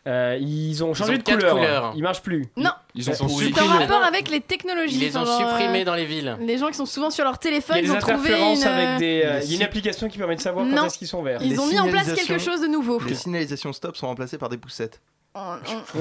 Euh, 0.07 0.37
ils 0.39 0.83
ont 0.83 0.93
changé 0.93 1.13
ont 1.13 1.17
de 1.17 1.23
couleur. 1.23 1.55
couleurs. 1.55 1.93
Ils 1.95 2.01
marchent 2.03 2.21
plus. 2.21 2.47
Non. 2.55 2.71
Ils 2.95 3.09
ont 3.09 3.13
sont. 3.13 3.27
C'est 3.27 3.33
en 3.35 3.37
supprimés. 3.47 3.67
rapport 3.85 4.03
avec 4.03 4.29
les 4.29 4.39
technologies. 4.41 4.95
Ils 4.95 5.01
les 5.01 5.17
ont 5.17 5.25
supprimés 5.25 5.81
euh, 5.81 5.85
dans 5.85 5.93
les 5.95 6.05
villes. 6.05 6.37
Les 6.41 6.57
gens 6.57 6.67
qui 6.67 6.75
sont 6.75 6.85
souvent 6.85 7.09
sur 7.09 7.23
leur 7.25 7.33
Il 7.33 7.35
y 7.35 7.39
téléphone, 7.39 7.75
a 7.77 7.81
des 7.81 7.87
ils 7.87 7.91
ont 7.91 7.97
trouvé 7.99 8.29
une. 8.31 8.63
avec 8.63 8.99
des. 8.99 9.21
euh, 9.25 9.41
Il 9.43 9.51
y 9.51 9.53
a 9.53 9.57
une 9.57 9.63
application 9.63 10.07
qui 10.07 10.17
permet 10.17 10.35
de 10.35 10.41
savoir 10.41 10.65
Non. 10.65 10.77
quand 10.77 10.85
est-ce 10.85 10.97
qu'ils 10.97 11.07
sont 11.07 11.21
verts. 11.21 11.41
Ils 11.43 11.51
Les 11.51 11.59
ont 11.59 11.67
mis 11.67 11.79
en 11.79 11.87
place 11.89 12.05
signalisations- 12.05 12.27
quelque 12.27 12.43
chose 12.43 12.61
de 12.61 12.67
nouveau. 12.67 12.99
Les 13.07 13.13
signalisations 13.15 13.73
stop 13.73 13.97
sont 13.97 14.07
remplacées 14.07 14.37
par 14.37 14.49
des 14.49 14.57
poussettes. 14.57 15.01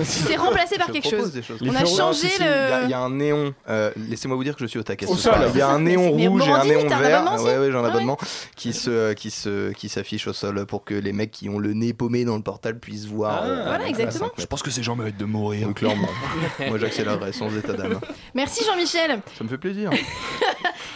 C'est 0.05 0.37
remplacé 0.37 0.79
par 0.79 0.87
Je 0.89 0.93
quelque 0.95 1.11
chose. 1.11 1.33
des 1.33 1.43
choses. 1.43 1.61
On 1.63 1.75
a 1.75 1.85
changé 1.85 2.29
si, 2.29 2.37
Il 2.41 2.45
y, 2.45 2.49
a- 2.49 2.81
il 2.83 2.87
y 2.87 2.89
le. 2.89 2.95
a 2.95 2.99
un 3.01 3.11
néon. 3.11 3.55
euh, 3.69 3.93
Laissez-moi 4.09 4.37
vous 4.37 4.43
dire 4.45 4.55
que 4.55 4.61
je 4.61 4.67
suis 4.67 4.79
au 4.79 4.83
taquet. 4.83 5.07
Au 5.07 5.17
sol. 5.17 5.35
Il 5.53 5.59
y 5.59 5.61
a 5.61 5.69
un 5.69 5.81
néon 5.83 6.11
rouge 6.11 6.49
et 6.49 6.51
un 6.51 6.65
néon 6.65 6.89
vert. 6.89 7.35
Ouais, 7.43 7.59
ouais, 7.59 7.71
j'ai 7.71 7.77
un 7.77 7.81
Ah 7.81 7.83
ouais. 7.83 7.89
abonnement 7.91 8.17
qui 8.57 8.73
se, 8.73 9.13
qui 9.13 9.31
se, 9.31 9.71
qui 9.73 9.89
s'affiche 9.91 10.27
au 10.27 10.33
sol 10.33 10.65
pour 10.67 10.85
que 10.85 10.95
les 10.95 11.13
mecs 11.13 11.31
qui 11.31 11.49
ont 11.49 11.59
le 11.59 11.75
nez 11.75 11.93
paumé 11.93 12.25
dans 12.25 12.37
le 12.37 12.43
portable 12.43 12.81
puissent 12.81 13.07
voir. 13.07 13.41
Ah, 13.43 13.47
euh, 13.47 13.65
voilà, 13.67 13.87
exactement. 13.87 14.31
Je 14.39 14.47
pense 14.47 14.63
que 14.63 14.71
ces 14.71 14.83
gens 14.83 14.97
méritent 14.97 15.19
de 15.19 15.25
mourir. 15.27 15.67
Donc, 15.69 15.77
clairement. 15.77 16.09
Moi, 16.69 16.79
j'accélérerai 16.79 17.33
sans 17.33 17.55
état 17.55 17.75
d'âme. 17.75 18.01
Merci 18.35 18.65
Jean-Michel. 18.65 19.21
Ça 19.37 19.45
me 19.45 19.49
fait 19.49 19.59
plaisir. 19.59 19.91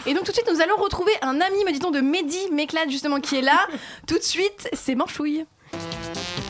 Et 0.05 0.13
donc 0.13 0.23
tout 0.25 0.31
de 0.31 0.35
suite, 0.35 0.49
nous 0.51 0.59
allons 0.61 0.75
retrouver 0.77 1.11
un 1.21 1.39
ami, 1.39 1.63
me 1.65 1.71
dit-on, 1.71 1.91
de 1.91 2.01
Mehdi 2.01 2.49
Méclade, 2.51 2.89
justement, 2.89 3.19
qui 3.19 3.37
est 3.37 3.41
là. 3.41 3.67
Tout 4.07 4.17
de 4.17 4.23
suite, 4.23 4.69
c'est 4.73 4.95
Manchouille. 4.95 5.45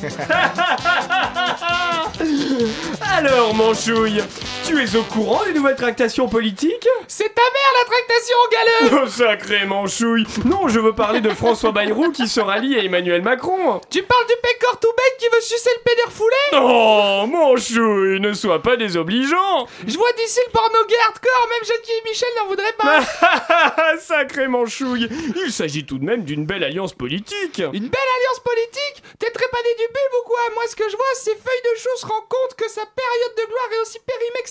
Alors, 3.17 3.55
Manchouille, 3.55 4.21
tu 4.63 4.81
es 4.81 4.95
au 4.95 5.03
courant 5.03 5.43
des 5.45 5.53
nouvelles 5.53 5.75
tractations 5.75 6.27
politiques 6.29 6.87
C'est 7.07 7.33
ta 7.33 7.41
mère 7.41 7.73
la 7.79 7.85
tractation 7.89 8.37
galeux 8.51 9.01
Oh, 9.03 9.07
sacré 9.09 9.65
Manchouille. 9.65 10.25
Non, 10.45 10.67
je 10.67 10.79
veux 10.79 10.93
parler 10.93 11.21
de 11.21 11.29
François 11.29 11.71
Bayrou 11.71 12.11
qui 12.11 12.27
se 12.27 12.39
rallie 12.39 12.77
à 12.77 12.83
Emmanuel 12.83 13.21
Macron. 13.21 13.81
Tu 13.89 14.03
parles 14.03 14.25
du 14.27 14.33
pécor 14.41 14.79
tout 14.79 14.91
bête 14.95 15.17
qui 15.19 15.25
veut 15.27 15.41
sucer 15.41 15.69
le 15.77 15.83
pédère 15.83 16.11
foulé 16.11 16.35
Oh, 16.53 17.25
Manchouille, 17.27 18.19
ne 18.19 18.33
sois 18.33 18.61
pas 18.61 18.75
désobligeant. 18.77 19.67
Je 19.85 19.97
vois 19.97 20.11
d'ici 20.13 20.39
le 20.47 20.51
porno 20.51 20.85
gay 20.87 20.95
hardcore, 21.07 21.47
même 21.49 21.67
Jackie 21.67 21.91
et 21.91 22.09
Michel 22.09 22.29
n'en 22.37 22.47
voudraient 22.47 22.75
pas. 22.77 23.97
Sacré 23.99 24.47
Manchouille. 24.47 25.09
Il 25.45 25.51
s'agit 25.51 25.85
tout 25.85 25.97
de 25.97 26.05
même 26.05 26.23
d'une 26.23 26.45
belle 26.45 26.63
alliance 26.63 26.93
politique. 26.93 27.59
Une 27.59 27.89
belle 27.89 28.11
alliance 28.17 28.39
politique 28.43 29.03
T'es 29.19 29.29
trépané 29.31 29.69
du 29.77 29.85
bulbe 29.87 30.15
ou 30.21 30.27
quoi 30.27 30.39
Moi 30.55 30.63
ce 30.69 30.75
que 30.75 30.89
je 30.89 30.95
vois 30.95 31.05
c'est 31.15 31.31
Feuille 31.35 31.61
de 31.73 31.79
Chou 31.79 31.89
se 31.97 32.05
rend 32.05 32.21
compte 32.29 32.55
que 32.57 32.69
sa 32.69 32.81
période 32.85 33.35
de 33.37 33.45
gloire 33.47 33.67
est 33.73 33.81
aussi 33.81 33.99
périmée 34.05 34.41
que 34.43 34.49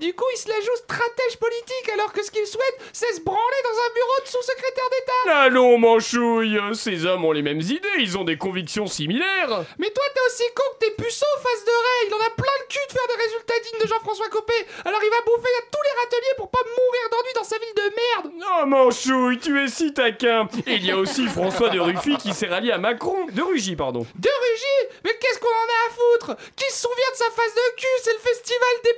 Du 0.00 0.12
coup, 0.14 0.24
il 0.34 0.36
se 0.36 0.48
la 0.48 0.60
joue 0.60 0.76
stratège 0.76 1.38
politique 1.38 1.88
alors 1.94 2.12
que 2.12 2.24
ce 2.24 2.30
qu'il 2.30 2.46
souhaite, 2.46 2.76
c'est 2.92 3.12
se 3.14 3.20
branler 3.20 3.62
dans 3.62 3.78
un 3.78 3.94
bureau 3.94 4.20
de 4.24 4.28
sous-secrétaire 4.28 4.90
d'État. 4.90 5.40
Allons, 5.42 5.78
Manchouille 5.78 6.58
Ces 6.74 7.06
hommes 7.06 7.24
ont 7.24 7.32
les 7.32 7.42
mêmes 7.42 7.60
idées, 7.60 7.98
ils 7.98 8.18
ont 8.18 8.24
des 8.24 8.36
convictions 8.36 8.86
similaires 8.86 9.64
Mais 9.78 9.90
toi, 9.90 10.04
t'es 10.14 10.20
aussi 10.26 10.44
con 10.54 10.62
que 10.72 10.86
tes 10.86 10.90
puceaux 10.92 11.36
face 11.42 11.64
de 11.64 11.70
Ray. 11.70 12.08
Il 12.08 12.14
en 12.14 12.26
a 12.26 12.30
plein 12.30 12.56
le 12.60 12.66
cul 12.68 12.86
de 12.88 12.92
faire 12.92 13.06
des 13.08 13.22
résultats 13.22 13.60
dignes 13.62 13.80
de 13.82 13.86
Jean-François 13.86 14.28
Copé. 14.28 14.54
Alors 14.84 15.00
il 15.02 15.10
va 15.10 15.20
bouffer 15.24 15.54
à 15.58 15.62
tous 15.70 15.82
les 15.82 16.00
râteliers 16.00 16.36
pour 16.36 16.50
pas 16.50 16.62
mourir 16.62 17.10
d'ennui 17.10 17.32
dans 17.36 17.44
sa 17.44 17.58
ville 17.58 17.74
de 17.76 17.94
merde. 17.94 18.32
Oh 18.62 18.66
Manchouille, 18.66 19.38
tu 19.38 19.62
es 19.62 19.68
si 19.68 19.94
taquin 19.94 20.48
Et 20.66 20.74
il 20.74 20.86
y 20.86 20.90
a 20.90 20.96
aussi 20.96 21.26
François 21.28 21.68
de 21.68 21.78
Ruffy 21.78 22.16
qui 22.16 22.32
s'est 22.32 22.48
rallié 22.48 22.72
à 22.72 22.78
Macron. 22.78 23.26
De 23.30 23.42
Rugy, 23.42 23.76
pardon. 23.76 24.00
De 24.16 24.28
Rugy? 24.28 24.96
Mais 25.04 25.16
qu'est-ce 25.20 25.38
qu'on 25.38 25.46
en 25.46 25.50
a 25.50 25.80
à 25.86 25.90
foutre? 25.90 26.36
Qui 26.56 26.70
se 26.72 26.82
souvient 26.82 27.12
de 27.12 27.16
sa 27.16 27.30
face 27.30 27.54
de 27.54 27.76
cul? 27.76 27.86
C'est 28.02 28.12
le 28.12 28.18
festival 28.18 28.74
des 28.84 28.94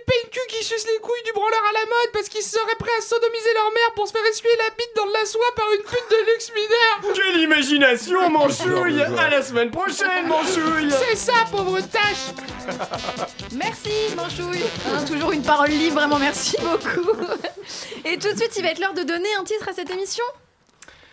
Qui 0.48 0.62
sucent 0.62 0.86
les 0.86 1.00
couilles 1.00 1.22
du 1.24 1.32
branleur 1.32 1.60
à 1.68 1.72
la 1.72 1.80
mode 1.80 2.12
parce 2.12 2.28
qu'ils 2.28 2.42
seraient 2.42 2.76
prêts 2.78 2.90
à 2.98 3.02
sodomiser 3.02 3.52
leur 3.54 3.70
mère 3.72 3.94
pour 3.96 4.06
se 4.06 4.12
faire 4.12 4.24
essuyer 4.26 4.54
la 4.58 4.70
bite 4.70 4.90
dans 4.94 5.06
de 5.06 5.12
la 5.12 5.24
soie 5.24 5.52
par 5.56 5.66
une 5.72 5.82
pute 5.82 6.10
de 6.10 6.32
luxe 6.32 6.52
mineur? 6.54 7.14
Quelle 7.14 7.40
imagination, 7.42 8.30
Manchouille 8.30 9.02
À 9.02 9.30
la 9.30 9.42
semaine 9.42 9.70
prochaine, 9.70 10.26
Manchouille 10.26 10.90
C'est 10.90 11.16
ça, 11.16 11.32
pauvre 11.50 11.80
tâche 11.80 12.34
Merci, 13.52 14.14
Manchouille. 14.16 14.64
Hein, 14.86 15.04
toujours 15.06 15.32
une 15.32 15.42
parole 15.42 15.70
libre, 15.70 15.96
vraiment 15.96 16.18
merci 16.18 16.56
beaucoup. 16.60 17.10
Et 18.04 18.18
tout 18.18 18.32
de 18.32 18.36
suite, 18.36 18.52
il 18.56 18.62
va 18.62 18.70
être 18.70 18.80
l'heure 18.80 18.94
de 18.94 19.02
donner 19.02 19.28
un 19.38 19.44
titre 19.44 19.68
à 19.68 19.72
cette 19.72 19.90
émission. 19.90 20.24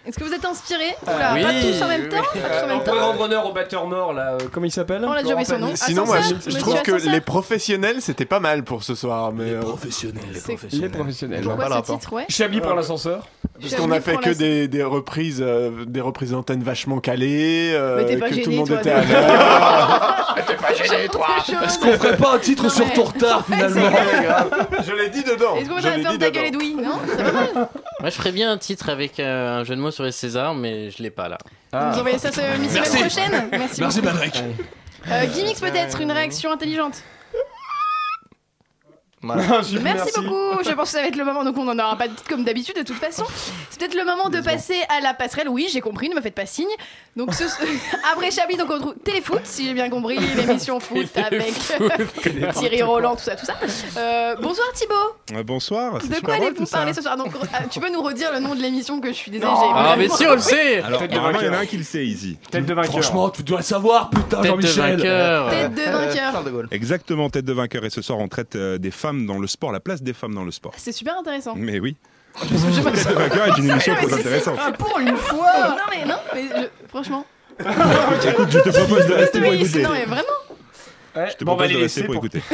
Est-ce 0.03 0.17
que 0.17 0.23
vous 0.23 0.33
êtes 0.33 0.43
inspirés 0.45 0.95
Oula, 1.03 1.33
Oui, 1.35 1.43
pas 1.43 1.49
tous 1.61 1.83
en 1.83 1.87
même 1.87 2.01
oui, 2.03 2.09
temps, 2.09 2.17
oui. 2.33 2.41
pas 2.41 2.49
tous 2.49 2.63
en 2.63 2.67
même 2.67 2.77
on 2.77 2.79
pourrait 2.79 2.99
temps. 2.99 3.05
rendre 3.07 3.21
honneur 3.21 3.45
au 3.47 3.53
batteur 3.53 3.85
mort, 3.87 4.13
là. 4.13 4.31
euh, 4.33 4.37
comment 4.51 4.65
il 4.65 4.71
s'appelle 4.71 5.03
On 5.05 5.13
l'a 5.13 5.21
déjà 5.21 5.35
oublié 5.35 5.45
son 5.45 5.59
nom. 5.59 5.71
Sinon, 5.75 6.05
moi, 6.07 6.17
Ascenseur, 6.17 6.37
je, 6.39 6.41
je 6.41 6.45
monsieur 6.55 6.59
trouve 6.61 6.81
que 6.81 6.91
Ascenseur. 6.93 7.13
les 7.13 7.21
professionnels, 7.21 7.97
c'était 8.01 8.25
pas 8.25 8.39
mal 8.39 8.63
pour 8.63 8.81
ce 8.83 8.95
soir. 8.95 9.31
Mais, 9.31 9.51
euh, 9.51 9.59
professionnels, 9.61 10.23
C'est- 10.33 10.57
Les 10.73 10.89
professionnels. 10.89 11.41
Pourquoi 11.43 11.57
Pas 11.57 11.69
le 11.69 11.69
ce 11.69 11.75
rapport. 11.77 11.99
titre, 11.99 12.13
ouais 12.13 12.25
Chablis 12.29 12.61
pour 12.61 12.73
l'ascenseur. 12.73 13.27
Parce 13.61 13.75
qu'on 13.75 13.91
a 13.91 14.01
fait 14.01 14.17
que 14.17 14.31
des, 14.31 14.67
des 14.67 14.81
reprises, 14.83 15.39
euh, 15.45 15.85
des 15.85 16.01
reprises 16.01 16.31
d'antennes 16.31 16.63
vachement 16.63 16.99
calées, 16.99 17.71
euh, 17.75 17.97
Mais 17.97 18.05
t'es 18.07 18.17
pas 18.17 18.29
que 18.29 18.33
gêné, 18.33 18.43
tout 18.43 18.49
le 18.49 18.55
monde 18.57 18.67
toi, 18.69 18.79
était 18.79 18.89
de- 18.89 18.95
à 18.95 19.01
l'heure. 19.05 20.17
T'es 20.47 20.55
pas 20.55 20.73
gêné, 20.73 21.07
toi 21.09 21.27
Est-ce 21.63 21.77
qu'on 21.77 21.91
ferait 21.93 22.17
pas 22.17 22.33
un 22.33 22.39
titre 22.39 22.63
Non, 22.63 22.69
sur 22.69 22.87
mais- 22.87 22.93
ton 22.93 23.03
retard 23.03 23.45
finalement 23.51 23.89
Je 24.83 24.91
l'ai 24.93 25.09
dit 25.09 25.23
dedans. 25.23 25.55
Est-ce 25.57 25.69
qu'on 25.69 25.75
peut 25.75 25.81
Je 25.81 25.87
faire 25.87 25.97
l'ai 25.97 26.01
ferme 26.03 26.13
dit 26.17 26.19
ta 26.19 26.29
dedans. 26.31 26.39
gueule, 26.41 26.47
Edoui 26.47 26.75
Non? 26.75 26.99
C'est 27.07 27.23
pas 27.23 27.31
mal. 27.31 27.67
Moi, 28.01 28.09
je 28.09 28.15
ferais 28.15 28.31
bien 28.31 28.51
un 28.51 28.57
titre 28.57 28.89
avec 28.89 29.19
euh, 29.19 29.59
un 29.59 29.63
jeu 29.63 29.75
de 29.75 29.81
mots 29.81 29.91
sur 29.91 30.03
les 30.03 30.11
Césars, 30.11 30.55
mais 30.55 30.89
je 30.89 31.03
l'ai 31.03 31.11
pas 31.11 31.29
là. 31.29 31.37
Vous 31.71 31.99
envoyez 31.99 32.17
ça 32.17 32.31
sur 32.31 32.41
l'émission 32.41 32.81
Merci. 32.81 32.97
prochaine 32.97 33.49
Merci, 33.51 33.81
Merci, 33.81 34.01
beaucoup. 34.01 34.15
Patrick. 34.15 34.43
Euh, 35.09 35.25
Gimmicks 35.33 35.59
peut-être, 35.59 36.01
une 36.01 36.11
réaction 36.11 36.51
intelligente. 36.51 37.03
Voilà. 39.23 39.43
Merci, 39.81 40.11
beaucoup. 40.19 40.63
Je 40.63 40.71
pense 40.71 40.85
que 40.91 40.97
ça 40.97 41.01
va 41.01 41.07
être 41.07 41.15
le 41.15 41.25
moment, 41.25 41.43
donc 41.43 41.57
on 41.57 41.63
n'en 41.65 41.77
aura 41.83 41.95
pas 41.95 42.07
de 42.07 42.13
titre 42.13 42.27
comme 42.29 42.43
d'habitude 42.43 42.75
de 42.75 42.83
toute 42.83 42.97
façon. 42.97 43.23
C'est 43.69 43.79
peut-être 43.79 43.95
le 43.95 44.05
moment 44.05 44.29
de 44.29 44.41
passer 44.41 44.81
à 44.89 44.99
la 45.01 45.13
passerelle. 45.13 45.47
Oui, 45.49 45.67
j'ai 45.71 45.81
compris, 45.81 46.09
ne 46.09 46.15
me 46.15 46.21
faites 46.21 46.35
pas 46.35 46.45
signe. 46.45 46.69
Donc 47.15 47.33
ce... 47.33 47.43
après 48.13 48.31
Chablis, 48.31 48.57
donc 48.57 48.69
on 48.69 48.73
retrouve 48.73 48.95
Téléfoot, 49.03 49.41
si 49.43 49.65
j'ai 49.67 49.73
bien 49.73 49.89
compris, 49.89 50.17
l'émission 50.35 50.79
foot 50.79 51.07
avec 51.17 51.53
Thierry 52.55 52.81
Roland, 52.81 53.15
tout 53.15 53.23
ça, 53.23 53.35
tout 53.35 53.45
ça. 53.45 53.55
Euh, 53.97 54.35
bonsoir 54.41 54.67
Thibaut. 54.73 54.93
Euh, 55.35 55.43
bonsoir. 55.43 55.99
De 55.99 56.19
quoi 56.23 56.35
allez-vous 56.35 56.65
parler 56.65 56.93
ce 56.93 57.01
soir? 57.01 57.17
Donc, 57.17 57.35
euh, 57.35 57.39
Tu 57.69 57.79
peux 57.79 57.91
nous 57.91 58.01
redire 58.01 58.31
le 58.31 58.39
nom 58.39 58.55
de 58.55 58.61
l'émission 58.61 58.99
que 59.01 59.09
je 59.09 59.13
suis 59.13 59.31
j'ai 59.31 59.39
Ah, 59.43 59.95
mais 59.97 60.09
si, 60.09 60.25
on 60.25 60.33
le 60.33 60.39
sait. 60.39 60.81
Alors, 60.81 60.99
Tête 60.99 61.11
il 61.11 61.17
y 61.17 61.19
en 61.19 61.25
a 61.25 61.31
vainqueur. 61.31 61.53
un 61.59 61.65
qui 61.65 61.77
le 61.77 61.83
sait 61.83 62.05
ici. 62.05 62.37
Tête 62.49 62.65
de 62.65 62.73
vainqueur. 62.73 62.91
Franchement, 62.91 63.29
tu 63.29 63.43
dois 63.43 63.57
le 63.59 63.63
savoir, 63.63 64.09
putain, 64.09 64.41
Tête 64.41 64.55
de 64.55 64.61
Jean-Michel. 64.61 64.95
vainqueur. 64.97 65.49
Tête 65.49 65.73
de 65.75 65.81
vainqueur. 65.81 66.31
Charles 66.31 66.45
de 66.45 66.49
Gaulle. 66.51 66.67
Exactement, 66.71 67.29
tête 67.29 67.45
de 67.45 67.53
vainqueur. 67.53 67.85
Et 67.85 67.89
ce 67.89 68.01
soir, 68.01 68.19
on 68.19 68.27
traite 68.27 68.55
euh, 68.55 68.77
des 68.77 68.91
femmes 68.91 69.10
dans 69.25 69.37
le 69.39 69.47
sport, 69.47 69.71
la 69.71 69.79
place 69.79 70.01
des 70.01 70.13
femmes 70.13 70.33
dans 70.35 70.43
le 70.43 70.51
sport. 70.51 70.73
C'est 70.77 70.91
super 70.91 71.17
intéressant. 71.17 71.53
Mais 71.55 71.79
oui. 71.79 71.95
De 72.49 73.13
vainqueur 73.13 73.47
est 73.47 73.61
une 73.61 73.69
émission 73.69 73.93
très 73.95 74.07
c'est- 74.07 74.13
intéressante. 74.13 74.57
Ah, 74.59 74.71
pour 74.71 74.97
une 74.99 75.15
fois 75.17 75.69
Non 75.69 75.75
mais 75.89 76.05
non, 76.05 76.15
mais 76.33 76.43
je- 76.55 76.87
franchement. 76.89 77.25
Écoute, 77.59 78.49
je 78.51 78.59
te 78.59 78.69
propose 78.69 79.05
de 79.07 79.13
rester 79.13 79.41
pour 79.41 79.53
écouter. 79.53 79.81
non 79.83 79.89
mais 79.91 80.05
vraiment, 80.05 81.27
Je 81.29 81.33
te 81.35 81.43
Bon, 81.43 81.51
on 81.53 81.55
va 81.55 81.63
propose 81.65 81.67
de 81.73 81.77
les 81.77 81.83
rester 81.83 82.03
pour- 82.03 82.15
écouter. 82.15 82.41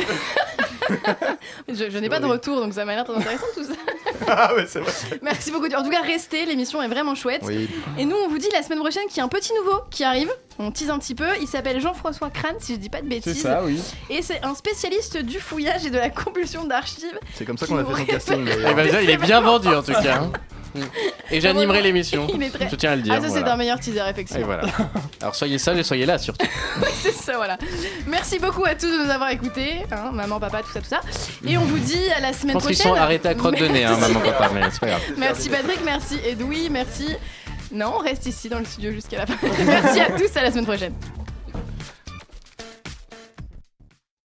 je, 1.69 1.89
je 1.89 1.97
n'ai 1.97 2.09
pas 2.09 2.19
de 2.19 2.25
retour 2.25 2.59
donc 2.59 2.73
ça 2.73 2.85
m'a 2.85 2.95
l'air 2.95 3.05
très 3.05 3.15
intéressant 3.15 3.45
tout 3.53 3.63
ça. 3.63 3.73
Ah 4.29 4.53
ouais, 4.55 4.65
c'est 4.67 4.79
vrai. 4.79 4.91
Merci 5.21 5.51
beaucoup. 5.51 5.67
En 5.67 5.83
tout 5.83 5.89
cas, 5.89 6.01
restez, 6.01 6.45
l'émission 6.45 6.81
est 6.81 6.87
vraiment 6.87 7.15
chouette. 7.15 7.43
Oui. 7.45 7.69
Et 7.97 8.05
nous, 8.05 8.15
on 8.15 8.27
vous 8.27 8.37
dit 8.37 8.47
la 8.51 8.61
semaine 8.63 8.79
prochaine 8.79 9.03
qu'il 9.07 9.17
y 9.17 9.19
a 9.21 9.23
un 9.23 9.29
petit 9.29 9.53
nouveau 9.53 9.81
qui 9.89 10.03
arrive. 10.03 10.29
On 10.59 10.71
tease 10.71 10.89
un 10.89 10.97
petit 10.97 11.15
peu. 11.15 11.27
Il 11.39 11.47
s'appelle 11.47 11.79
Jean-François 11.79 12.29
Crane, 12.29 12.55
si 12.59 12.73
je 12.73 12.79
dis 12.79 12.89
pas 12.89 13.01
de 13.01 13.07
bêtises. 13.07 13.35
C'est 13.35 13.43
ça, 13.43 13.61
oui. 13.63 13.79
Et 14.09 14.21
c'est 14.21 14.43
un 14.43 14.55
spécialiste 14.55 15.17
du 15.17 15.39
fouillage 15.39 15.85
et 15.85 15.91
de 15.91 15.97
la 15.97 16.09
compulsion 16.09 16.65
d'archives. 16.65 17.19
C'est 17.35 17.45
comme 17.45 17.57
ça 17.57 17.67
qu'on 17.67 17.77
a 17.77 17.85
fait 17.85 18.01
son 18.01 18.05
casting. 18.05 18.47
Eh 18.47 18.73
ben, 18.73 18.91
ça, 18.91 19.01
il 19.01 19.09
est 19.09 19.17
bien 19.17 19.41
vendu 19.41 19.67
en 19.67 19.83
tout 19.83 19.93
cas. 19.93 20.23
Hein. 20.75 20.79
Et 21.31 21.39
j'animerai 21.41 21.81
l'émission. 21.81 22.27
Il 22.33 22.43
est 22.43 22.49
très- 22.49 22.69
Je 22.69 22.75
tiens 22.75 22.91
à 22.91 22.95
le 22.95 23.01
dire. 23.01 23.13
Ah, 23.15 23.21
ça, 23.21 23.27
c'est 23.27 23.39
voilà. 23.39 23.53
un 23.53 23.57
meilleur 23.57 23.79
teaser, 23.79 24.01
effectivement. 24.09 24.41
Et 24.41 24.45
voilà. 24.45 24.63
Alors 25.21 25.35
soyez 25.35 25.57
sages 25.57 25.77
et 25.77 25.83
soyez 25.83 26.05
là 26.05 26.17
surtout. 26.17 26.45
c'est 27.01 27.13
ça, 27.13 27.33
voilà. 27.37 27.57
Merci 28.07 28.39
beaucoup 28.39 28.65
à 28.65 28.75
tous 28.75 28.87
de 28.91 29.05
nous 29.05 29.09
avoir 29.09 29.29
écoutés. 29.31 29.85
hein, 29.91 30.11
maman, 30.13 30.39
papa, 30.39 30.61
tout 30.63 30.71
ça, 30.73 30.79
tout 30.81 30.87
ça. 30.89 31.01
Et 31.47 31.57
on 31.57 31.61
vous 31.65 31.79
dit 31.79 32.09
à 32.15 32.19
la 32.19 32.31
Je 32.31 32.37
semaine 32.37 32.53
pense 32.53 32.65
qu'ils 32.67 32.75
prochaine. 32.75 32.95
sont 32.95 33.01
arrêtés 33.01 33.29
à 33.29 33.35
crotte 33.35 33.59
de 33.59 33.67
nez, 33.67 33.83
hein, 33.85 33.95
Merci. 33.99 34.13
maman, 34.13 34.25
papa, 34.25 34.49
mais 34.53 34.61
c'est 34.71 34.79
pas 34.79 34.87
grave. 34.87 35.01
Merci 35.17 35.49
Patrick, 35.49 35.79
merci 35.85 36.19
Edoui, 36.25 36.69
merci. 36.69 37.07
Non, 37.71 37.93
on 37.95 37.99
reste 37.99 38.25
ici 38.25 38.47
dans 38.49 38.59
le 38.59 38.65
studio 38.65 38.91
jusqu'à 38.91 39.17
la 39.17 39.25
fin. 39.25 39.35
merci 39.65 39.99
à 39.99 40.11
tous, 40.11 40.35
à 40.37 40.41
la 40.43 40.51
semaine 40.51 40.65
prochaine. 40.65 40.93